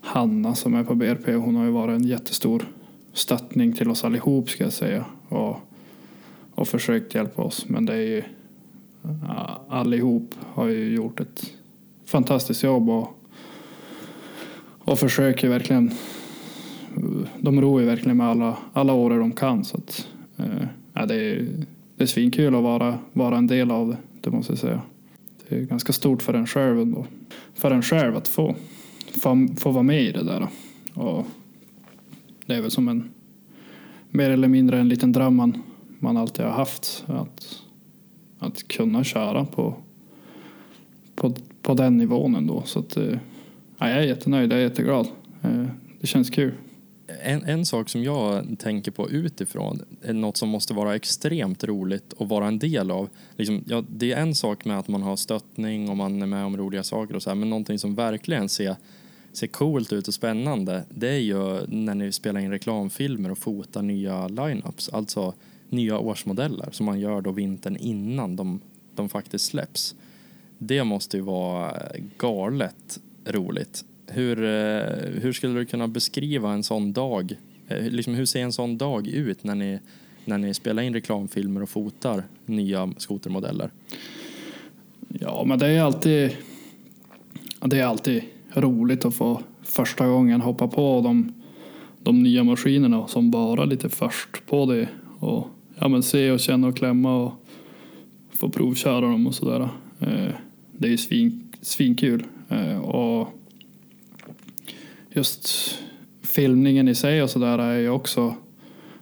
Hanna 0.00 0.54
som 0.54 0.74
är 0.74 0.84
på 0.84 0.94
BRP, 0.94 1.34
hon 1.34 1.54
har 1.56 1.64
ju 1.64 1.70
varit 1.70 2.00
en 2.00 2.06
jättestor 2.06 2.64
stöttning 3.12 3.72
till 3.72 3.90
oss 3.90 4.04
allihop 4.04 4.50
ska 4.50 4.64
jag 4.64 4.72
säga 4.72 5.04
och, 5.28 5.56
och 6.54 6.68
försökt 6.68 7.14
hjälpa 7.14 7.42
oss. 7.42 7.68
Men 7.68 7.86
det 7.86 7.94
är 7.94 7.98
ju 7.98 8.22
allihop 9.68 10.34
har 10.40 10.66
ju 10.66 10.94
gjort 10.94 11.20
ett 11.20 11.52
fantastiskt 12.04 12.62
jobb 12.62 12.90
och, 12.90 13.15
och 14.86 14.98
försöker 14.98 15.48
verkligen 15.48 15.90
de 17.38 17.60
ror 17.60 17.80
ju 17.80 17.86
verkligen 17.86 18.16
med 18.16 18.26
alla, 18.26 18.56
alla 18.72 18.92
år 18.92 19.10
de 19.10 19.32
kan 19.32 19.64
så 19.64 19.76
att 19.76 20.08
eh, 20.36 20.66
ja, 20.92 21.06
det, 21.06 21.14
är, 21.14 21.46
det 21.96 22.02
är 22.04 22.06
svinkul 22.06 22.54
att 22.54 22.62
vara, 22.62 22.98
vara 23.12 23.36
en 23.36 23.46
del 23.46 23.70
av 23.70 23.88
det, 23.88 23.96
det 24.20 24.30
måste 24.30 24.52
jag 24.52 24.58
säga 24.58 24.82
det 25.48 25.56
är 25.56 25.60
ganska 25.60 25.92
stort 25.92 26.22
för 26.22 26.34
en 26.34 26.46
själv 26.46 26.80
ändå. 26.80 27.06
För 27.54 27.70
en 27.70 27.82
själv 27.82 28.16
att 28.16 28.28
få, 28.28 28.54
få, 29.22 29.48
få 29.56 29.70
vara 29.70 29.82
med 29.82 30.02
i 30.02 30.12
det 30.12 30.24
där. 30.24 30.48
Och 30.94 31.26
det 32.46 32.54
är 32.54 32.60
väl 32.60 32.70
som 32.70 32.88
en 32.88 33.10
mer 34.10 34.30
eller 34.30 34.48
mindre 34.48 34.80
en 34.80 34.88
liten 34.88 35.12
dröm 35.12 35.36
man, 35.36 35.62
man 35.98 36.16
alltid 36.16 36.44
har 36.44 36.52
haft. 36.52 37.04
Att, 37.06 37.62
att 38.38 38.68
kunna 38.68 39.04
köra 39.04 39.44
på, 39.44 39.74
på, 41.14 41.34
på 41.62 41.74
den 41.74 41.96
nivån 41.96 42.34
ändå. 42.34 42.62
Så 42.64 42.78
att, 42.78 42.96
eh, 42.96 43.18
ja, 43.78 43.88
jag 43.88 43.98
är 43.98 44.02
jättenöjd, 44.02 44.52
jag 44.52 44.58
är 44.58 44.62
jätteglad. 44.62 45.08
Eh, 45.42 45.66
det 46.00 46.06
känns 46.06 46.30
kul 46.30 46.52
en, 47.22 47.44
en 47.44 47.66
sak 47.66 47.88
som 47.88 48.02
jag 48.02 48.56
tänker 48.58 48.90
på 48.90 49.10
utifrån, 49.10 49.82
är 50.02 50.12
något 50.12 50.36
som 50.36 50.48
måste 50.48 50.74
vara 50.74 50.94
extremt 50.94 51.64
roligt 51.64 52.14
att 52.18 52.28
vara 52.28 52.46
en 52.46 52.58
del 52.58 52.90
av. 52.90 53.08
Liksom, 53.36 53.64
ja, 53.66 53.84
det 53.88 54.12
är 54.12 54.22
en 54.22 54.34
sak 54.34 54.64
med 54.64 54.78
att 54.78 54.88
man 54.88 55.02
har 55.02 55.16
stöttning 55.16 55.90
och 55.90 55.96
man 55.96 56.22
är 56.22 56.26
med 56.26 56.44
om 56.44 56.56
roliga 56.56 56.82
saker 56.82 57.16
och 57.16 57.22
så 57.22 57.30
här, 57.30 57.34
men 57.34 57.50
någonting 57.50 57.78
som 57.78 57.94
verkligen 57.94 58.48
ser, 58.48 58.76
ser 59.32 59.46
coolt 59.46 59.92
ut 59.92 60.08
och 60.08 60.14
spännande, 60.14 60.84
det 60.88 61.08
är 61.08 61.18
ju 61.18 61.66
när 61.66 61.94
ni 61.94 62.12
spelar 62.12 62.40
in 62.40 62.50
reklamfilmer 62.50 63.30
och 63.30 63.38
fotar 63.38 63.82
nya 63.82 64.28
lineups, 64.28 64.88
alltså 64.88 65.34
nya 65.68 65.98
årsmodeller 65.98 66.68
som 66.72 66.86
man 66.86 67.00
gör 67.00 67.20
då 67.20 67.30
vintern 67.30 67.76
innan 67.76 68.36
de, 68.36 68.60
de 68.94 69.08
faktiskt 69.08 69.44
släpps. 69.44 69.94
Det 70.58 70.84
måste 70.84 71.16
ju 71.16 71.22
vara 71.22 71.72
galet 72.18 73.00
roligt. 73.26 73.84
Hur, 74.06 74.44
eh, 74.44 75.20
hur 75.22 75.32
skulle 75.32 75.58
du 75.58 75.66
kunna 75.66 75.88
beskriva 75.88 76.52
en 76.52 76.62
sån 76.62 76.92
dag? 76.92 77.36
Eh, 77.68 77.84
liksom, 77.90 78.14
hur 78.14 78.24
ser 78.24 78.42
en 78.42 78.52
sån 78.52 78.78
dag 78.78 79.06
ut 79.06 79.44
när 79.44 79.54
ni, 79.54 79.78
när 80.24 80.38
ni 80.38 80.54
spelar 80.54 80.82
in 80.82 80.94
reklamfilmer 80.94 81.62
och 81.62 81.68
fotar 81.68 82.24
nya 82.46 82.92
skotermodeller? 82.96 83.70
Ja, 85.08 85.44
men 85.46 85.58
det 85.58 85.66
är 85.66 85.82
alltid, 85.82 86.36
det 87.60 87.78
är 87.78 87.84
alltid 87.84 88.22
roligt 88.52 89.04
att 89.04 89.14
få 89.14 89.42
första 89.62 90.06
gången 90.06 90.40
hoppa 90.40 90.68
på 90.68 91.00
de, 91.00 91.32
de 92.02 92.22
nya 92.22 92.44
maskinerna 92.44 93.08
som 93.08 93.30
bara 93.30 93.64
lite 93.64 93.88
först 93.88 94.46
på 94.46 94.66
det 94.66 94.88
och 95.18 95.48
ja, 95.78 95.88
men 95.88 96.02
se 96.02 96.30
och 96.30 96.40
känna 96.40 96.66
och 96.66 96.76
klämma 96.76 97.16
och 97.16 97.32
få 98.30 98.48
provköra 98.48 99.00
dem 99.00 99.26
och 99.26 99.34
sådär. 99.34 99.68
Eh, 100.00 100.34
det 100.72 100.86
är 100.86 100.90
ju 100.90 100.96
svin, 100.96 101.52
svinkul 101.60 102.24
Eh, 102.48 102.78
och 102.78 103.28
just 105.10 105.74
filmningen 106.22 106.88
i 106.88 106.94
sig 106.94 107.22
och 107.22 107.30
sådär 107.30 107.58
är 107.58 107.78
ju 107.78 107.88
också 107.88 108.34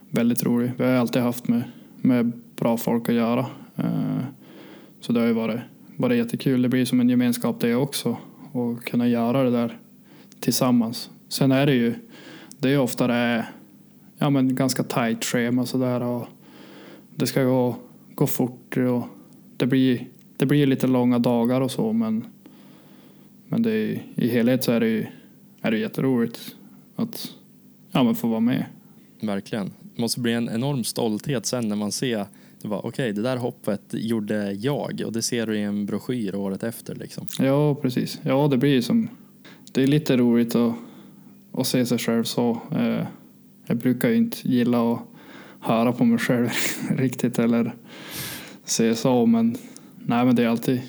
väldigt 0.09 0.43
rolig. 0.43 0.71
Vi 0.77 0.83
har 0.83 0.91
alltid 0.91 1.21
haft 1.21 1.47
med, 1.47 1.63
med 2.01 2.31
bra 2.55 2.77
folk 2.77 3.09
att 3.09 3.15
göra. 3.15 3.45
Eh, 3.75 4.23
så 4.99 5.13
det 5.13 5.19
har 5.19 5.27
ju 5.27 5.33
varit, 5.33 5.59
varit 5.97 6.17
jättekul. 6.17 6.61
Det 6.61 6.69
blir 6.69 6.85
som 6.85 6.99
en 6.99 7.09
gemenskap 7.09 7.59
det 7.59 7.75
också. 7.75 8.17
Och 8.51 8.83
kunna 8.83 9.07
göra 9.07 9.43
det 9.43 9.51
där 9.51 9.77
tillsammans. 10.39 11.09
Sen 11.27 11.51
är 11.51 11.65
det 11.65 11.73
ju, 11.73 11.93
det 12.59 12.69
är 12.69 12.79
ofta 12.79 13.07
det 13.07 13.13
är 13.13 13.45
ja, 14.17 14.29
men 14.29 14.55
ganska 14.55 14.83
tight 14.83 15.25
schema 15.25 15.65
sådär 15.65 16.03
och 16.03 16.27
det 17.15 17.27
ska 17.27 17.43
gå, 17.43 17.75
gå 18.15 18.27
fort 18.27 18.77
och 18.77 19.07
det 19.57 19.65
blir, 19.65 20.07
det 20.37 20.45
blir 20.45 20.67
lite 20.67 20.87
långa 20.87 21.19
dagar 21.19 21.61
och 21.61 21.71
så 21.71 21.93
men, 21.93 22.25
men 23.55 23.61
det 23.61 23.71
är, 23.71 24.03
i 24.15 24.27
helhet 24.27 24.63
så 24.63 24.71
är 24.71 24.79
det 24.79 24.87
ju 24.87 25.05
är 25.61 25.71
det 25.71 25.77
jätteroligt 25.77 26.55
att 26.95 27.33
ja, 27.91 28.03
men 28.03 28.15
få 28.15 28.27
vara 28.27 28.39
med. 28.39 28.65
Verkligen. 29.21 29.73
Det 29.95 30.01
måste 30.01 30.19
bli 30.19 30.33
en 30.33 30.49
enorm 30.49 30.83
stolthet 30.83 31.45
sen 31.45 31.67
när 31.67 31.75
man 31.75 31.91
ser 31.91 32.25
okej, 32.63 32.87
okay, 32.87 33.11
det 33.11 33.21
där 33.21 33.37
hoppet 33.37 33.81
gjorde 33.91 34.51
jag 34.51 35.01
och 35.05 35.13
det 35.13 35.21
ser 35.21 35.47
du 35.47 35.57
i 35.57 35.61
en 35.61 35.85
broschyr 35.85 36.35
året 36.35 36.63
efter. 36.63 36.95
Liksom. 36.95 37.27
Ja, 37.39 37.75
precis. 37.75 38.19
Ja, 38.23 38.47
det 38.47 38.57
blir 38.57 38.81
som... 38.81 39.09
Det 39.71 39.83
är 39.83 39.87
lite 39.87 40.17
roligt 40.17 40.55
att, 40.55 40.73
att 41.51 41.67
se 41.67 41.85
sig 41.85 41.97
själv 41.97 42.23
så. 42.23 42.61
Eh, 42.71 43.07
jag 43.65 43.77
brukar 43.77 44.09
ju 44.09 44.15
inte 44.15 44.37
gilla 44.43 44.93
att 44.93 44.99
höra 45.59 45.91
på 45.91 46.05
mig 46.05 46.19
själv 46.19 46.49
riktigt 46.97 47.39
eller 47.39 47.75
se 48.63 48.95
så, 48.95 49.25
men 49.25 49.57
nej, 50.05 50.25
men 50.25 50.35
det 50.35 50.43
är 50.43 50.47
alltid... 50.47 50.81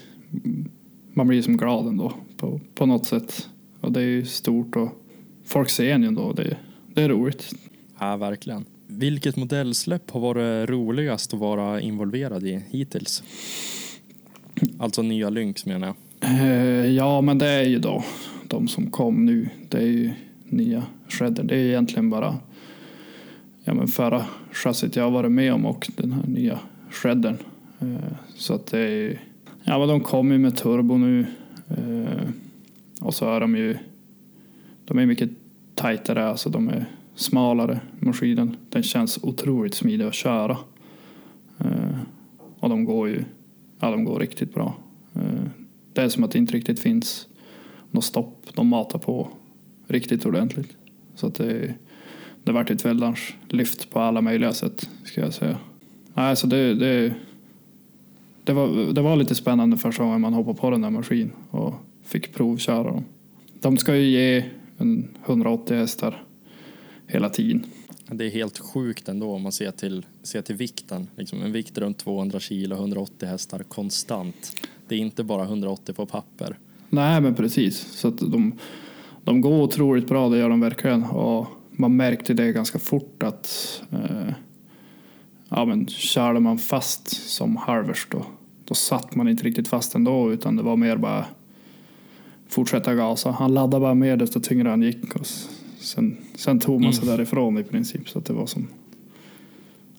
Man 1.13 1.29
blir 1.29 1.43
som 1.43 1.57
glad 1.57 1.87
ändå 1.87 2.13
på, 2.37 2.61
på 2.75 2.87
något 2.87 3.07
sätt. 3.07 3.49
Och 3.81 3.93
det 3.93 4.01
är 4.01 4.05
ju 4.05 4.25
stort 4.25 4.77
och 4.77 4.89
folk 5.45 5.71
ser 5.71 5.93
en 5.95 6.03
ju 6.03 6.09
ändå. 6.09 6.33
Det, 6.33 6.57
det 6.95 7.03
är 7.03 7.09
roligt. 7.09 7.55
Ja, 7.99 8.17
verkligen. 8.17 8.65
Vilket 8.87 9.37
modellsläpp 9.37 10.11
har 10.11 10.21
varit 10.21 10.71
roligast 10.71 11.35
att 11.35 11.41
vara 11.41 11.81
involverad 11.81 12.47
i 12.47 12.63
hittills? 12.71 13.23
Alltså 14.79 15.03
nya 15.03 15.31
Lynx 15.31 15.67
menar 15.67 15.87
jag. 15.87 15.97
Eh, 16.21 16.87
ja, 16.87 17.21
men 17.21 17.39
det 17.39 17.49
är 17.49 17.63
ju 17.65 17.79
då 17.79 18.05
de 18.49 18.69
som 18.69 18.91
kom 18.91 19.27
nu. 19.27 19.49
Det 19.69 19.79
är 19.79 19.87
ju 19.87 20.13
nya 20.45 20.83
shredder. 21.09 21.45
Det 21.45 21.55
är 21.55 21.65
egentligen 21.65 22.11
bara 22.11 22.37
ja, 23.65 23.75
men 23.75 23.89
förra 23.89 24.25
chassit 24.53 24.97
jag 24.97 25.05
har 25.05 25.11
varit 25.11 25.33
med 25.33 25.53
om 25.53 25.67
och 25.67 25.91
den 25.97 26.13
här 26.13 26.27
nya 26.27 26.61
shreddern. 26.91 27.37
Eh, 27.81 28.13
så 28.35 28.55
att 28.55 28.67
det 28.67 28.79
är 28.79 29.21
ja, 29.65 29.79
men 29.79 29.89
de 29.89 30.01
kommer 30.01 30.33
ju 30.33 30.39
med 30.39 30.57
turbo 30.57 30.97
nu. 30.97 31.27
Eh, 31.69 32.29
och 33.01 33.15
så 33.15 33.31
är 33.31 33.41
de 33.41 33.57
ju 33.57 33.77
de 34.85 34.99
är 34.99 35.07
mycket 35.07 35.31
tajtare, 35.75 36.29
alltså 36.29 36.51
de 36.51 36.69
är 36.69 36.85
smalare 37.15 37.81
maskinen. 37.99 38.57
Den 38.71 38.83
känns 38.83 39.19
otroligt 39.23 39.75
smidig 39.75 40.05
att 40.05 40.15
köra. 40.15 40.59
Eh, 41.59 41.99
och 42.61 42.69
de 42.69 42.85
går 42.85 43.09
ju 43.09 43.25
ja, 43.81 43.91
de 43.91 44.05
går 44.05 44.21
riktigt 44.21 44.55
bra. 44.55 44.75
Eh, 45.15 45.49
det 45.93 46.03
är 46.03 46.09
som 46.09 46.25
att 46.25 46.31
det 46.31 46.39
inte 46.39 46.55
riktigt 46.55 46.79
finns 46.79 47.29
något 47.91 48.05
stopp. 48.05 48.47
De 48.55 48.69
matar 48.69 48.99
på 48.99 49.29
riktigt 49.87 50.27
ordentligt. 50.27 50.77
Så 51.15 51.27
att 51.27 51.35
det, 51.35 51.75
det 52.45 52.53
vart 52.53 52.71
ett 52.71 52.85
väldans 52.85 53.19
lyft 53.49 53.91
på 53.91 54.01
alla 54.01 54.21
möjliga 54.21 54.53
sätt, 54.53 54.91
ska 55.05 55.21
jag 55.21 55.35
säga. 55.35 55.59
Nej, 56.15 56.37
så 56.37 56.47
det, 56.47 56.75
det, 56.75 57.15
det, 58.47 58.53
var, 58.53 58.93
det 58.93 59.03
var 59.03 59.17
lite 59.17 59.35
spännande 59.35 59.77
första 59.77 60.03
gången 60.03 60.21
man 60.21 60.35
hoppade 60.35 60.59
på 60.59 60.71
den 60.71 60.81
där 60.81 60.91
maskinen 60.91 61.33
och 61.51 61.75
fick 62.05 62.35
provköra 62.35 62.83
dem. 62.83 63.05
De 63.61 63.77
ska 63.77 63.97
ju 63.97 64.11
ge 64.11 64.45
en 64.79 65.09
180 65.27 65.77
hästar 65.77 66.23
hela 67.07 67.31
tiden. 67.31 67.67
Det 68.09 68.25
är 68.25 68.31
helt 68.31 68.59
sjukt 68.59 69.09
ändå 69.09 69.33
om 69.33 69.43
man 69.43 69.53
ser 69.53 69.71
till, 69.71 70.07
ser 70.23 70.43
till 70.43 70.57
vikten. 70.57 71.09
Liksom 71.17 71.43
en 71.43 71.53
vikt 71.53 71.79
runt 71.79 71.99
200 71.99 72.41
kilo, 72.41 72.77
180 72.77 73.29
hästar 73.29 73.59
konstant. 73.59 74.67
Det 74.89 74.95
är 74.95 74.99
inte 74.99 75.25
bara 75.25 75.45
180 75.45 75.95
på 75.95 76.07
papper. 76.07 76.59
Nej, 76.89 77.21
men 77.21 77.35
precis. 77.35 77.79
Så 77.79 78.09
att 78.09 78.19
de, 78.19 78.59
de 79.25 79.41
går 79.41 79.63
otroligt 79.63 80.09
bra, 80.09 80.29
det 80.29 80.39
gör 80.39 80.49
de 80.49 80.61
verkligen. 80.61 81.05
Och 81.05 81.47
man 81.71 81.97
märkte 81.97 82.35
det 82.35 82.53
ganska 82.53 82.79
fort 82.79 83.23
att 83.23 83.83
eh, 83.93 84.33
ja, 85.49 85.65
men 85.65 85.87
körde 85.87 86.41
man 86.41 86.59
fast 86.59 87.29
som 87.29 87.57
Harvest 87.57 88.11
då, 88.11 88.27
då 88.69 88.75
satt 88.75 89.15
man 89.15 89.29
inte 89.29 89.45
riktigt 89.45 89.69
fast 89.69 89.95
ändå 89.95 90.33
utan 90.33 90.57
det 90.57 90.63
var 90.63 90.77
mer 90.77 90.97
bara 90.97 91.25
fortsätta 92.49 92.95
gasa. 92.95 93.31
Han 93.31 93.55
laddade 93.55 93.81
bara 93.81 93.95
mer 93.95 94.17
desto 94.17 94.41
tyngre 94.41 94.69
han 94.69 94.83
gick. 94.83 95.17
Och 95.17 95.27
sen, 95.79 96.17
sen 96.35 96.61
tog 96.61 96.81
man 96.81 96.93
sig 96.93 97.05
Mm. 97.05 97.17
därifrån 97.17 97.59
i 97.59 97.65
princip. 97.65 98.09
Så 98.09 98.19
att 98.19 98.25
det 98.25 98.33
var 98.33 98.47
som... 98.47 98.69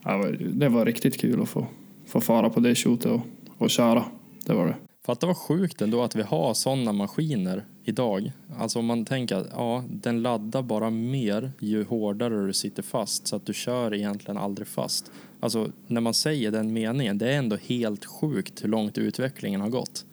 Ja, 0.03 0.25
det 0.53 0.69
var 0.69 0.85
riktigt 0.85 1.17
kul 1.21 1.41
att 1.41 1.49
få, 1.49 1.67
få 2.05 2.21
fara 2.21 2.49
på 2.49 2.59
det 2.59 2.75
shootet 2.75 3.11
och, 3.11 3.21
och 3.57 3.69
köra. 3.69 4.03
Det 4.45 4.53
var 4.53 4.65
det. 4.67 4.75
Fatta 5.05 5.27
vad 5.27 5.37
sjukt 5.37 5.81
ändå 5.81 6.03
att 6.03 6.15
vi 6.15 6.21
har 6.21 6.53
sådana 6.53 6.91
maskiner 6.91 7.65
idag. 7.83 8.31
Alltså 8.57 8.79
om 8.79 8.85
man 8.85 9.05
tänker 9.05 9.35
att 9.35 9.47
ja, 9.51 9.83
den 9.89 10.21
laddar 10.21 10.61
bara 10.61 10.89
mer 10.89 11.51
ju 11.59 11.83
hårdare 11.83 12.45
du 12.47 12.53
sitter 12.53 12.83
fast 12.83 13.27
så 13.27 13.35
att 13.35 13.45
du 13.45 13.53
kör 13.53 13.93
egentligen 13.93 14.37
aldrig 14.37 14.67
fast. 14.67 15.11
Alltså 15.39 15.71
när 15.87 16.01
man 16.01 16.13
säger 16.13 16.51
den 16.51 16.73
meningen, 16.73 17.17
det 17.17 17.33
är 17.33 17.37
ändå 17.37 17.55
helt 17.55 18.05
sjukt 18.05 18.63
hur 18.63 18.69
långt 18.69 18.97
utvecklingen 18.97 19.61
har 19.61 19.69
gått. 19.69 20.05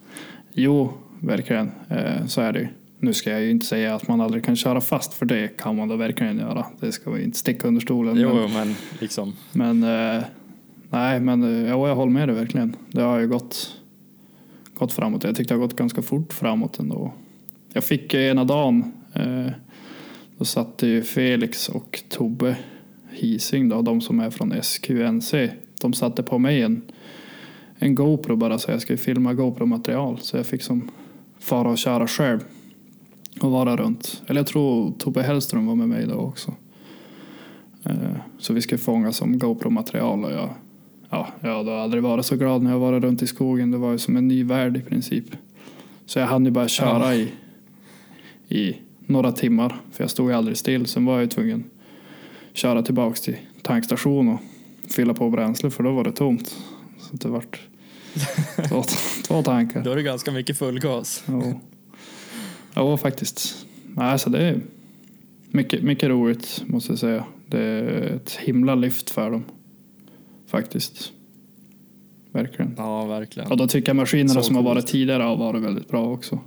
Jo, 0.52 0.92
verkligen. 1.20 1.70
Eh, 1.88 2.26
så 2.26 2.40
är 2.40 2.52
det 2.52 2.60
ju. 2.60 2.68
Nu 2.98 3.12
ska 3.12 3.30
jag 3.30 3.42
ju 3.42 3.50
inte 3.50 3.66
säga 3.66 3.94
att 3.94 4.08
man 4.08 4.20
aldrig 4.20 4.44
kan 4.44 4.56
köra 4.56 4.80
fast, 4.80 5.14
för 5.14 5.26
det 5.26 5.48
kan 5.48 5.76
man 5.76 5.88
då 5.88 5.96
verkligen 5.96 6.38
göra. 6.38 6.66
Det 6.80 6.92
ska 6.92 7.10
vi 7.10 7.24
inte 7.24 7.38
sticka 7.38 7.68
under 7.68 7.80
stolen. 7.80 8.16
Jo, 8.16 8.34
men, 8.34 8.52
men 8.52 8.74
liksom. 9.00 9.32
men 9.52 9.82
eh, 9.82 10.22
nej, 10.90 11.20
men 11.20 11.42
eh, 11.42 11.68
ja, 11.70 11.88
jag 11.88 11.94
håller 11.94 12.12
med 12.12 12.28
dig 12.28 12.36
verkligen. 12.36 12.76
Det 12.90 13.02
har 13.02 13.18
ju 13.18 13.28
gått, 13.28 13.80
gått 14.74 14.92
framåt. 14.92 15.24
Jag 15.24 15.36
tyckte 15.36 15.54
det 15.54 15.60
har 15.60 15.66
gått 15.66 15.76
ganska 15.76 16.02
fort 16.02 16.32
framåt 16.32 16.78
ändå. 16.78 17.12
Jag 17.72 17.84
fick 17.84 18.14
ena 18.14 18.44
dagen, 18.44 18.92
då 20.38 20.44
satte 20.44 20.86
ju 20.86 21.02
Felix 21.02 21.68
och 21.68 22.02
Tobbe 22.08 22.56
Hising, 23.14 23.68
då, 23.68 23.82
de 23.82 24.00
som 24.00 24.20
är 24.20 24.30
från 24.30 24.62
SQNC, 24.62 25.34
de 25.80 25.92
satte 25.92 26.22
på 26.22 26.38
mig 26.38 26.62
en, 26.62 26.82
en 27.78 27.94
GoPro 27.94 28.36
bara 28.36 28.58
så 28.58 28.70
jag 28.70 28.80
skulle 28.82 28.98
filma 28.98 29.34
GoPro-material. 29.34 30.18
Så 30.20 30.36
jag 30.36 30.46
fick 30.46 30.62
som 30.62 30.90
fara 31.38 31.68
och 31.68 31.78
köra 31.78 32.06
själv 32.06 32.40
och 33.40 33.50
vara 33.50 33.76
runt. 33.76 34.22
Eller 34.26 34.40
jag 34.40 34.46
tror 34.46 34.92
Tobbe 34.98 35.22
Hellström 35.22 35.66
var 35.66 35.74
med 35.74 35.88
mig 35.88 36.06
då 36.06 36.14
också. 36.14 36.54
Eh, 37.84 37.94
Så 38.38 38.52
vi 38.52 38.60
skulle 38.60 38.78
fånga 38.78 39.12
som 39.12 39.38
GoPro-material 39.38 40.24
och 40.24 40.32
jag, 40.32 40.48
ja, 41.10 41.28
jag 41.40 41.56
hade 41.56 41.80
aldrig 41.82 42.02
varit 42.02 42.26
så 42.26 42.36
glad 42.36 42.62
när 42.62 42.70
jag 42.70 42.78
var 42.78 43.00
runt 43.00 43.22
i 43.22 43.26
skogen. 43.26 43.70
Det 43.70 43.78
var 43.78 43.92
ju 43.92 43.98
som 43.98 44.16
en 44.16 44.28
ny 44.28 44.44
värld 44.44 44.76
i 44.76 44.80
princip. 44.80 45.24
Så 46.06 46.18
jag 46.18 46.26
hann 46.26 46.44
ju 46.44 46.50
bara 46.50 46.68
köra 46.68 47.14
i, 47.14 47.32
i 48.48 48.76
några 49.06 49.32
timmar, 49.32 49.80
för 49.92 50.02
jag 50.04 50.10
stod 50.10 50.30
ju 50.30 50.36
aldrig 50.36 50.56
still. 50.56 50.86
Sen 50.86 51.04
var 51.04 51.12
jag 51.14 51.22
ju 51.22 51.28
tvungen 51.28 51.64
köra 52.54 52.82
tillbaks 52.82 53.20
till 53.20 53.36
tankstationen 53.62 54.34
och 54.34 54.40
fylla 54.90 55.14
på 55.14 55.30
bränsle 55.30 55.70
för 55.70 55.82
då 55.82 55.92
var 55.92 56.04
det 56.04 56.12
tomt. 56.12 56.56
Så 56.98 57.16
det 57.16 57.28
vart 57.28 57.60
två, 58.68 58.82
två 59.26 59.42
tankar. 59.42 59.84
Då 59.84 59.90
är 59.90 59.96
det 59.96 60.02
ganska 60.02 60.32
mycket 60.32 60.58
full 60.58 60.80
gas. 60.80 61.24
Jo, 61.26 61.60
jo 62.76 62.96
faktiskt. 62.96 63.66
Nej, 63.94 64.18
så 64.18 64.30
det 64.30 64.38
är 64.38 64.60
mycket, 65.50 65.82
mycket 65.82 66.08
roligt 66.08 66.62
måste 66.66 66.92
jag 66.92 66.98
säga. 66.98 67.24
Det 67.46 67.60
är 67.60 68.16
ett 68.16 68.30
himla 68.32 68.74
lyft 68.74 69.10
för 69.10 69.30
dem. 69.30 69.44
Faktiskt. 70.46 71.12
Verkligen. 72.32 72.74
Ja, 72.76 73.06
verkligen. 73.06 73.50
Och 73.50 73.56
då 73.56 73.68
tycker 73.68 73.88
jag 73.88 73.96
maskinerna 73.96 74.42
som 74.42 74.56
har 74.56 74.62
varit 74.62 74.86
tidigare 74.86 75.22
har 75.22 75.36
varit 75.36 75.62
väldigt 75.62 75.88
bra 75.88 76.12
också. 76.12 76.40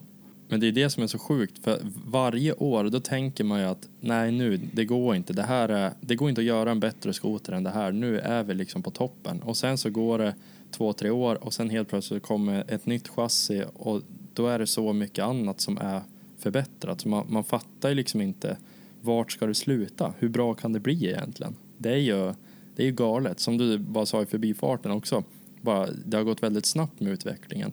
Men 0.47 0.59
det 0.59 0.67
är 0.67 0.71
det 0.71 0.89
som 0.89 1.03
är 1.03 1.07
så 1.07 1.19
sjukt, 1.19 1.63
för 1.63 1.79
varje 2.05 2.53
år 2.53 2.83
då 2.83 2.99
tänker 2.99 3.43
man 3.43 3.59
ju 3.59 3.65
att 3.65 3.89
nej 3.99 4.31
nu, 4.31 4.57
det 4.73 4.85
går 4.85 5.15
inte. 5.15 5.33
Det 5.33 5.43
här 5.43 5.69
är, 5.69 5.91
det 6.01 6.15
går 6.15 6.29
inte 6.29 6.41
att 6.41 6.45
göra 6.45 6.71
en 6.71 6.79
bättre 6.79 7.13
skoter 7.13 7.53
än 7.53 7.63
det 7.63 7.69
här. 7.69 7.91
Nu 7.91 8.19
är 8.19 8.43
vi 8.43 8.53
liksom 8.53 8.83
på 8.83 8.91
toppen. 8.91 9.41
Och 9.41 9.57
sen 9.57 9.77
så 9.77 9.89
går 9.89 10.17
det 10.17 10.35
två, 10.71 10.93
tre 10.93 11.09
år 11.09 11.43
och 11.43 11.53
sen 11.53 11.69
helt 11.69 11.89
plötsligt 11.89 12.23
kommer 12.23 12.63
ett 12.67 12.85
nytt 12.85 13.07
chassi 13.07 13.63
och 13.73 14.01
då 14.33 14.47
är 14.47 14.59
det 14.59 14.67
så 14.67 14.93
mycket 14.93 15.25
annat 15.25 15.61
som 15.61 15.77
är 15.77 16.01
förbättrat. 16.39 17.01
Så 17.01 17.09
man, 17.09 17.25
man 17.29 17.43
fattar 17.43 17.89
ju 17.89 17.95
liksom 17.95 18.21
inte 18.21 18.57
vart 19.01 19.31
ska 19.31 19.45
det 19.45 19.55
sluta? 19.55 20.13
Hur 20.19 20.29
bra 20.29 20.53
kan 20.53 20.73
det 20.73 20.79
bli 20.79 21.05
egentligen? 21.05 21.55
Det 21.77 21.89
är 21.89 21.97
ju, 21.97 22.33
det 22.75 22.83
är 22.83 22.85
ju 22.85 22.91
galet, 22.91 23.39
som 23.39 23.57
du 23.57 23.77
bara 23.77 24.05
sa 24.05 24.21
i 24.21 24.25
förbifarten 24.25 24.91
också. 24.91 25.23
Bara, 25.61 25.87
det 26.05 26.17
har 26.17 26.23
gått 26.23 26.43
väldigt 26.43 26.65
snabbt 26.65 26.99
med 26.99 27.13
utvecklingen 27.13 27.71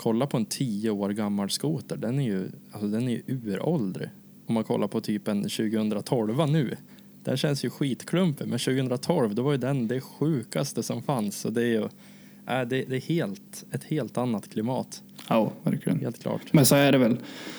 kolla 0.00 0.26
på 0.26 0.36
en 0.36 0.44
tio 0.44 0.90
år 0.90 1.10
gammal 1.10 1.50
skoter, 1.50 1.96
den 1.96 2.18
är 2.18 2.24
ju, 2.24 2.48
alltså 2.72 2.88
den 2.88 3.08
är 3.08 3.10
ju 3.10 3.22
uråldrig. 3.26 4.08
Om 4.46 4.54
man 4.54 4.64
kollar 4.64 4.88
på 4.88 5.00
typ 5.00 5.28
en 5.28 5.42
2012 5.42 6.50
nu, 6.50 6.76
den 7.24 7.36
känns 7.36 7.64
ju 7.64 7.70
skitklumpig, 7.70 8.48
men 8.48 8.58
2012 8.58 9.34
då 9.34 9.42
var 9.42 9.52
ju 9.52 9.58
den 9.58 9.88
det 9.88 10.00
sjukaste 10.00 10.82
som 10.82 11.02
fanns. 11.02 11.36
Så 11.36 11.50
det 11.50 11.62
är 11.62 11.66
ju, 11.66 11.82
äh, 11.82 11.88
det, 12.46 12.64
det 12.66 12.96
är 12.96 13.00
helt, 13.00 13.64
ett 13.72 13.84
helt 13.84 14.18
annat 14.18 14.50
klimat, 14.50 15.02
Ja, 15.28 15.52
verkligen. 15.62 16.00
helt 16.00 16.22
klart. 16.22 16.52
Men 16.52 16.66
så 16.66 16.74
är 16.74 16.92
det 16.92 16.98
väl. 16.98 17.16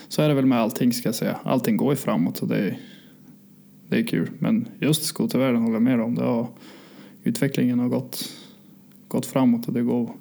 Så 0.08 0.22
är 0.22 0.30
det 0.30 0.34
väl 0.36 0.46
med 0.46 0.60
allting 0.60 0.94
ska 0.94 1.08
jag 1.08 1.16
säga. 1.16 1.40
Allting 1.44 1.78
går 1.78 1.92
ju 1.94 1.98
framåt 1.98 2.38
så 2.38 2.46
det 2.46 2.58
är, 2.58 2.80
det 3.90 4.00
är 4.00 4.04
kul. 4.04 4.30
Men 4.40 4.68
just 4.80 5.04
skotervärlden 5.04 5.62
håller 5.62 5.76
jag 5.76 5.82
med 5.82 6.02
om. 6.02 6.16
Det 6.16 6.24
har, 6.24 6.48
utvecklingen 7.24 7.80
har 7.80 7.90
gått, 7.90 8.30
gått 9.08 9.26
framåt 9.26 9.68
och 9.68 9.74
det 9.74 9.82
går 9.82 10.16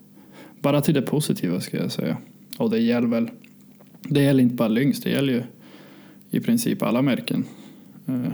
bara 0.60 0.80
till 0.80 0.94
det 0.94 1.02
positiva 1.02 1.60
ska 1.60 1.76
jag 1.76 1.92
säga. 1.92 2.16
Och 2.58 2.70
det 2.70 2.78
gäller 2.78 3.08
väl, 3.08 3.30
det 4.02 4.22
gäller 4.22 4.42
inte 4.42 4.54
bara 4.54 4.68
Lynx, 4.68 5.00
det 5.00 5.10
gäller 5.10 5.32
ju 5.32 5.42
i 6.30 6.40
princip 6.40 6.82
alla 6.82 7.02
märken. 7.02 7.44
Eh, 8.06 8.32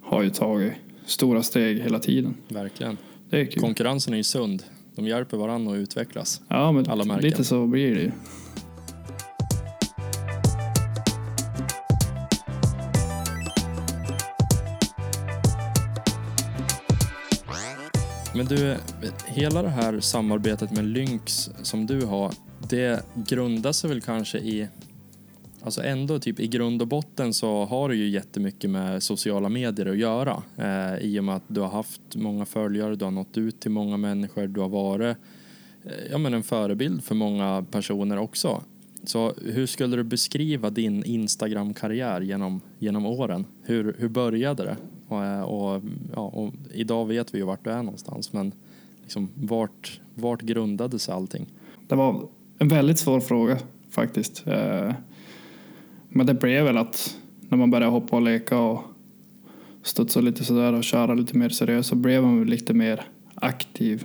har 0.00 0.22
ju 0.22 0.30
tagit 0.30 0.72
stora 1.06 1.42
steg 1.42 1.80
hela 1.80 1.98
tiden. 1.98 2.34
Verkligen. 2.48 2.96
Det 3.30 3.40
är 3.40 3.44
kul. 3.44 3.60
Konkurrensen 3.60 4.12
är 4.12 4.16
ju 4.16 4.22
sund. 4.22 4.62
De 4.94 5.06
hjälper 5.06 5.36
varandra 5.36 5.72
att 5.72 5.78
utvecklas. 5.78 6.40
Ja, 6.48 6.72
men 6.72 6.90
alla 6.90 7.04
märken. 7.04 7.24
lite 7.24 7.44
så 7.44 7.66
blir 7.66 7.94
det 7.94 8.00
ju. 8.00 8.10
Men 18.36 18.46
du, 18.46 18.76
hela 19.26 19.62
det 19.62 19.68
här 19.68 20.00
samarbetet 20.00 20.70
med 20.70 20.84
Lynx 20.84 21.50
som 21.62 21.86
du 21.86 22.04
har, 22.04 22.32
det 22.68 23.04
grundar 23.14 23.72
sig 23.72 23.90
väl 23.90 24.00
kanske 24.00 24.38
i, 24.38 24.68
alltså 25.62 25.82
ändå 25.82 26.18
typ 26.18 26.40
i 26.40 26.46
grund 26.46 26.82
och 26.82 26.88
botten 26.88 27.34
så 27.34 27.64
har 27.64 27.88
du 27.88 27.96
ju 27.96 28.08
jättemycket 28.08 28.70
med 28.70 29.02
sociala 29.02 29.48
medier 29.48 29.86
att 29.86 29.98
göra. 29.98 30.42
Eh, 30.56 30.98
I 30.98 31.20
och 31.20 31.24
med 31.24 31.36
att 31.36 31.44
du 31.46 31.60
har 31.60 31.68
haft 31.68 32.16
många 32.16 32.44
följare, 32.44 32.96
du 32.96 33.04
har 33.04 33.12
nått 33.12 33.38
ut 33.38 33.60
till 33.60 33.70
många 33.70 33.96
människor, 33.96 34.46
du 34.46 34.60
har 34.60 34.68
varit 34.68 35.16
eh, 35.84 35.92
ja, 36.10 36.18
men 36.18 36.34
en 36.34 36.42
förebild 36.42 37.04
för 37.04 37.14
många 37.14 37.64
personer 37.70 38.18
också. 38.18 38.62
Så 39.06 39.34
hur 39.44 39.66
skulle 39.66 39.96
du 39.96 40.04
beskriva 40.04 40.70
din 40.70 41.04
Instagram-karriär 41.04 42.20
genom, 42.20 42.60
genom 42.78 43.06
åren? 43.06 43.44
Hur, 43.62 43.96
hur 43.98 44.08
började 44.08 44.64
det? 44.64 44.76
Och, 45.08 45.74
och, 45.74 45.82
ja, 46.14 46.20
och 46.22 46.52
idag 46.74 47.06
vet 47.06 47.34
vi 47.34 47.38
ju 47.38 47.44
vart 47.44 47.64
du 47.64 47.70
är 47.70 47.82
någonstans, 47.82 48.32
men 48.32 48.52
liksom, 49.02 49.28
vart, 49.34 50.00
vart 50.14 50.42
grundade 50.42 50.98
sig 50.98 51.14
allting? 51.14 51.46
Det 51.88 51.94
var 51.94 52.28
en 52.58 52.68
väldigt 52.68 52.98
svår 52.98 53.20
fråga 53.20 53.58
faktiskt. 53.90 54.46
Eh, 54.46 54.92
men 56.08 56.26
det 56.26 56.34
blev 56.34 56.64
väl 56.64 56.76
att 56.76 57.16
när 57.48 57.58
man 57.58 57.70
började 57.70 57.92
hoppa 57.92 58.16
och 58.16 58.22
leka 58.22 58.58
och 58.58 58.82
studsa 59.82 60.20
lite 60.20 60.44
sådär 60.44 60.72
och 60.72 60.84
köra 60.84 61.14
lite 61.14 61.36
mer 61.36 61.48
seriöst 61.48 61.88
så 61.88 61.96
blev 61.96 62.22
man 62.22 62.44
lite 62.44 62.74
mer 62.74 63.04
aktiv 63.34 64.04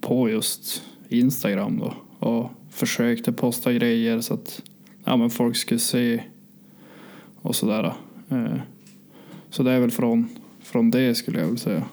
på 0.00 0.30
just 0.30 0.82
Instagram 1.08 1.78
då 1.78 1.94
och 2.28 2.50
försökte 2.72 3.32
posta 3.32 3.72
grejer 3.72 4.20
så 4.20 4.34
att 4.34 4.62
ja, 5.04 5.16
men 5.16 5.30
folk 5.30 5.56
skulle 5.56 5.80
se 5.80 6.22
och 7.42 7.56
sådär. 7.56 7.94
Eh, 8.28 8.54
så 9.50 9.62
det 9.62 9.72
är 9.72 9.80
väl 9.80 9.90
från, 9.90 10.28
från 10.62 10.90
det 10.90 11.14
skulle 11.14 11.38
jag 11.38 11.46
vilja 11.46 11.60
säga. 11.60 11.84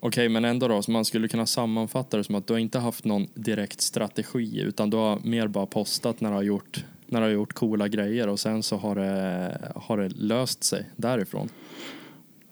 Okej, 0.00 0.28
men 0.28 0.44
ändå 0.44 0.68
då, 0.68 0.82
så 0.82 0.90
man 0.90 1.04
skulle 1.04 1.28
kunna 1.28 1.46
sammanfatta 1.46 2.16
det 2.16 2.24
som 2.24 2.34
att 2.34 2.46
du 2.46 2.52
har 2.52 2.60
inte 2.60 2.78
haft 2.78 3.04
någon 3.04 3.26
direkt 3.34 3.80
strategi 3.80 4.60
utan 4.60 4.90
du 4.90 4.96
har 4.96 5.20
mer 5.24 5.48
bara 5.48 5.66
postat 5.66 6.20
när 6.20 6.28
du 6.28 6.34
har 6.34 6.42
gjort, 6.42 6.84
när 7.06 7.20
du 7.20 7.26
har 7.26 7.32
gjort 7.32 7.52
coola 7.52 7.88
grejer 7.88 8.28
och 8.28 8.40
sen 8.40 8.62
så 8.62 8.76
har 8.76 8.94
det, 8.94 9.72
har 9.74 9.98
det 9.98 10.08
löst 10.08 10.64
sig 10.64 10.84
därifrån. 10.96 11.48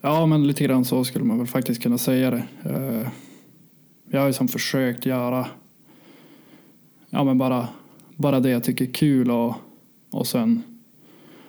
Ja, 0.00 0.26
men 0.26 0.46
lite 0.46 0.64
grann 0.64 0.84
så 0.84 1.04
skulle 1.04 1.24
man 1.24 1.38
väl 1.38 1.46
faktiskt 1.46 1.82
kunna 1.82 1.98
säga 1.98 2.30
det. 2.30 2.42
Eh, 2.64 3.08
jag 4.10 4.20
har 4.20 4.26
ju 4.26 4.32
som 4.32 4.48
försökt 4.48 5.06
göra 5.06 5.46
ja, 7.10 7.24
men 7.24 7.38
bara, 7.38 7.68
bara 8.16 8.40
det 8.40 8.50
jag 8.50 8.64
tycker 8.64 8.84
är 8.84 8.92
kul 8.92 9.30
och, 9.30 9.54
och 10.10 10.26
sen 10.26 10.62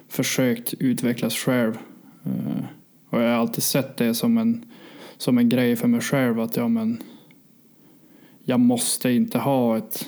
försökt 0.08 0.74
utvecklas 0.74 1.36
själv. 1.36 1.78
Eh, 2.26 2.64
och 3.10 3.22
jag 3.22 3.28
har 3.28 3.36
alltid 3.36 3.64
sett 3.64 3.98
det 3.98 4.14
som 4.14 4.38
en, 4.38 4.66
som 5.18 5.38
en 5.38 5.50
grej 5.50 5.76
för 5.76 5.88
mig 5.88 6.02
själv 6.02 6.40
att 6.40 6.58
ja, 6.58 6.68
men 6.68 7.04
jag 8.44 8.60
måste 8.60 9.12
inte 9.12 9.38
ha 9.38 9.78
ett, 9.78 10.08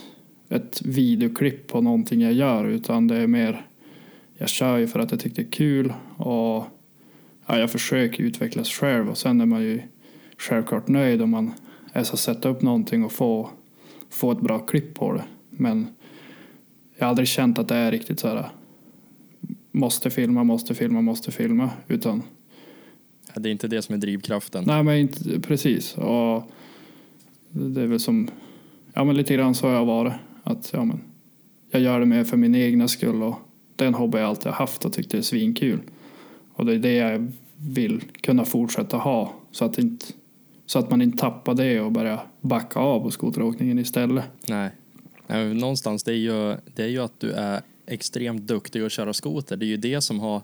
ett 0.50 0.82
videoklipp 0.82 1.68
på 1.68 1.82
någonting 1.82 2.22
jag 2.22 2.34
gör 2.34 2.66
utan 2.66 3.08
det 3.08 3.18
är 3.18 3.28
mer 3.28 3.66
jag 4.34 4.50
kör 4.50 4.78
ju 4.78 4.88
för 4.88 5.00
att 5.00 5.12
jag 5.12 5.20
tycker 5.20 5.36
det 5.36 5.48
är 5.48 5.52
kul 5.52 5.94
och 6.18 6.66
ja, 7.46 7.58
jag 7.58 7.72
försöker 7.72 8.24
utvecklas 8.24 8.70
själv 8.70 9.10
och 9.10 9.18
sen 9.18 9.42
är 9.42 9.46
man 9.46 9.62
ju 9.62 9.82
självklart 10.38 10.88
nöjd 10.88 11.22
om 11.22 11.30
man 11.30 11.54
är 11.94 12.04
så 12.04 12.18
sätta 12.18 12.50
upp 12.50 12.62
någonting 12.62 13.04
och 13.04 13.12
få, 13.12 13.50
få 14.10 14.32
ett 14.32 14.42
bra 14.42 14.60
klipp 14.60 14.94
på 14.94 15.14
det. 15.14 15.24
Men 15.62 15.88
jag 16.98 17.06
har 17.06 17.10
aldrig 17.10 17.28
känt 17.28 17.60
att 17.60 17.68
det 17.68 17.76
är 17.76 17.92
riktigt 17.92 18.20
så 18.20 18.28
här 18.28 18.50
måste 19.72 20.10
filma, 20.10 20.44
måste 20.44 20.76
filma, 20.76 21.02
måste 21.02 21.32
filma 21.32 21.70
utan 21.88 22.24
det 23.36 23.50
är 23.50 23.52
inte 23.52 23.68
det 23.68 23.82
som 23.82 23.96
är 23.96 24.00
drivkraften. 24.00 24.64
Nej, 24.68 24.84
men 24.84 24.98
inte 24.98 25.40
precis. 25.40 25.98
Och 25.98 26.52
det 27.50 27.82
är 27.82 27.88
väl 27.88 28.00
som, 28.00 28.30
ja 28.94 29.04
men 29.04 29.18
lite 29.18 29.34
grann 29.34 29.56
så 29.56 29.68
har 29.68 29.74
jag 29.74 29.86
varit. 29.86 30.14
Att 30.44 30.70
ja, 30.74 30.86
men 30.86 31.02
jag 31.72 31.82
gör 31.82 32.00
det 32.00 32.06
mer 32.06 32.24
för 32.24 32.38
min 32.38 32.56
egna 32.56 32.88
skull 32.88 33.24
och 33.24 33.36
den 33.76 33.94
hobby 33.94 34.18
jag 34.18 34.28
alltid 34.28 34.46
har 34.46 34.54
haft 34.54 34.86
och 34.86 34.94
tyckt 34.94 35.12
det 35.12 35.18
är 35.18 35.22
svinkul. 35.22 35.80
Och 36.54 36.66
det 36.66 36.74
är 36.74 36.80
det 36.80 36.96
jag 36.96 37.32
vill 37.58 38.02
kunna 38.02 38.46
fortsätta 38.46 38.98
ha 38.98 39.34
så 39.52 39.66
att, 39.66 39.80
inte, 39.80 40.06
så 40.66 40.80
att 40.80 40.90
man 40.90 41.02
inte 41.02 41.18
tappar 41.18 41.54
det 41.54 41.80
och 41.80 41.92
börjar 41.92 42.20
backa 42.42 42.80
av 42.80 43.00
på 43.00 43.12
skoteråkningen 43.12 43.80
istället. 43.80 44.26
Nej. 44.50 44.72
Någonstans, 45.54 46.04
det 46.04 46.12
är, 46.12 46.16
ju, 46.16 46.58
det 46.76 46.84
är 46.84 46.88
ju 46.88 47.00
att 47.00 47.20
du 47.20 47.32
är 47.32 47.62
extremt 47.86 48.42
duktig 48.42 48.82
att 48.82 48.92
köra 48.92 49.14
skoter. 49.14 49.58
Det 49.58 49.66
är 49.66 49.68
ju 49.68 49.78
det 49.78 50.02
som 50.02 50.20
har 50.20 50.42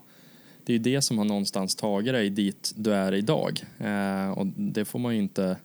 det 0.68 0.74
är 0.74 0.78
det 0.78 1.02
som 1.02 1.18
har 1.18 1.24
någonstans 1.24 1.74
tagit 1.74 2.12
dig 2.12 2.30
dit 2.30 2.72
du 2.76 2.92
är 2.92 3.14
idag. 3.14 3.60
Eh, 3.78 4.30
och 4.30 4.46
det 4.46 4.84
får 4.84 4.98
man 4.98 5.14
ju 5.14 5.22
inte, 5.22 5.56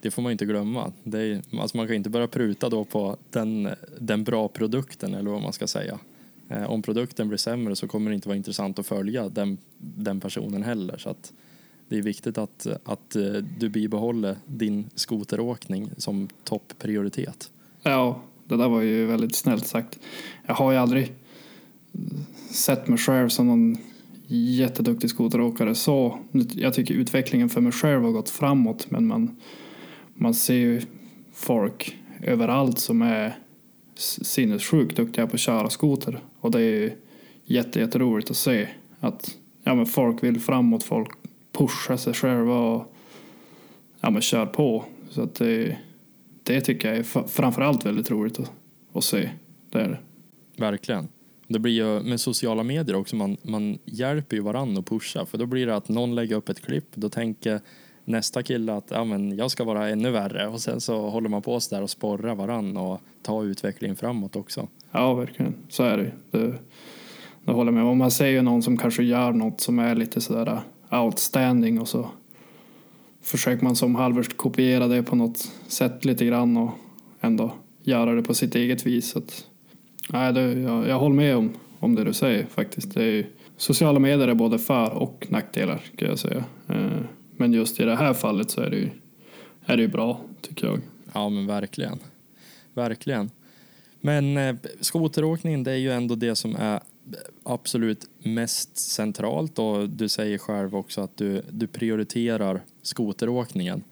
det 0.00 0.10
får 0.10 0.22
man 0.22 0.32
inte 0.32 0.44
glömma. 0.44 0.92
Det 1.04 1.20
är, 1.20 1.42
alltså 1.60 1.76
man 1.76 1.86
kan 1.86 1.96
inte 1.96 2.10
börja 2.10 2.28
pruta 2.28 2.68
då 2.68 2.84
på 2.84 3.16
den, 3.30 3.68
den 3.98 4.24
bra 4.24 4.48
produkten 4.48 5.14
eller 5.14 5.30
vad 5.30 5.42
man 5.42 5.52
ska 5.52 5.66
säga. 5.66 5.98
Eh, 6.48 6.70
om 6.70 6.82
produkten 6.82 7.28
blir 7.28 7.38
sämre 7.38 7.76
så 7.76 7.88
kommer 7.88 8.10
det 8.10 8.14
inte 8.14 8.28
vara 8.28 8.36
intressant 8.36 8.78
att 8.78 8.86
följa 8.86 9.28
den, 9.28 9.58
den 9.78 10.20
personen 10.20 10.62
heller. 10.62 10.98
Så 10.98 11.10
att 11.10 11.32
det 11.88 11.98
är 11.98 12.02
viktigt 12.02 12.38
att, 12.38 12.66
att 12.84 13.16
eh, 13.16 13.32
du 13.58 13.68
bibehåller 13.68 14.36
din 14.46 14.90
skoteråkning 14.94 15.90
som 15.96 16.28
topprioritet. 16.44 17.50
Ja, 17.82 18.22
det 18.50 18.56
där 18.56 18.68
var 18.68 18.80
ju 18.80 19.06
väldigt 19.06 19.34
snällt 19.34 19.66
sagt. 19.66 19.98
Jag 20.46 20.54
har 20.54 20.72
ju 20.72 20.78
aldrig 20.78 21.12
sett 22.50 22.88
mig 22.88 22.98
själv 22.98 23.28
som 23.28 23.46
någon 23.46 23.78
jätteduktig 24.26 25.10
skoteråkare 25.10 25.74
så. 25.74 26.18
Jag 26.54 26.74
tycker 26.74 26.94
utvecklingen 26.94 27.48
för 27.48 27.60
mig 27.60 27.72
själv 27.72 28.02
har 28.02 28.10
gått 28.10 28.30
framåt 28.30 28.90
men 28.90 29.06
man, 29.06 29.36
man 30.14 30.34
ser 30.34 30.54
ju 30.54 30.82
folk 31.32 31.96
överallt 32.22 32.78
som 32.78 33.02
är 33.02 33.38
sinnessjukt 33.96 34.96
duktiga 34.96 35.26
på 35.26 35.34
att 35.34 35.40
köra 35.40 35.70
skoter 35.70 36.20
och 36.40 36.50
det 36.50 36.62
är 36.62 36.94
jätteroligt 37.44 38.30
att 38.30 38.36
se 38.36 38.68
att 39.00 39.36
ja, 39.64 39.74
men 39.74 39.86
folk 39.86 40.22
vill 40.22 40.40
framåt, 40.40 40.82
folk 40.82 41.10
pushar 41.52 41.96
sig 41.96 42.14
själva 42.14 42.58
och 42.58 42.94
ja, 44.00 44.10
men 44.10 44.22
kör 44.22 44.46
på. 44.46 44.84
Så 45.10 45.22
att 45.22 45.34
det, 45.34 45.76
det 46.50 46.60
tycker 46.60 46.88
jag 46.88 46.98
är 46.98 47.28
framförallt 47.28 47.86
väldigt 47.86 48.10
roligt 48.10 48.40
att, 48.40 48.52
att 48.92 49.04
se. 49.04 49.30
Det 49.70 49.78
är 49.78 49.88
det. 49.88 49.98
Verkligen. 50.56 51.08
Det 51.48 51.58
blir 51.58 51.72
ju 51.72 52.02
med 52.02 52.20
sociala 52.20 52.62
medier 52.62 52.96
också, 52.96 53.16
man, 53.16 53.36
man 53.42 53.78
hjälper 53.84 54.36
ju 54.36 54.42
varandra 54.42 54.80
att 54.80 54.86
pusha. 54.86 55.26
För 55.26 55.38
då 55.38 55.46
blir 55.46 55.66
det 55.66 55.76
att 55.76 55.88
någon 55.88 56.14
lägger 56.14 56.36
upp 56.36 56.48
ett 56.48 56.60
klipp, 56.60 56.86
då 56.94 57.08
tänker 57.08 57.60
nästa 58.04 58.42
kille 58.42 58.72
att 58.72 58.84
ja, 58.90 59.04
men 59.04 59.36
jag 59.36 59.50
ska 59.50 59.64
vara 59.64 59.88
ännu 59.88 60.10
värre. 60.10 60.46
Och 60.46 60.60
sen 60.60 60.80
så 60.80 61.10
håller 61.10 61.28
man 61.28 61.42
på 61.42 61.60
så 61.60 61.74
där 61.74 61.82
och 61.82 61.90
sporrar 61.90 62.34
varandra 62.34 62.80
och 62.80 63.00
tar 63.22 63.44
utvecklingen 63.44 63.96
framåt 63.96 64.36
också. 64.36 64.68
Ja, 64.90 65.14
verkligen. 65.14 65.54
Så 65.68 65.82
är 65.82 65.96
det 65.98 66.12
Det, 66.30 66.54
det 67.44 67.52
håller 67.52 67.72
med. 67.72 67.84
Om 67.84 67.98
man 67.98 68.10
ser 68.10 68.26
ju 68.26 68.42
någon 68.42 68.62
som 68.62 68.76
kanske 68.76 69.02
gör 69.02 69.32
något 69.32 69.60
som 69.60 69.78
är 69.78 69.94
lite 69.94 70.20
sådär 70.20 70.60
outstanding 70.90 71.80
och 71.80 71.88
så 71.88 72.10
försöker 73.22 73.64
man 73.64 73.76
som 73.76 73.94
halvvägs 73.94 74.28
kopiera 74.28 74.88
det 74.88 75.02
på 75.02 75.16
något 75.16 75.52
sätt 75.66 76.04
lite 76.04 76.24
grann 76.24 76.56
och 76.56 76.70
ändå 77.20 77.54
göra 77.82 78.14
det 78.14 78.22
på 78.22 78.34
sitt 78.34 78.54
eget 78.54 78.86
vis. 78.86 79.16
Att 79.16 79.46
Nej, 80.12 80.32
det, 80.32 80.52
jag, 80.52 80.88
jag 80.88 80.98
håller 80.98 81.16
med 81.16 81.36
om, 81.36 81.52
om 81.78 81.94
det 81.94 82.04
du 82.04 82.12
säger 82.12 82.46
faktiskt. 82.46 82.94
Det 82.94 83.04
är, 83.04 83.26
sociala 83.56 83.98
medier 83.98 84.28
är 84.28 84.34
både 84.34 84.58
för 84.58 84.90
och 84.90 85.26
nackdelar 85.28 85.80
kan 85.96 86.08
jag 86.08 86.18
säga. 86.18 86.44
Eh, 86.68 87.00
men 87.36 87.52
just 87.52 87.80
i 87.80 87.84
det 87.84 87.96
här 87.96 88.14
fallet 88.14 88.50
så 88.50 88.60
är 88.60 88.70
det 88.70 88.76
ju, 88.76 88.90
är 89.66 89.76
det 89.76 89.82
ju 89.82 89.88
bra 89.88 90.20
tycker 90.40 90.66
jag. 90.66 90.80
Ja 91.12 91.28
men 91.28 91.46
verkligen. 91.46 91.98
Verkligen. 92.74 93.30
Men 94.00 94.36
eh, 94.36 94.56
skoteråkningen 94.80 95.64
det 95.64 95.72
är 95.72 95.76
ju 95.76 95.92
ändå 95.92 96.14
det 96.14 96.36
som 96.36 96.56
är 96.56 96.80
absolut 97.42 98.10
mest 98.18 98.76
centralt 98.76 99.58
och 99.58 99.88
du 99.88 100.08
säger 100.08 100.38
själv 100.38 100.76
också 100.76 101.00
att 101.00 101.16
du, 101.16 101.42
du 101.50 101.66
prioriterar 101.66 102.60
skoteråkningen. 102.82 103.84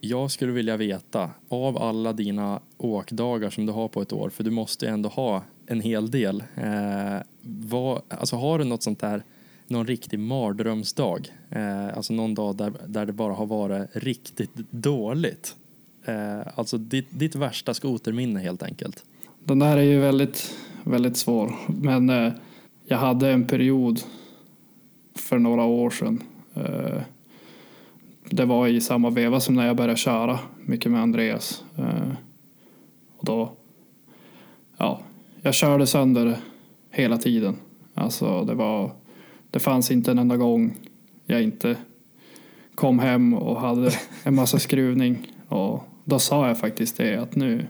Jag 0.00 0.30
skulle 0.30 0.52
vilja 0.52 0.76
veta, 0.76 1.30
av 1.48 1.78
alla 1.78 2.12
dina 2.12 2.60
åkdagar 2.78 3.50
som 3.50 3.66
du 3.66 3.72
har 3.72 3.88
på 3.88 4.02
ett 4.02 4.12
år, 4.12 4.30
för 4.30 4.44
du 4.44 4.50
måste 4.50 4.88
ändå 4.88 5.08
ha 5.08 5.42
en 5.66 5.80
hel 5.80 6.10
del. 6.10 6.44
Eh, 6.54 7.22
vad, 7.42 8.02
alltså 8.08 8.36
har 8.36 8.58
du 8.58 8.64
något 8.64 8.82
sånt 8.82 9.00
där, 9.00 9.22
någon 9.66 9.86
riktig 9.86 10.18
mardrömsdag? 10.18 11.32
Eh, 11.50 11.96
alltså 11.96 12.12
någon 12.12 12.34
dag 12.34 12.56
där, 12.56 12.72
där 12.86 13.06
det 13.06 13.12
bara 13.12 13.32
har 13.32 13.46
varit 13.46 13.88
riktigt 13.92 14.54
dåligt? 14.70 15.56
Eh, 16.04 16.40
alltså 16.54 16.78
ditt, 16.78 17.08
ditt 17.10 17.34
värsta 17.34 17.74
skoterminne 17.74 18.40
helt 18.40 18.62
enkelt. 18.62 19.04
Den 19.44 19.58
där 19.58 19.76
är 19.76 19.82
ju 19.82 20.00
väldigt, 20.00 20.54
väldigt 20.84 21.16
svår. 21.16 21.54
Men 21.68 22.10
eh, 22.10 22.32
jag 22.86 22.98
hade 22.98 23.30
en 23.30 23.46
period 23.46 24.00
för 25.14 25.38
några 25.38 25.64
år 25.64 25.90
sedan 25.90 26.22
eh, 26.54 27.02
det 28.30 28.44
var 28.44 28.68
i 28.68 28.80
samma 28.80 29.10
veva 29.10 29.40
som 29.40 29.54
när 29.54 29.66
jag 29.66 29.76
började 29.76 29.96
köra 29.96 30.38
mycket 30.64 30.92
med 30.92 31.02
Andreas. 31.02 31.64
Eh, 31.78 32.12
och 33.16 33.24
då, 33.24 33.52
ja, 34.76 35.00
jag 35.42 35.54
körde 35.54 35.86
sönder 35.86 36.36
hela 36.90 37.18
tiden. 37.18 37.56
Alltså 37.94 38.44
det 38.44 38.54
var, 38.54 38.92
det 39.50 39.58
fanns 39.58 39.90
inte 39.90 40.10
en 40.10 40.18
enda 40.18 40.36
gång 40.36 40.76
jag 41.26 41.42
inte 41.42 41.76
kom 42.74 42.98
hem 42.98 43.34
och 43.34 43.60
hade 43.60 43.90
en 44.22 44.34
massa 44.34 44.58
skruvning. 44.58 45.32
Och 45.48 45.84
då 46.04 46.18
sa 46.18 46.48
jag 46.48 46.58
faktiskt 46.58 46.96
det 46.96 47.16
att 47.16 47.36
nu, 47.36 47.66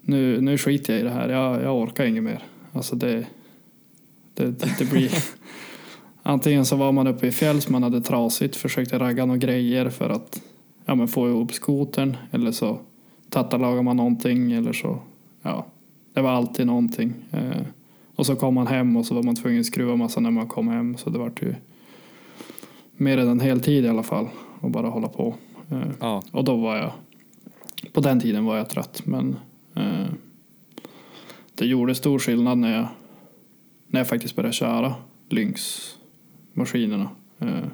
nu, 0.00 0.40
nu 0.40 0.58
skiter 0.58 0.92
jag 0.92 1.00
i 1.00 1.04
det 1.04 1.10
här. 1.10 1.28
Jag, 1.28 1.62
jag 1.62 1.76
orkar 1.76 2.04
inget 2.04 2.22
mer. 2.22 2.42
Alltså 2.72 2.96
det, 2.96 3.26
det, 4.34 4.46
det, 4.46 4.78
det 4.78 4.90
blir 4.90 5.10
Antingen 6.22 6.64
så 6.64 6.76
var 6.76 6.92
man 6.92 7.06
uppe 7.06 7.26
i 7.26 7.32
fjälls, 7.32 7.68
man 7.68 7.82
hade 7.82 8.00
trasigt, 8.00 8.56
försökte 8.56 8.98
ragga 8.98 9.26
några 9.26 9.38
grejer 9.38 9.90
för 9.90 10.10
att 10.10 10.42
ja, 10.84 10.94
men 10.94 11.08
få 11.08 11.28
ihop 11.28 11.52
skotern 11.52 12.16
eller 12.30 12.52
så 12.52 12.78
tattalagar 13.28 13.82
man 13.82 13.96
någonting 13.96 14.52
eller 14.52 14.72
så, 14.72 14.98
ja. 15.42 15.66
det 16.12 16.20
var 16.20 16.30
alltid 16.30 16.66
någonting. 16.66 17.14
Eh, 17.30 17.62
och 18.16 18.26
så 18.26 18.36
kom 18.36 18.54
man 18.54 18.66
hem 18.66 18.96
och 18.96 19.06
så 19.06 19.14
var 19.14 19.22
man 19.22 19.36
tvungen 19.36 19.60
att 19.60 19.66
skruva 19.66 19.96
massa 19.96 20.20
när 20.20 20.30
man 20.30 20.48
kom 20.48 20.68
hem. 20.68 20.96
Så 20.96 21.10
det 21.10 21.18
var 21.18 21.32
ju 21.40 21.54
mer 22.96 23.18
än 23.18 23.28
en 23.28 23.40
hel 23.40 23.60
tid 23.60 23.84
i 23.84 23.88
alla 23.88 24.02
fall. 24.02 24.28
Och 24.60 24.70
bara 24.70 24.88
hålla 24.88 25.08
på. 25.08 25.34
Eh, 25.70 25.82
Ja, 26.00 26.22
och 26.30 26.44
då 26.44 26.56
var 26.56 26.76
jag, 26.76 26.90
på 27.92 28.00
den 28.00 28.20
tiden 28.20 28.44
var 28.44 28.56
jag 28.56 28.68
trött. 28.70 29.02
Men 29.04 29.36
eh, 29.74 30.06
det 31.54 31.66
gjorde 31.66 31.94
stor 31.94 32.18
skillnad 32.18 32.58
när 32.58 32.76
jag, 32.76 32.86
när 33.86 34.00
jag 34.00 34.08
faktiskt 34.08 34.36
började 34.36 34.52
köra 34.52 34.94
Lynx-maskinerna. 35.28 36.01
Eh, 37.38 37.64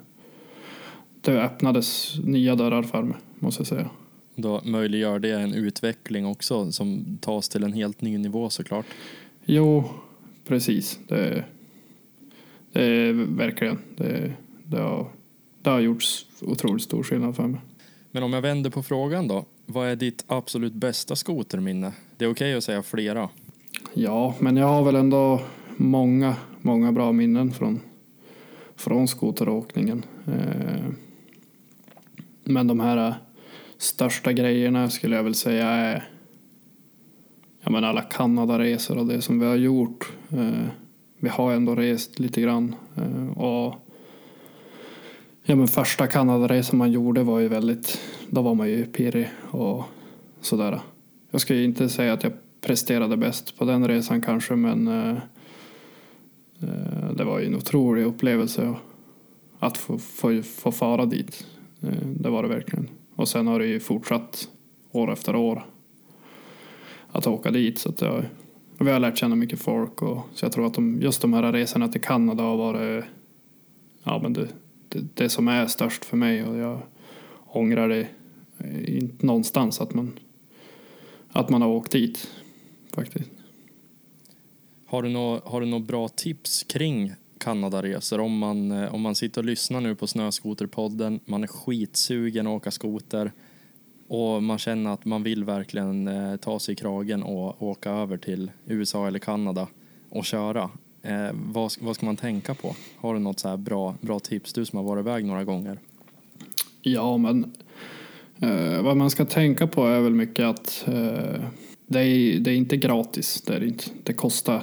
det 1.20 1.42
öppnades 1.42 2.18
nya 2.24 2.54
dörrar 2.54 2.82
för 2.82 3.02
mig, 3.02 3.16
måste 3.38 3.60
jag 3.60 3.66
säga. 3.66 3.90
då 4.34 4.60
möjliggör 4.64 5.18
det 5.18 5.40
en 5.40 5.54
utveckling 5.54 6.26
också 6.26 6.72
som 6.72 7.18
tas 7.20 7.48
till 7.48 7.64
en 7.64 7.72
helt 7.72 8.00
ny 8.00 8.18
nivå 8.18 8.50
såklart. 8.50 8.86
Jo, 9.44 9.84
precis. 10.46 10.98
Det, 11.08 11.44
det 12.72 12.84
är 12.84 13.12
verkligen. 13.12 13.78
Det, 13.96 14.32
det, 14.64 14.80
har, 14.80 15.06
det 15.62 15.70
har 15.70 15.80
gjorts 15.80 16.26
otroligt 16.40 16.82
stor 16.82 17.02
skillnad 17.02 17.36
för 17.36 17.46
mig. 17.46 17.60
Men 18.10 18.22
om 18.22 18.32
jag 18.32 18.42
vänder 18.42 18.70
på 18.70 18.82
frågan 18.82 19.28
då. 19.28 19.44
Vad 19.66 19.88
är 19.88 19.96
ditt 19.96 20.24
absolut 20.26 20.72
bästa 20.72 21.16
skoterminne? 21.16 21.92
Det 22.16 22.24
är 22.24 22.30
okej 22.30 22.54
att 22.54 22.64
säga 22.64 22.82
flera. 22.82 23.28
Ja, 23.94 24.34
men 24.38 24.56
jag 24.56 24.66
har 24.66 24.84
väl 24.84 24.96
ändå 24.96 25.40
många, 25.76 26.36
många 26.60 26.92
bra 26.92 27.12
minnen 27.12 27.52
från, 27.52 27.80
från 28.78 29.08
skoteråkningen. 29.08 30.04
Eh, 30.26 30.90
men 32.44 32.66
de 32.66 32.80
här 32.80 33.08
eh, 33.08 33.14
största 33.78 34.32
grejerna 34.32 34.90
skulle 34.90 35.16
jag 35.16 35.22
väl 35.22 35.34
säga 35.34 35.66
är 35.66 36.08
ja, 37.60 37.70
men 37.70 37.84
alla 37.84 38.02
Kanadaresor 38.02 38.98
och 38.98 39.06
det 39.06 39.22
som 39.22 39.40
vi 39.40 39.46
har 39.46 39.56
gjort. 39.56 40.12
Eh, 40.30 40.68
vi 41.20 41.28
har 41.28 41.52
ändå 41.52 41.74
rest 41.74 42.18
lite 42.18 42.40
grann. 42.40 42.74
Och 43.36 43.74
ja, 45.42 45.56
men 45.56 45.68
första 45.68 46.06
Kanadaresan 46.06 46.78
man 46.78 46.92
gjorde 46.92 47.22
var 47.22 47.38
ju 47.38 47.48
väldigt, 47.48 48.00
då 48.30 48.42
var 48.42 48.54
man 48.54 48.68
ju 48.68 48.84
pirrig 48.84 49.28
och 49.50 49.84
sådär. 50.40 50.80
Jag 51.30 51.40
ska 51.40 51.54
ju 51.54 51.64
inte 51.64 51.88
säga 51.88 52.12
att 52.12 52.22
jag 52.22 52.32
presterade 52.60 53.16
bäst 53.16 53.58
på 53.58 53.64
den 53.64 53.88
resan 53.88 54.22
kanske 54.22 54.56
men 54.56 54.88
det 57.18 57.24
var 57.24 57.38
ju 57.38 57.46
en 57.46 57.54
otrolig 57.54 58.04
upplevelse 58.04 58.74
att 59.58 59.78
få, 59.78 59.98
få, 59.98 60.42
få 60.42 60.72
fara 60.72 61.06
dit. 61.06 61.46
Eh, 61.82 62.06
det 62.06 62.30
var 62.30 62.42
det 62.42 62.48
verkligen. 62.48 62.88
Och 63.14 63.28
sen 63.28 63.46
har 63.46 63.58
det 63.58 63.66
ju 63.66 63.80
fortsatt 63.80 64.48
år 64.92 65.12
efter 65.12 65.36
år 65.36 65.66
att 67.12 67.26
åka 67.26 67.50
dit. 67.50 67.78
Så 67.78 67.88
att 67.88 68.00
jag, 68.00 68.24
vi 68.78 68.90
har 68.90 69.00
lärt 69.00 69.18
känna 69.18 69.36
mycket 69.36 69.60
folk 69.60 70.02
och 70.02 70.20
så 70.34 70.44
jag 70.44 70.52
tror 70.52 70.66
att 70.66 70.74
de, 70.74 71.00
just 71.02 71.22
de 71.22 71.32
här 71.32 71.52
resorna 71.52 71.88
till 71.88 72.00
Kanada 72.00 72.42
har 72.42 72.56
varit 72.56 73.04
ja, 74.04 74.20
men 74.22 74.32
det, 74.32 74.48
det, 74.88 75.04
det 75.14 75.28
som 75.28 75.48
är 75.48 75.66
störst 75.66 76.04
för 76.04 76.16
mig 76.16 76.44
och 76.44 76.56
jag 76.56 76.80
ångrar 77.46 77.88
det 77.88 78.08
eh, 78.58 78.96
inte 78.96 79.26
någonstans 79.26 79.80
att 79.80 79.94
man, 79.94 80.18
att 81.32 81.50
man 81.50 81.62
har 81.62 81.68
åkt 81.68 81.92
dit 81.92 82.30
faktiskt. 82.94 83.30
Har 84.90 85.02
du 85.02 85.08
några 85.08 85.40
har 85.44 85.60
du 85.60 85.78
bra 85.78 86.08
tips 86.08 86.62
kring 86.62 87.12
Kanadaresor? 87.38 88.20
Om 88.20 88.38
man, 88.38 88.72
eh, 88.72 88.94
om 88.94 89.00
man 89.00 89.14
sitter 89.14 89.40
och 89.40 89.44
lyssnar 89.44 89.80
nu 89.80 89.94
på 89.94 90.06
Snöskoterpodden, 90.06 91.20
man 91.24 91.42
är 91.42 91.46
skitsugen 91.46 92.46
att 92.46 92.50
åka 92.50 92.70
skoter 92.70 93.32
och 94.08 94.42
man 94.42 94.58
känner 94.58 94.90
att 94.90 95.04
man 95.04 95.22
vill 95.22 95.44
verkligen 95.44 96.08
eh, 96.08 96.36
ta 96.36 96.58
sig 96.58 96.72
i 96.72 96.76
kragen 96.76 97.22
och 97.22 97.62
åka 97.62 97.90
över 97.90 98.16
till 98.16 98.50
USA 98.66 99.06
eller 99.06 99.18
Kanada 99.18 99.68
och 100.08 100.24
köra. 100.24 100.70
Eh, 101.02 101.30
vad, 101.32 101.72
vad 101.80 101.96
ska 101.96 102.06
man 102.06 102.16
tänka 102.16 102.54
på? 102.54 102.76
Har 102.96 103.14
du 103.14 103.20
något 103.20 103.40
så 103.40 103.48
här 103.48 103.56
bra, 103.56 103.94
bra 104.00 104.18
tips, 104.18 104.52
du 104.52 104.64
som 104.64 104.76
har 104.76 104.84
varit 104.84 105.00
iväg 105.00 105.24
några 105.24 105.44
gånger? 105.44 105.78
Ja, 106.82 107.16
men 107.16 107.52
eh, 108.38 108.82
vad 108.82 108.96
man 108.96 109.10
ska 109.10 109.24
tänka 109.24 109.66
på 109.66 109.86
är 109.86 110.00
väl 110.00 110.14
mycket 110.14 110.46
att 110.46 110.84
eh, 110.86 111.44
det, 111.86 112.00
är, 112.00 112.40
det 112.40 112.50
är 112.50 112.56
inte 112.56 112.76
gratis. 112.76 113.42
Det, 113.46 113.54
är 113.54 113.64
inte, 113.64 113.84
det 114.02 114.12
kostar 114.12 114.62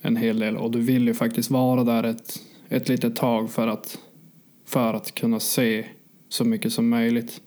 en 0.00 0.16
hel 0.16 0.38
del 0.38 0.56
och 0.56 0.70
du 0.70 0.80
vill 0.80 1.06
ju 1.06 1.14
faktiskt 1.14 1.50
vara 1.50 1.84
där 1.84 2.04
ett, 2.04 2.42
ett 2.68 2.88
litet 2.88 3.16
tag 3.16 3.50
för 3.50 3.66
att, 3.66 3.98
för 4.66 4.94
att 4.94 5.14
kunna 5.14 5.40
se 5.40 5.86
så 6.28 6.44
mycket 6.44 6.72
som 6.72 6.88
möjligt. 6.88 7.40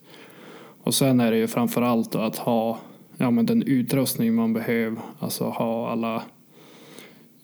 Och 0.82 0.94
sen 0.94 1.20
är 1.20 1.30
det 1.30 1.36
ju 1.36 1.46
framför 1.46 1.82
allt 1.82 2.14
att 2.14 2.36
ha 2.36 2.78
ja, 3.16 3.30
men 3.30 3.46
den 3.46 3.62
utrustning 3.62 4.34
man 4.34 4.52
behöver. 4.52 5.00
Alltså 5.18 5.44
ha 5.44 5.90
alla 5.90 6.22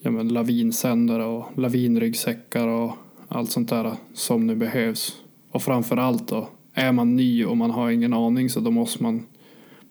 ja, 0.01 0.11
men 0.11 0.29
lavinsändare 0.29 1.25
och 1.25 1.47
lavinryggsäckar 1.59 2.69
och 2.69 2.93
allt 3.29 3.51
sånt 3.51 3.69
där 3.69 3.93
som 4.15 4.47
nu 4.47 4.57
behövs. 4.57 5.17
Och 5.51 5.63
framför 5.63 5.97
allt 5.97 6.29
då, 6.29 6.49
är 6.75 6.93
man 6.93 7.17
ny 7.17 7.45
och 7.45 7.57
man 7.57 7.71
har 7.71 7.91
ingen 7.91 8.13
aning 8.13 8.51
så 8.51 8.61
då 8.61 8.71
måste 8.71 9.03
man, 9.03 9.27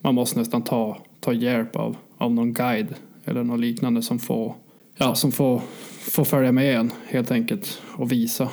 man 0.02 0.16
måste 0.16 0.40
nästan 0.40 0.62
ta, 0.62 0.98
ta 1.20 1.34
hjälp 1.34 1.76
av, 1.76 1.98
av 2.18 2.34
någon 2.34 2.54
guide 2.54 2.96
eller 3.26 3.44
något 3.44 3.60
liknande 3.60 4.02
som 4.02 4.20
får, 4.20 4.56
ja, 4.96 5.16
som 5.16 5.32
får, 5.32 5.62
får 6.00 6.24
följa 6.24 6.52
med 6.52 6.76
en 6.76 6.92
helt 7.08 7.32
enkelt 7.32 7.82
och 7.98 8.12
visa 8.12 8.50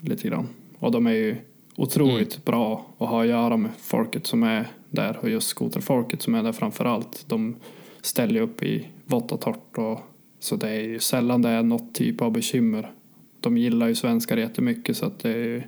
lite 0.00 0.28
grann. 0.28 0.48
Och 0.78 0.92
de 0.92 1.06
är 1.06 1.12
ju 1.12 1.36
otroligt 1.76 2.44
bra 2.44 2.86
att 2.98 3.08
ha 3.08 3.22
att 3.22 3.28
göra 3.28 3.56
med 3.56 3.70
folket 3.78 4.26
som 4.26 4.42
är 4.42 4.66
där 4.90 5.18
och 5.20 5.30
just 5.30 5.48
skoterfolket 5.48 6.22
som 6.22 6.34
är 6.34 6.42
där 6.42 6.52
framför 6.52 6.84
allt. 6.84 7.24
De 7.28 7.56
ställer 8.00 8.40
upp 8.40 8.62
i 8.62 8.88
vått 9.04 9.32
och 9.32 9.40
torrt 9.40 9.78
och 9.78 10.00
så 10.38 10.56
det 10.56 10.68
är 10.68 10.82
ju 10.82 10.98
sällan 10.98 11.42
det 11.42 11.48
är 11.48 11.62
något 11.62 11.94
typ 11.94 12.22
av 12.22 12.32
bekymmer. 12.32 12.92
De 13.40 13.56
gillar 13.56 13.88
ju 13.88 13.94
svenskar 13.94 14.36
jättemycket 14.36 14.96
så 14.96 15.06
att 15.06 15.18
det 15.18 15.30
är 15.30 15.44
ju 15.44 15.62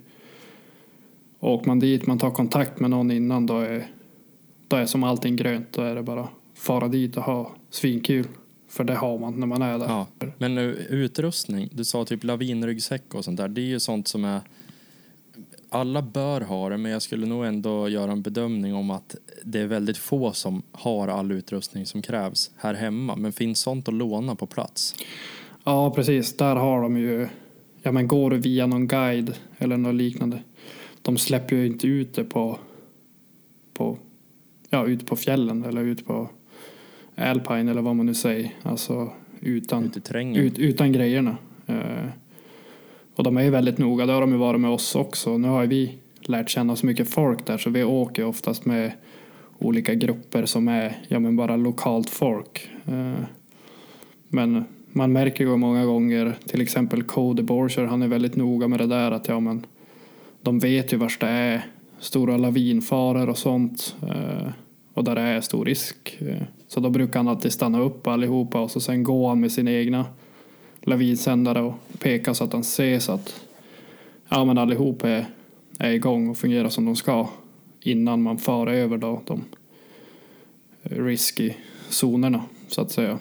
Åker 1.41 1.67
man 1.67 1.79
dit, 1.79 2.07
man 2.07 2.19
tar 2.19 2.31
kontakt 2.31 2.81
med 2.81 2.91
någon 2.91 3.11
innan 3.11 3.47
då 3.47 3.59
är, 3.59 3.87
då 4.69 4.77
är 4.77 4.87
som 4.87 5.05
allting 5.05 5.37
grönt. 5.37 5.73
Då 5.73 5.83
är 5.83 5.95
det 5.95 6.03
bara 6.03 6.29
fara 6.55 6.89
dit 6.89 7.17
och 7.17 7.23
ha 7.23 7.53
svinkul. 7.71 8.27
För 8.69 8.85
det 8.85 8.95
har 8.95 9.19
man 9.19 9.41
när 9.41 9.47
man 9.47 9.63
är 9.63 9.79
där. 9.79 9.87
Ja. 9.87 10.07
Men 10.39 10.55
nu, 10.55 10.87
utrustning, 10.91 11.69
du 11.73 11.85
sa 11.85 12.05
typ 12.05 12.25
lavinryggsäck 12.25 13.15
och 13.15 13.25
sånt 13.25 13.37
där. 13.37 13.49
Det 13.49 13.61
är 13.61 13.67
ju 13.67 13.81
sånt 13.81 14.09
som 14.09 14.25
är... 14.25 14.41
Alla 15.71 16.03
bör 16.03 16.41
ha 16.41 16.69
det, 16.69 16.77
men 16.77 16.93
jag 16.93 17.03
skulle 17.03 17.27
nog 17.27 17.45
ändå 17.45 17.89
göra 17.89 18.13
en 18.13 18.23
bedömning 18.23 18.75
om 18.75 18.91
att 18.91 19.17
det 19.45 19.61
är 19.61 19.67
väldigt 19.67 19.97
få 19.97 20.33
som 20.33 20.63
har 20.73 21.09
all 21.09 21.33
utrustning 21.33 21.87
som 21.87 22.03
krävs 22.03 22.51
här 22.57 22.75
hemma. 22.75 23.17
Men 23.17 23.33
finns 23.33 23.61
sånt 23.61 23.89
att 23.89 23.95
låna 23.95 24.35
på 24.35 24.47
plats? 24.47 24.95
Ja, 25.65 25.91
precis. 25.91 26.37
Där 26.37 26.57
har 26.57 26.83
de 26.83 26.97
ju... 26.97 27.29
Ja, 27.83 27.93
men 27.93 28.09
går 28.09 28.31
du 28.31 28.37
via 28.37 28.67
någon 28.67 28.89
guide 28.89 29.35
eller 29.59 29.77
något 29.77 29.95
liknande. 29.95 30.43
De 31.03 31.19
släpper 31.19 31.57
ju 31.57 31.67
inte 31.67 31.87
ut 31.87 32.15
det 32.15 32.25
på... 32.25 32.59
på 33.75 33.99
ja, 34.71 34.87
ute 34.87 35.05
på 35.05 35.17
fjällen 35.17 35.65
eller 35.65 35.83
ut 35.83 36.07
på 36.07 36.29
Alpine 37.19 37.71
eller 37.71 37.83
vad 37.83 37.97
man 37.97 38.07
nu 38.07 38.15
säger. 38.15 38.51
Alltså 38.63 39.13
utan, 39.41 39.93
ut, 40.37 40.59
utan 40.59 40.93
grejerna. 40.93 41.37
Eh, 41.67 42.09
och 43.15 43.25
de 43.25 43.37
är 43.37 43.43
ju 43.43 43.51
väldigt 43.51 43.79
noga. 43.79 44.07
Det 44.07 44.13
har 44.13 44.21
de 44.21 44.33
ju 44.33 44.39
varit 44.39 44.61
med 44.61 44.71
oss 44.71 44.95
också. 44.95 45.39
Nu 45.39 45.49
har 45.49 45.63
ju 45.63 45.69
vi 45.69 45.95
lärt 46.21 46.51
känna 46.51 46.77
så 46.77 46.87
mycket 46.87 47.11
folk 47.11 47.47
där 47.47 47.59
så 47.59 47.71
vi 47.71 47.85
åker 47.85 48.25
oftast 48.25 48.65
med 48.65 48.93
olika 49.59 49.95
grupper 49.95 50.47
som 50.47 50.69
är 50.69 50.97
ja, 51.09 51.19
men 51.19 51.37
bara 51.37 51.57
lokalt 51.57 52.11
folk. 52.11 52.71
Eh, 52.87 53.25
men 54.29 54.65
man 54.93 55.13
märker 55.13 55.45
ju 55.45 55.57
många 55.57 55.85
gånger, 55.85 56.35
till 56.47 56.61
exempel 56.61 57.03
Cody 57.03 57.43
Borcher, 57.43 57.85
han 57.85 58.03
är 58.03 58.09
väldigt 58.09 58.37
noga 58.37 58.69
med 58.69 58.81
det 58.81 58.87
där 58.87 59.11
att 59.11 59.29
ja 59.29 59.41
men 59.41 59.67
de 60.43 60.59
vet 60.59 60.93
ju 60.93 60.97
vart 60.97 61.21
det 61.21 61.27
är 61.27 61.67
stora 61.99 62.37
lavinfaror 62.37 63.29
och 63.29 63.39
sånt 63.39 63.97
eh, 64.03 64.49
och 64.95 65.05
där 65.05 65.15
det 65.15 65.21
är 65.21 65.41
stor 65.41 65.65
risk. 65.65 66.19
Eh, 66.21 66.43
Så 66.69 66.81
då 66.81 66.91
brukar 66.91 67.19
han 67.19 67.29
alltid 67.29 67.53
stanna 67.53 67.81
upp 67.81 68.07
allihopa 68.07 68.61
och 68.61 68.71
så 68.71 68.81
sen 68.81 69.03
går 69.03 69.29
han 69.29 69.41
med 69.41 69.53
sina 69.53 69.71
egna 69.71 70.07
lavinsändare 70.81 71.63
och 71.63 71.75
peka 71.99 72.35
så 72.35 72.45
att 72.45 72.53
han 72.53 72.65
ser 72.65 72.99
så 72.99 73.13
att 73.13 73.47
ja, 74.29 74.45
men 74.45 74.59
allihop 74.59 75.05
är, 75.05 75.27
är 75.79 75.91
igång 75.91 76.29
och 76.29 76.37
fungerar 76.37 76.69
som 76.69 76.85
de 76.85 76.97
ska 76.97 77.29
innan 77.81 78.23
man 78.23 78.39
far 78.39 78.67
över 78.67 78.99
då 78.99 79.23
de 79.27 79.45
risky 80.83 81.53
zonerna 81.89 82.45
så 82.69 82.81
att 82.81 82.91
säga. 82.91 83.19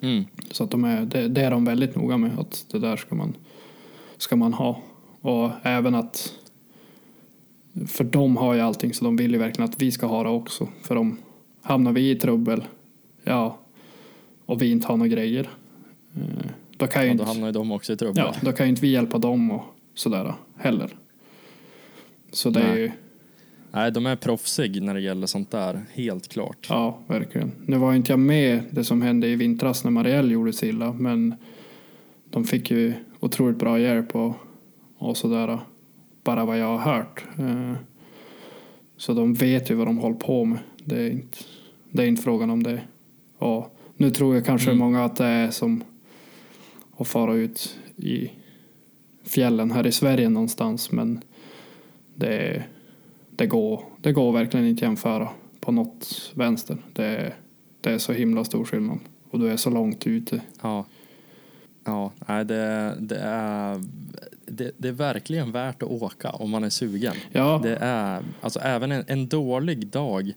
Mm. 0.00 0.24
Så 0.50 0.64
att 0.64 0.70
de 0.70 0.84
är, 0.84 1.06
det, 1.06 1.28
det 1.28 1.40
är 1.40 1.50
de 1.50 1.64
väldigt 1.64 1.96
noga 1.96 2.16
med 2.16 2.38
att 2.38 2.66
det 2.70 2.78
där 2.78 2.96
ska 2.96 3.14
man, 3.14 3.34
ska 4.16 4.36
man 4.36 4.54
ha. 4.54 4.80
Och 5.20 5.50
även 5.62 5.94
att 5.94 6.34
för 7.86 8.04
de 8.04 8.36
har 8.36 8.54
ju 8.54 8.60
allting 8.60 8.94
så 8.94 9.04
de 9.04 9.16
vill 9.16 9.32
ju 9.32 9.38
verkligen 9.38 9.70
att 9.70 9.82
vi 9.82 9.92
ska 9.92 10.06
ha 10.06 10.22
det 10.22 10.28
också. 10.28 10.68
För 10.82 10.96
om 10.96 11.18
hamnar 11.64 11.92
vi 11.92 12.10
i 12.10 12.14
trubbel, 12.16 12.64
ja, 13.24 13.58
och 14.46 14.62
vi 14.62 14.70
inte 14.70 14.86
har 14.86 14.96
några 14.96 15.08
grejer, 15.08 15.48
eh, 16.16 16.50
då 16.76 16.86
kan 16.86 17.02
ju 17.02 17.08
Ja, 17.08 17.14
då 17.14 17.24
hamnar 17.24 17.46
ju 17.46 17.52
de 17.52 17.72
också 17.72 17.92
i 17.92 17.96
trubbel. 17.96 18.24
ja, 18.26 18.34
då 18.42 18.52
kan 18.52 18.66
ju 18.66 18.70
inte 18.70 18.82
vi 18.82 18.88
hjälpa 18.92 19.18
dem 19.18 19.50
och 19.50 19.62
sådär 19.94 20.34
heller. 20.56 20.90
Så 22.32 22.50
det 22.50 22.60
är 22.60 22.68
Nej. 22.72 22.80
ju, 22.80 22.90
Nej, 23.72 23.92
de 23.92 24.06
är 24.06 24.16
proffsig 24.16 24.82
när 24.82 24.94
det 24.94 25.00
gäller 25.00 25.26
sånt 25.26 25.50
där, 25.50 25.80
helt 25.92 26.28
klart. 26.28 26.66
Ja, 26.68 26.98
verkligen. 27.06 27.52
Nu 27.66 27.76
var 27.76 27.94
inte 27.94 28.12
jag 28.12 28.18
med 28.18 28.60
det 28.70 28.84
som 28.84 29.02
hände 29.02 29.26
i 29.28 29.36
vintras 29.36 29.84
när 29.84 29.90
Marielle 29.90 30.32
gjorde 30.32 30.52
sig 30.52 30.68
illa, 30.68 30.92
men 30.92 31.34
de 32.30 32.44
fick 32.44 32.70
ju 32.70 32.92
otroligt 33.20 33.58
bra 33.58 33.78
hjälp 33.78 34.16
och, 34.16 34.34
och 34.98 35.16
sådär. 35.16 35.58
Bara 36.24 36.44
vad 36.44 36.58
jag 36.58 36.78
har 36.78 36.92
hört. 36.96 37.24
Eh, 37.38 37.72
Så 38.96 39.12
de 39.14 39.34
vet 39.34 39.70
ju 39.70 39.74
vad 39.74 39.86
de 39.86 39.98
håller 39.98 40.16
på 40.16 40.44
med. 40.44 40.58
Det 40.84 41.02
är 41.02 41.10
inte, 41.10 41.38
det 41.90 42.02
är 42.02 42.06
inte 42.06 42.22
frågan 42.22 42.50
om 42.50 42.62
det. 42.62 42.80
Och 43.38 43.76
nu 43.96 44.10
tror 44.10 44.34
jag 44.34 44.44
kanske 44.44 44.70
Mm. 44.70 44.78
många 44.78 45.04
att 45.04 45.16
det 45.16 45.24
är 45.26 45.50
som 45.50 45.84
att 46.96 47.08
fara 47.08 47.34
ut 47.34 47.78
i 47.96 48.30
fjällen 49.24 49.70
här 49.70 49.86
i 49.86 49.92
Sverige 49.92 50.28
någonstans, 50.28 50.92
men 50.92 51.20
det, 52.14 52.64
det, 53.30 53.46
går, 53.46 53.84
det 54.00 54.12
går 54.12 54.32
verkligen 54.32 54.66
inte 54.66 54.84
jämföra 54.84 55.28
på 55.60 55.72
något 55.72 56.32
vänster. 56.34 56.76
Det, 56.92 57.32
det 57.80 57.90
är 57.90 57.98
så 57.98 58.12
himla 58.12 58.44
stor 58.44 58.64
skillnad. 58.64 58.98
Och 59.30 59.38
du 59.40 59.50
är 59.50 59.56
så 59.56 59.70
långt 59.70 60.06
ute. 60.06 60.40
Ja. 60.62 60.84
Ja, 61.84 62.12
det, 62.26 62.96
det, 63.00 63.18
är, 63.18 63.80
det, 64.46 64.70
det 64.76 64.88
är 64.88 64.92
verkligen 64.92 65.52
värt 65.52 65.82
att 65.82 65.90
åka 65.90 66.30
om 66.30 66.50
man 66.50 66.64
är 66.64 66.70
sugen. 66.70 67.14
Ja, 67.32 67.60
Det 67.62 67.76
är, 67.80 68.22
alltså 68.40 68.60
även 68.60 68.92
en, 68.92 69.04
en 69.06 69.28
dålig 69.28 69.86
dag 69.86 70.32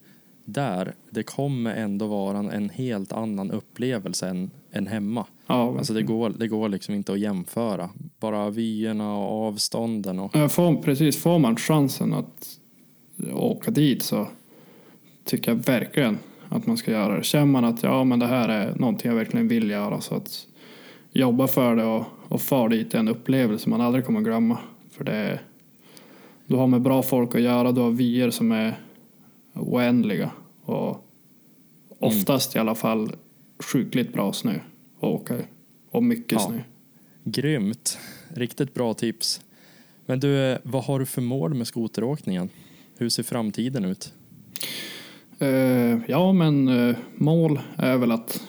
där, 0.49 0.93
det 1.09 1.23
kommer 1.23 1.75
ändå 1.75 2.07
vara 2.07 2.37
en, 2.37 2.69
helt 2.69 3.13
annan 3.13 3.51
upplevelse 3.51 4.27
än, 4.27 4.51
än 4.71 4.87
hemma. 4.87 5.25
ja 5.47 5.77
Alltså 5.77 5.93
det 5.93 6.01
går, 6.01 6.29
det 6.29 6.47
går 6.47 6.69
liksom 6.69 6.95
inte 6.95 7.13
att 7.13 7.19
jämföra. 7.19 7.89
Bara 8.19 8.49
vyerna 8.49 9.17
och 9.17 9.47
avstånden 9.47 10.19
och 10.19 10.31
Ja, 10.35 10.49
Får, 10.49 10.75
precis, 10.75 11.17
får 11.17 11.39
man 11.39 11.55
chansen 11.55 12.13
att 12.13 12.59
åka 13.33 13.71
dit 13.71 14.03
så 14.03 14.27
tycker 15.23 15.51
jag 15.51 15.55
verkligen 15.55 16.17
att 16.49 16.67
man 16.67 16.77
ska 16.77 16.91
göra 16.91 17.17
det. 17.17 17.23
Känner 17.23 17.45
man 17.45 17.65
att 17.65 17.83
ja, 17.83 18.03
men 18.03 18.19
det 18.19 18.27
här 18.27 18.49
är 18.49 18.75
någonting 18.75 19.09
jag 19.09 19.17
verkligen 19.17 19.47
vill 19.47 19.69
göra 19.69 20.01
så 20.01 20.15
att 20.15 20.47
jobba 21.11 21.47
för 21.47 21.75
det 21.75 21.85
och, 21.85 22.03
och 22.27 22.41
far 22.41 22.69
dit 22.69 22.93
är 22.93 22.99
en 22.99 23.07
upplevelse 23.07 23.69
man 23.69 23.81
aldrig 23.81 24.05
kommer 24.05 24.21
glömma. 24.21 24.57
För 24.91 25.03
det 25.03 25.39
du 26.45 26.55
har 26.55 26.67
med 26.67 26.81
bra 26.81 27.03
folk 27.03 27.35
att 27.35 27.41
göra, 27.41 27.71
du 27.71 27.81
har 27.81 27.91
vyer 27.91 28.29
som 28.29 28.51
är 28.51 28.79
oändliga 29.59 30.31
och 30.63 31.07
oftast 31.99 32.55
i 32.55 32.59
alla 32.59 32.75
fall 32.75 33.11
sjukligt 33.59 34.13
bra 34.13 34.33
snö 34.33 34.53
att 34.97 35.03
åka 35.03 35.37
i. 35.37 35.41
Och 35.91 36.03
mycket 36.03 36.31
Ja. 36.31 36.39
snö. 36.39 36.61
grymt. 37.23 37.97
Riktigt 38.33 38.73
bra 38.73 38.93
tips. 38.93 39.41
Men 40.05 40.19
du, 40.19 40.57
vad 40.63 40.83
har 40.83 40.99
du 40.99 41.05
för 41.05 41.21
mål 41.21 41.53
med 41.53 41.67
skoteråkningen? 41.67 42.49
Hur 42.97 43.09
ser 43.09 43.23
framtiden 43.23 43.85
ut? 43.85 44.13
Eh, 45.39 45.97
ja, 46.07 46.31
men 46.33 46.67
eh, 46.67 46.95
mål 47.15 47.59
är 47.77 47.97
väl 47.97 48.11
att 48.11 48.43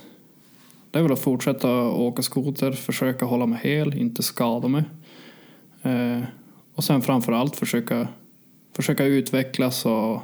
det 0.90 0.98
är 0.98 1.02
väl 1.02 1.12
att 1.12 1.18
fortsätta 1.18 1.88
åka 1.88 2.22
skoter, 2.22 2.72
försöka 2.72 3.24
hålla 3.24 3.46
mig 3.46 3.60
hel, 3.62 3.94
inte 3.98 4.22
skada 4.22 4.68
mig. 4.68 4.82
Eh, 5.82 6.20
och 6.74 6.84
sen 6.84 7.02
framför 7.02 7.32
allt 7.32 7.56
försöka, 7.56 8.08
försöka 8.72 9.04
utvecklas 9.04 9.86
och 9.86 10.20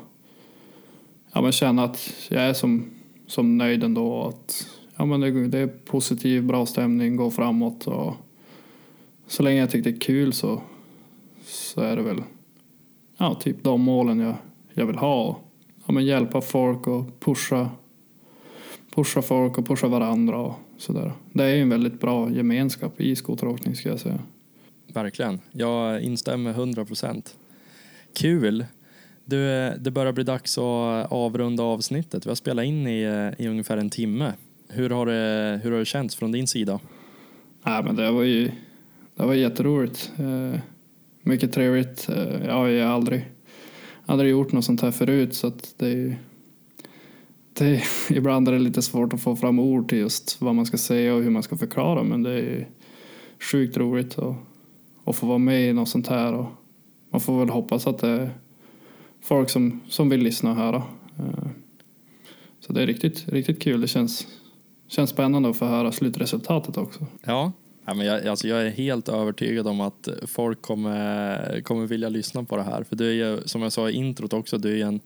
ja, 1.34 1.42
men 1.42 1.52
känna 1.52 1.84
att 1.84 2.28
jag 2.28 2.42
är 2.42 2.52
som, 2.52 2.90
som 3.26 3.58
nöjd 3.58 3.84
ändå. 3.84 4.24
Att, 4.24 4.66
ja, 4.96 5.04
men 5.04 5.20
det, 5.20 5.48
det 5.48 5.58
är 5.58 5.66
positiv, 5.66 6.44
bra 6.44 6.66
stämning, 6.66 7.16
går 7.16 7.30
framåt. 7.30 7.86
Och 7.86 8.14
så 9.26 9.42
länge 9.42 9.60
jag 9.60 9.70
tycker 9.70 9.90
det 9.90 9.96
är 9.96 10.00
kul 10.00 10.32
så, 10.32 10.62
så 11.44 11.80
är 11.80 11.96
det 11.96 12.02
väl 12.02 12.22
ja, 13.16 13.34
typ 13.34 13.64
de 13.64 13.80
målen 13.80 14.20
jag, 14.20 14.34
jag 14.74 14.86
vill 14.86 14.96
ha 14.96 15.40
ja, 15.86 15.92
men 15.92 16.04
hjälpa 16.04 16.40
folk 16.40 16.86
och 16.86 17.20
pusha, 17.20 17.70
pusha 18.94 19.22
folk 19.22 19.58
och 19.58 19.66
pusha 19.66 19.88
varandra 19.88 20.38
och 20.38 20.54
sådär. 20.76 21.12
Det 21.32 21.44
är 21.44 21.54
ju 21.54 21.62
en 21.62 21.68
väldigt 21.68 22.00
bra 22.00 22.30
gemenskap 22.30 23.00
i 23.00 23.16
skoteråkning 23.16 23.74
ska 23.74 23.88
jag 23.88 24.00
säga. 24.00 24.18
Verkligen. 24.92 25.40
Jag 25.52 26.02
instämmer 26.02 26.50
100 26.50 26.84
procent. 26.84 27.36
Kul. 28.12 28.64
Du, 29.24 29.70
det 29.78 29.90
börjar 29.90 30.12
bli 30.12 30.24
dags 30.24 30.58
att 30.58 31.12
avrunda 31.12 31.62
avsnittet. 31.62 32.26
Vi 32.26 32.30
har 32.30 32.34
spelat 32.34 32.64
in 32.64 32.86
i, 32.86 33.32
i 33.38 33.48
ungefär 33.48 33.76
en 33.76 33.90
timme. 33.90 34.32
Hur 34.68 34.90
har, 34.90 35.06
det, 35.06 35.60
hur 35.62 35.72
har 35.72 35.78
det 35.78 35.84
känts 35.84 36.16
från 36.16 36.32
din 36.32 36.46
sida? 36.46 36.80
Nej, 37.62 37.82
men 37.82 37.96
det 37.96 38.10
var 38.10 38.22
ju 38.22 38.50
det 39.16 39.26
var 39.26 39.34
jätteroligt. 39.34 40.12
Eh, 40.18 40.60
mycket 41.22 41.52
trevligt. 41.52 42.08
Eh, 42.08 42.46
jag 42.46 42.54
har 42.54 42.66
ju 42.66 42.80
aldrig, 42.80 43.24
aldrig 44.06 44.30
gjort 44.30 44.52
något 44.52 44.64
sånt 44.64 44.82
här 44.82 44.90
förut 44.90 45.34
så 45.34 45.46
att 45.46 45.74
det 45.78 45.88
är 45.88 46.18
det 47.52 47.66
är, 47.66 47.84
ibland 48.16 48.48
är 48.48 48.52
det 48.52 48.58
lite 48.58 48.82
svårt 48.82 49.12
att 49.12 49.20
få 49.20 49.36
fram 49.36 49.58
ord 49.58 49.88
till 49.88 49.98
just 49.98 50.40
vad 50.40 50.54
man 50.54 50.66
ska 50.66 50.76
säga 50.76 51.14
och 51.14 51.22
hur 51.22 51.30
man 51.30 51.42
ska 51.42 51.56
förklara 51.56 52.02
men 52.02 52.22
det 52.22 52.30
är 52.30 52.42
ju 52.42 52.64
sjukt 53.40 53.76
roligt 53.76 54.18
att, 54.18 54.36
att 55.04 55.16
få 55.16 55.26
vara 55.26 55.38
med 55.38 55.70
i 55.70 55.72
något 55.72 55.88
sånt 55.88 56.08
här 56.08 56.32
och 56.32 56.46
man 57.10 57.20
får 57.20 57.38
väl 57.38 57.48
hoppas 57.48 57.86
att 57.86 57.98
det 57.98 58.08
är 58.08 58.30
folk 59.24 59.50
som, 59.50 59.80
som 59.88 60.08
vill 60.08 60.20
lyssna 60.20 60.50
och 60.50 60.56
eh, 60.56 60.62
höra. 60.62 60.82
Så 62.60 62.72
det 62.72 62.82
är 62.82 62.86
riktigt, 62.86 63.28
riktigt 63.28 63.62
kul. 63.62 63.80
Det 63.80 63.88
känns, 63.88 64.26
känns 64.88 65.10
spännande 65.10 65.48
att 65.50 65.56
få 65.56 65.64
höra 65.64 65.92
slutresultatet 65.92 66.76
också. 66.76 67.06
Ja, 67.24 67.52
ja 67.84 67.94
men 67.94 68.06
jag, 68.06 68.26
alltså 68.26 68.48
jag 68.48 68.66
är 68.66 68.70
helt 68.70 69.08
övertygad 69.08 69.66
om 69.66 69.80
att 69.80 70.08
folk 70.26 70.62
kommer, 70.62 71.60
kommer 71.60 71.86
vilja 71.86 72.08
lyssna 72.08 72.44
på 72.44 72.56
det 72.56 72.62
här. 72.62 72.82
För 72.84 72.96
du 72.96 73.08
är 73.08 73.12
ju, 73.12 73.42
som 73.44 73.62
jag 73.62 73.72
sa 73.72 73.90
i 73.90 73.92
introt 73.92 74.32
också, 74.32 74.58
du 74.58 74.80
är 74.80 74.86
en 74.86 75.00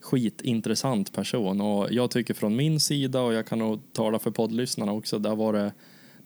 skitintressant 0.00 1.12
person. 1.12 1.60
Och 1.60 1.92
jag 1.92 2.10
tycker 2.10 2.34
från 2.34 2.56
min 2.56 2.80
sida, 2.80 3.20
och 3.20 3.34
jag 3.34 3.46
kan 3.46 3.58
nog 3.58 3.80
tala 3.92 4.18
för 4.18 4.30
poddlyssnarna 4.30 4.92
också, 4.92 5.18
det 5.18 5.28
har 5.28 5.36
varit, 5.36 5.72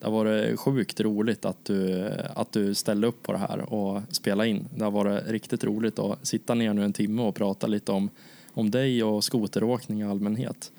det 0.01 0.07
har 0.07 0.13
varit 0.13 0.61
sjukt 0.61 1.01
roligt 1.01 1.45
att 1.45 1.65
du, 1.65 2.09
att 2.35 2.53
du 2.53 2.75
ställde 2.75 3.07
upp 3.07 3.23
på 3.23 3.33
det 3.33 3.39
här 3.39 3.73
och 3.73 4.03
spela 4.11 4.47
in. 4.47 4.69
Det 4.77 4.85
har 4.85 4.91
varit 4.91 5.27
riktigt 5.29 5.65
roligt 5.65 5.99
att 5.99 6.27
sitta 6.27 6.55
ner 6.55 6.73
nu 6.75 6.85
en 6.85 6.93
timme 6.93 7.23
och 7.23 7.35
prata 7.35 7.67
lite 7.67 7.93
om, 7.93 8.11
om 8.55 8.71
dig 8.71 9.05
och 9.05 9.25
skoteråkning 9.25 10.01
i 10.01 10.05
allmänhet. 10.05 10.73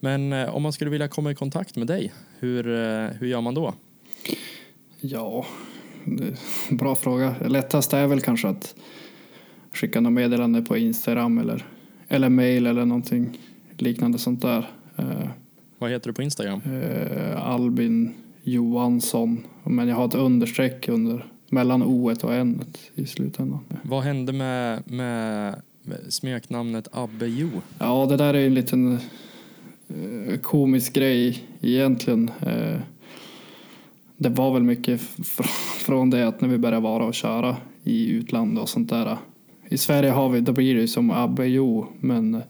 Men 0.00 0.32
eh, 0.32 0.54
om 0.56 0.62
man 0.62 0.72
skulle 0.72 0.90
vilja 0.90 1.08
komma 1.08 1.30
i 1.30 1.34
kontakt 1.34 1.76
med 1.76 1.86
dig, 1.86 2.12
hur, 2.38 2.66
eh, 2.68 3.06
hur 3.06 3.26
gör 3.26 3.40
man 3.40 3.54
då? 3.54 3.74
Ja, 5.00 5.46
en 6.68 6.76
bra 6.76 6.94
fråga. 6.94 7.34
Det 7.40 7.48
lättaste 7.48 7.98
är 7.98 8.06
väl 8.06 8.20
kanske 8.20 8.48
att 8.48 8.74
skicka 9.72 10.00
något 10.00 10.12
meddelande 10.12 10.62
på 10.62 10.76
Instagram 10.76 11.38
eller, 11.38 11.66
eller 12.08 12.28
mail 12.28 12.66
eller 12.66 12.84
någonting 12.84 13.38
liknande 13.78 14.18
sånt 14.18 14.42
där. 14.42 14.70
Eh, 14.96 15.28
Vad 15.78 15.90
heter 15.90 16.08
du 16.08 16.14
på 16.14 16.22
Instagram? 16.22 16.60
eh, 16.64 17.46
Albin 17.46 18.14
Johansson. 18.42 19.46
Men 19.64 19.88
jag 19.88 19.96
har 19.96 20.04
ett 20.08 20.14
understreck 20.14 20.88
under 20.88 21.26
mellan 21.50 21.82
o 21.82 22.10
och 22.22 22.34
n 22.34 22.64
i 22.94 23.06
slutändan. 23.06 23.60
Vad 23.82 24.02
hände 24.02 24.32
med, 24.32 24.82
med, 24.90 25.62
med 25.82 25.98
smeknamnet 26.08 26.88
Abbe 26.92 27.26
Jo? 27.26 27.48
Ja, 27.78 28.06
det 28.06 28.16
där 28.16 28.34
är 28.34 28.46
en 28.46 28.54
liten 28.54 28.98
eh, 29.88 30.38
komisk 30.42 30.92
grej 30.92 31.44
egentligen. 31.60 32.30
Eh, 32.40 32.80
det 34.16 34.28
var 34.28 34.52
väl 34.54 34.62
mycket 34.62 35.00
fr- 35.00 35.42
från 35.84 36.10
det 36.10 36.28
att 36.28 36.40
när 36.40 36.48
vi 36.48 36.58
började 36.58 36.82
vara 36.82 37.04
och 37.04 37.14
köra 37.14 37.56
i 37.82 38.10
utlandet 38.10 38.62
och 38.62 38.68
sånt 38.68 38.90
där. 38.90 39.16
I 39.68 39.78
Sverige 39.78 40.10
har 40.10 40.28
vi, 40.28 40.40
då 40.40 40.52
blir 40.52 40.74
det 40.74 40.80
ju 40.80 40.88
som 40.88 41.10
Abbe 41.10 41.46
Jo, 41.46 41.86
men 42.00 42.34
eh, 42.34 42.40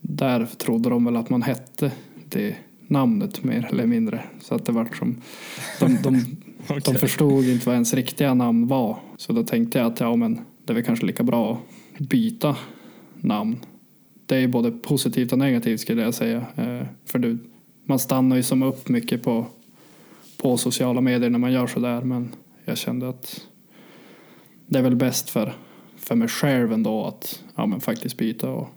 där 0.00 0.46
trodde 0.46 0.90
de 0.90 1.04
väl 1.04 1.16
att 1.16 1.30
man 1.30 1.42
hette 1.42 1.92
det 2.28 2.56
namnet 2.88 3.44
mer 3.44 3.68
eller 3.70 3.86
mindre. 3.86 4.22
Så 4.40 4.54
att 4.54 4.66
det 4.66 4.72
var 4.72 4.88
som, 4.98 5.16
de, 5.80 5.86
de, 6.02 6.12
de 6.68 6.74
Okej. 6.74 6.98
förstod 6.98 7.44
inte 7.44 7.66
vad 7.66 7.74
ens 7.74 7.94
riktiga 7.94 8.34
namn 8.34 8.66
var. 8.66 8.98
Så 9.16 9.32
då 9.32 9.42
tänkte 9.42 9.78
jag 9.78 9.86
att 9.92 10.00
ja, 10.00 10.16
men 10.16 10.40
det 10.64 10.72
är 10.72 10.74
väl 10.74 10.84
kanske 10.84 11.06
lika 11.06 11.22
bra 11.22 11.60
att 11.98 12.08
byta 12.08 12.56
namn. 13.14 13.56
Det 14.26 14.36
är 14.36 14.48
både 14.48 14.70
positivt 14.70 15.32
och 15.32 15.38
negativt 15.38 15.80
skulle 15.80 16.02
jag 16.02 16.14
säga. 16.14 16.46
Eh, 16.56 16.86
För 17.04 17.18
du, 17.18 17.38
man 17.84 17.98
stannar 17.98 18.36
ju 18.36 18.42
som 18.42 18.62
upp 18.62 18.88
mycket 18.88 19.22
på, 19.22 19.46
på 20.36 20.56
sociala 20.56 21.00
medier 21.00 21.30
när 21.30 21.38
man 21.38 21.52
gör 21.52 21.66
sådär. 21.66 22.00
Men 22.00 22.28
jag 22.64 22.78
kände 22.78 23.08
att 23.08 23.40
det 24.66 24.78
är 24.78 24.82
väl 24.82 24.96
bäst 24.96 25.30
för, 25.30 25.54
för 25.96 26.14
mig 26.14 26.28
själv 26.28 26.72
ändå 26.72 27.04
att 27.06 27.42
ja, 27.54 27.66
men 27.66 27.80
faktiskt 27.80 28.16
byta. 28.16 28.50
Och 28.50 28.68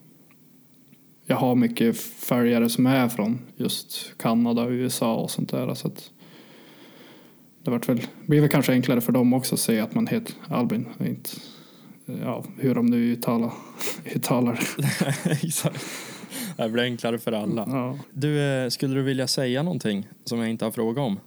jag 1.32 1.38
har 1.38 1.56
mycket 1.56 1.98
följare 1.98 2.70
som 2.70 2.86
är 2.86 3.10
från 3.10 3.40
just 3.58 4.18
Kanada 4.18 4.62
och 4.62 4.70
USA 4.70 5.16
och 5.16 5.32
sånt 5.32 5.50
där. 5.50 5.74
Så 5.74 5.88
att 5.88 6.12
det 7.64 7.72
vart 7.72 7.90
väl, 7.90 8.02
blir 8.26 8.42
väl 8.42 8.50
kanske 8.50 8.72
enklare 8.72 9.02
för 9.02 9.12
dem 9.12 9.34
också 9.34 9.56
att 9.56 9.62
se 9.62 9.80
att 9.80 9.96
man 9.96 10.08
heter 10.08 10.36
Albin. 10.50 10.86
och 10.98 11.06
Inte, 11.06 11.30
ja, 12.06 12.44
hur 12.58 12.76
de 12.76 12.86
nu 12.86 12.98
uttalar, 12.98 13.52
uttalar. 14.16 14.60
Exakt. 15.44 15.86
Det 16.58 16.70
blir 16.70 16.84
enklare 16.84 17.20
för 17.20 17.32
alla. 17.32 17.66
Ja. 17.68 17.98
Du, 18.14 18.42
eh, 18.42 18.70
skulle 18.70 18.96
du 18.96 19.02
vilja 19.02 19.28
säga 19.28 19.64
någonting 19.64 20.08
som 20.24 20.40
jag 20.40 20.50
inte 20.50 20.66
har 20.66 20.72
frågat 20.72 21.02
om? 21.02 21.20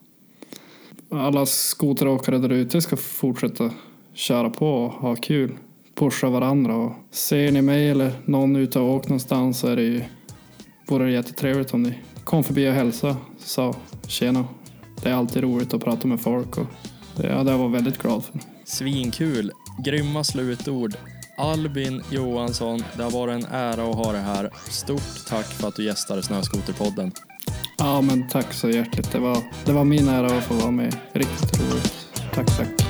Alla 1.09 1.47
skoteråkare 1.47 2.39
där 2.39 2.53
ute 2.53 2.81
ska 2.81 2.97
fortsätta 2.97 3.71
köra 4.15 4.51
på 4.51 4.69
och 4.69 4.93
ha 4.93 5.17
kul. 5.17 5.57
Pusha 5.95 6.29
varandra. 6.29 6.77
Och 6.77 6.93
ser 7.11 7.53
ni 7.53 7.63
mig 7.63 7.91
eller 7.91 8.13
någon 8.25 8.57
ute 8.57 8.81
och 8.81 8.95
åkt 8.95 9.09
någonstans 9.09 9.59
så 9.59 9.67
är 9.67 9.77
det 9.77 9.83
ju, 9.83 10.03
vore 10.89 11.05
det 11.05 11.13
jättetrevligt 11.13 11.75
om 11.75 11.83
ni 11.83 11.99
kom 12.25 12.45
förbi 12.45 12.69
och 12.69 12.73
hälsa. 12.73 13.17
Sa 13.39 13.75
tjena. 14.07 14.45
Det 15.03 15.09
är 15.09 15.15
alltid 15.15 15.43
roligt 15.43 15.75
att 15.75 15.85
prata 15.85 16.09
med 16.09 16.21
folk 16.21 16.59
och 16.59 16.67
det 17.17 17.33
hade 17.33 17.51
jag 17.51 17.59
varit 17.59 17.75
väldigt 17.75 17.99
glad 17.99 18.25
för. 18.25 18.41
Svinkul. 18.65 19.53
Grymma 19.85 20.25
slutord. 20.25 20.97
Albin 21.39 22.03
Johansson, 22.11 22.85
det 22.97 23.03
har 23.03 23.11
varit 23.11 23.35
en 23.35 23.53
ära 23.53 23.91
att 23.91 23.97
ha 23.97 24.13
dig 24.13 24.23
här. 24.23 24.51
Stort 24.71 25.27
tack 25.29 25.47
för 25.47 25.69
att 25.69 25.77
du 25.77 25.85
gästade 25.85 26.23
Snöskoterpodden. 26.23 27.13
Ja, 27.79 28.01
men 28.01 28.29
tack 28.29 28.53
så 28.53 28.71
hjärtligt. 28.71 29.13
Det 29.13 29.19
var, 29.19 29.39
det 29.65 29.73
var 29.73 29.85
min 29.85 30.09
ära 30.09 30.39
att 30.39 30.45
få 30.45 30.55
vara 30.55 30.71
med. 30.71 30.97
Riktigt 31.13 31.61
roligt. 31.61 31.95
Tack, 32.35 32.57
tack. 32.57 32.84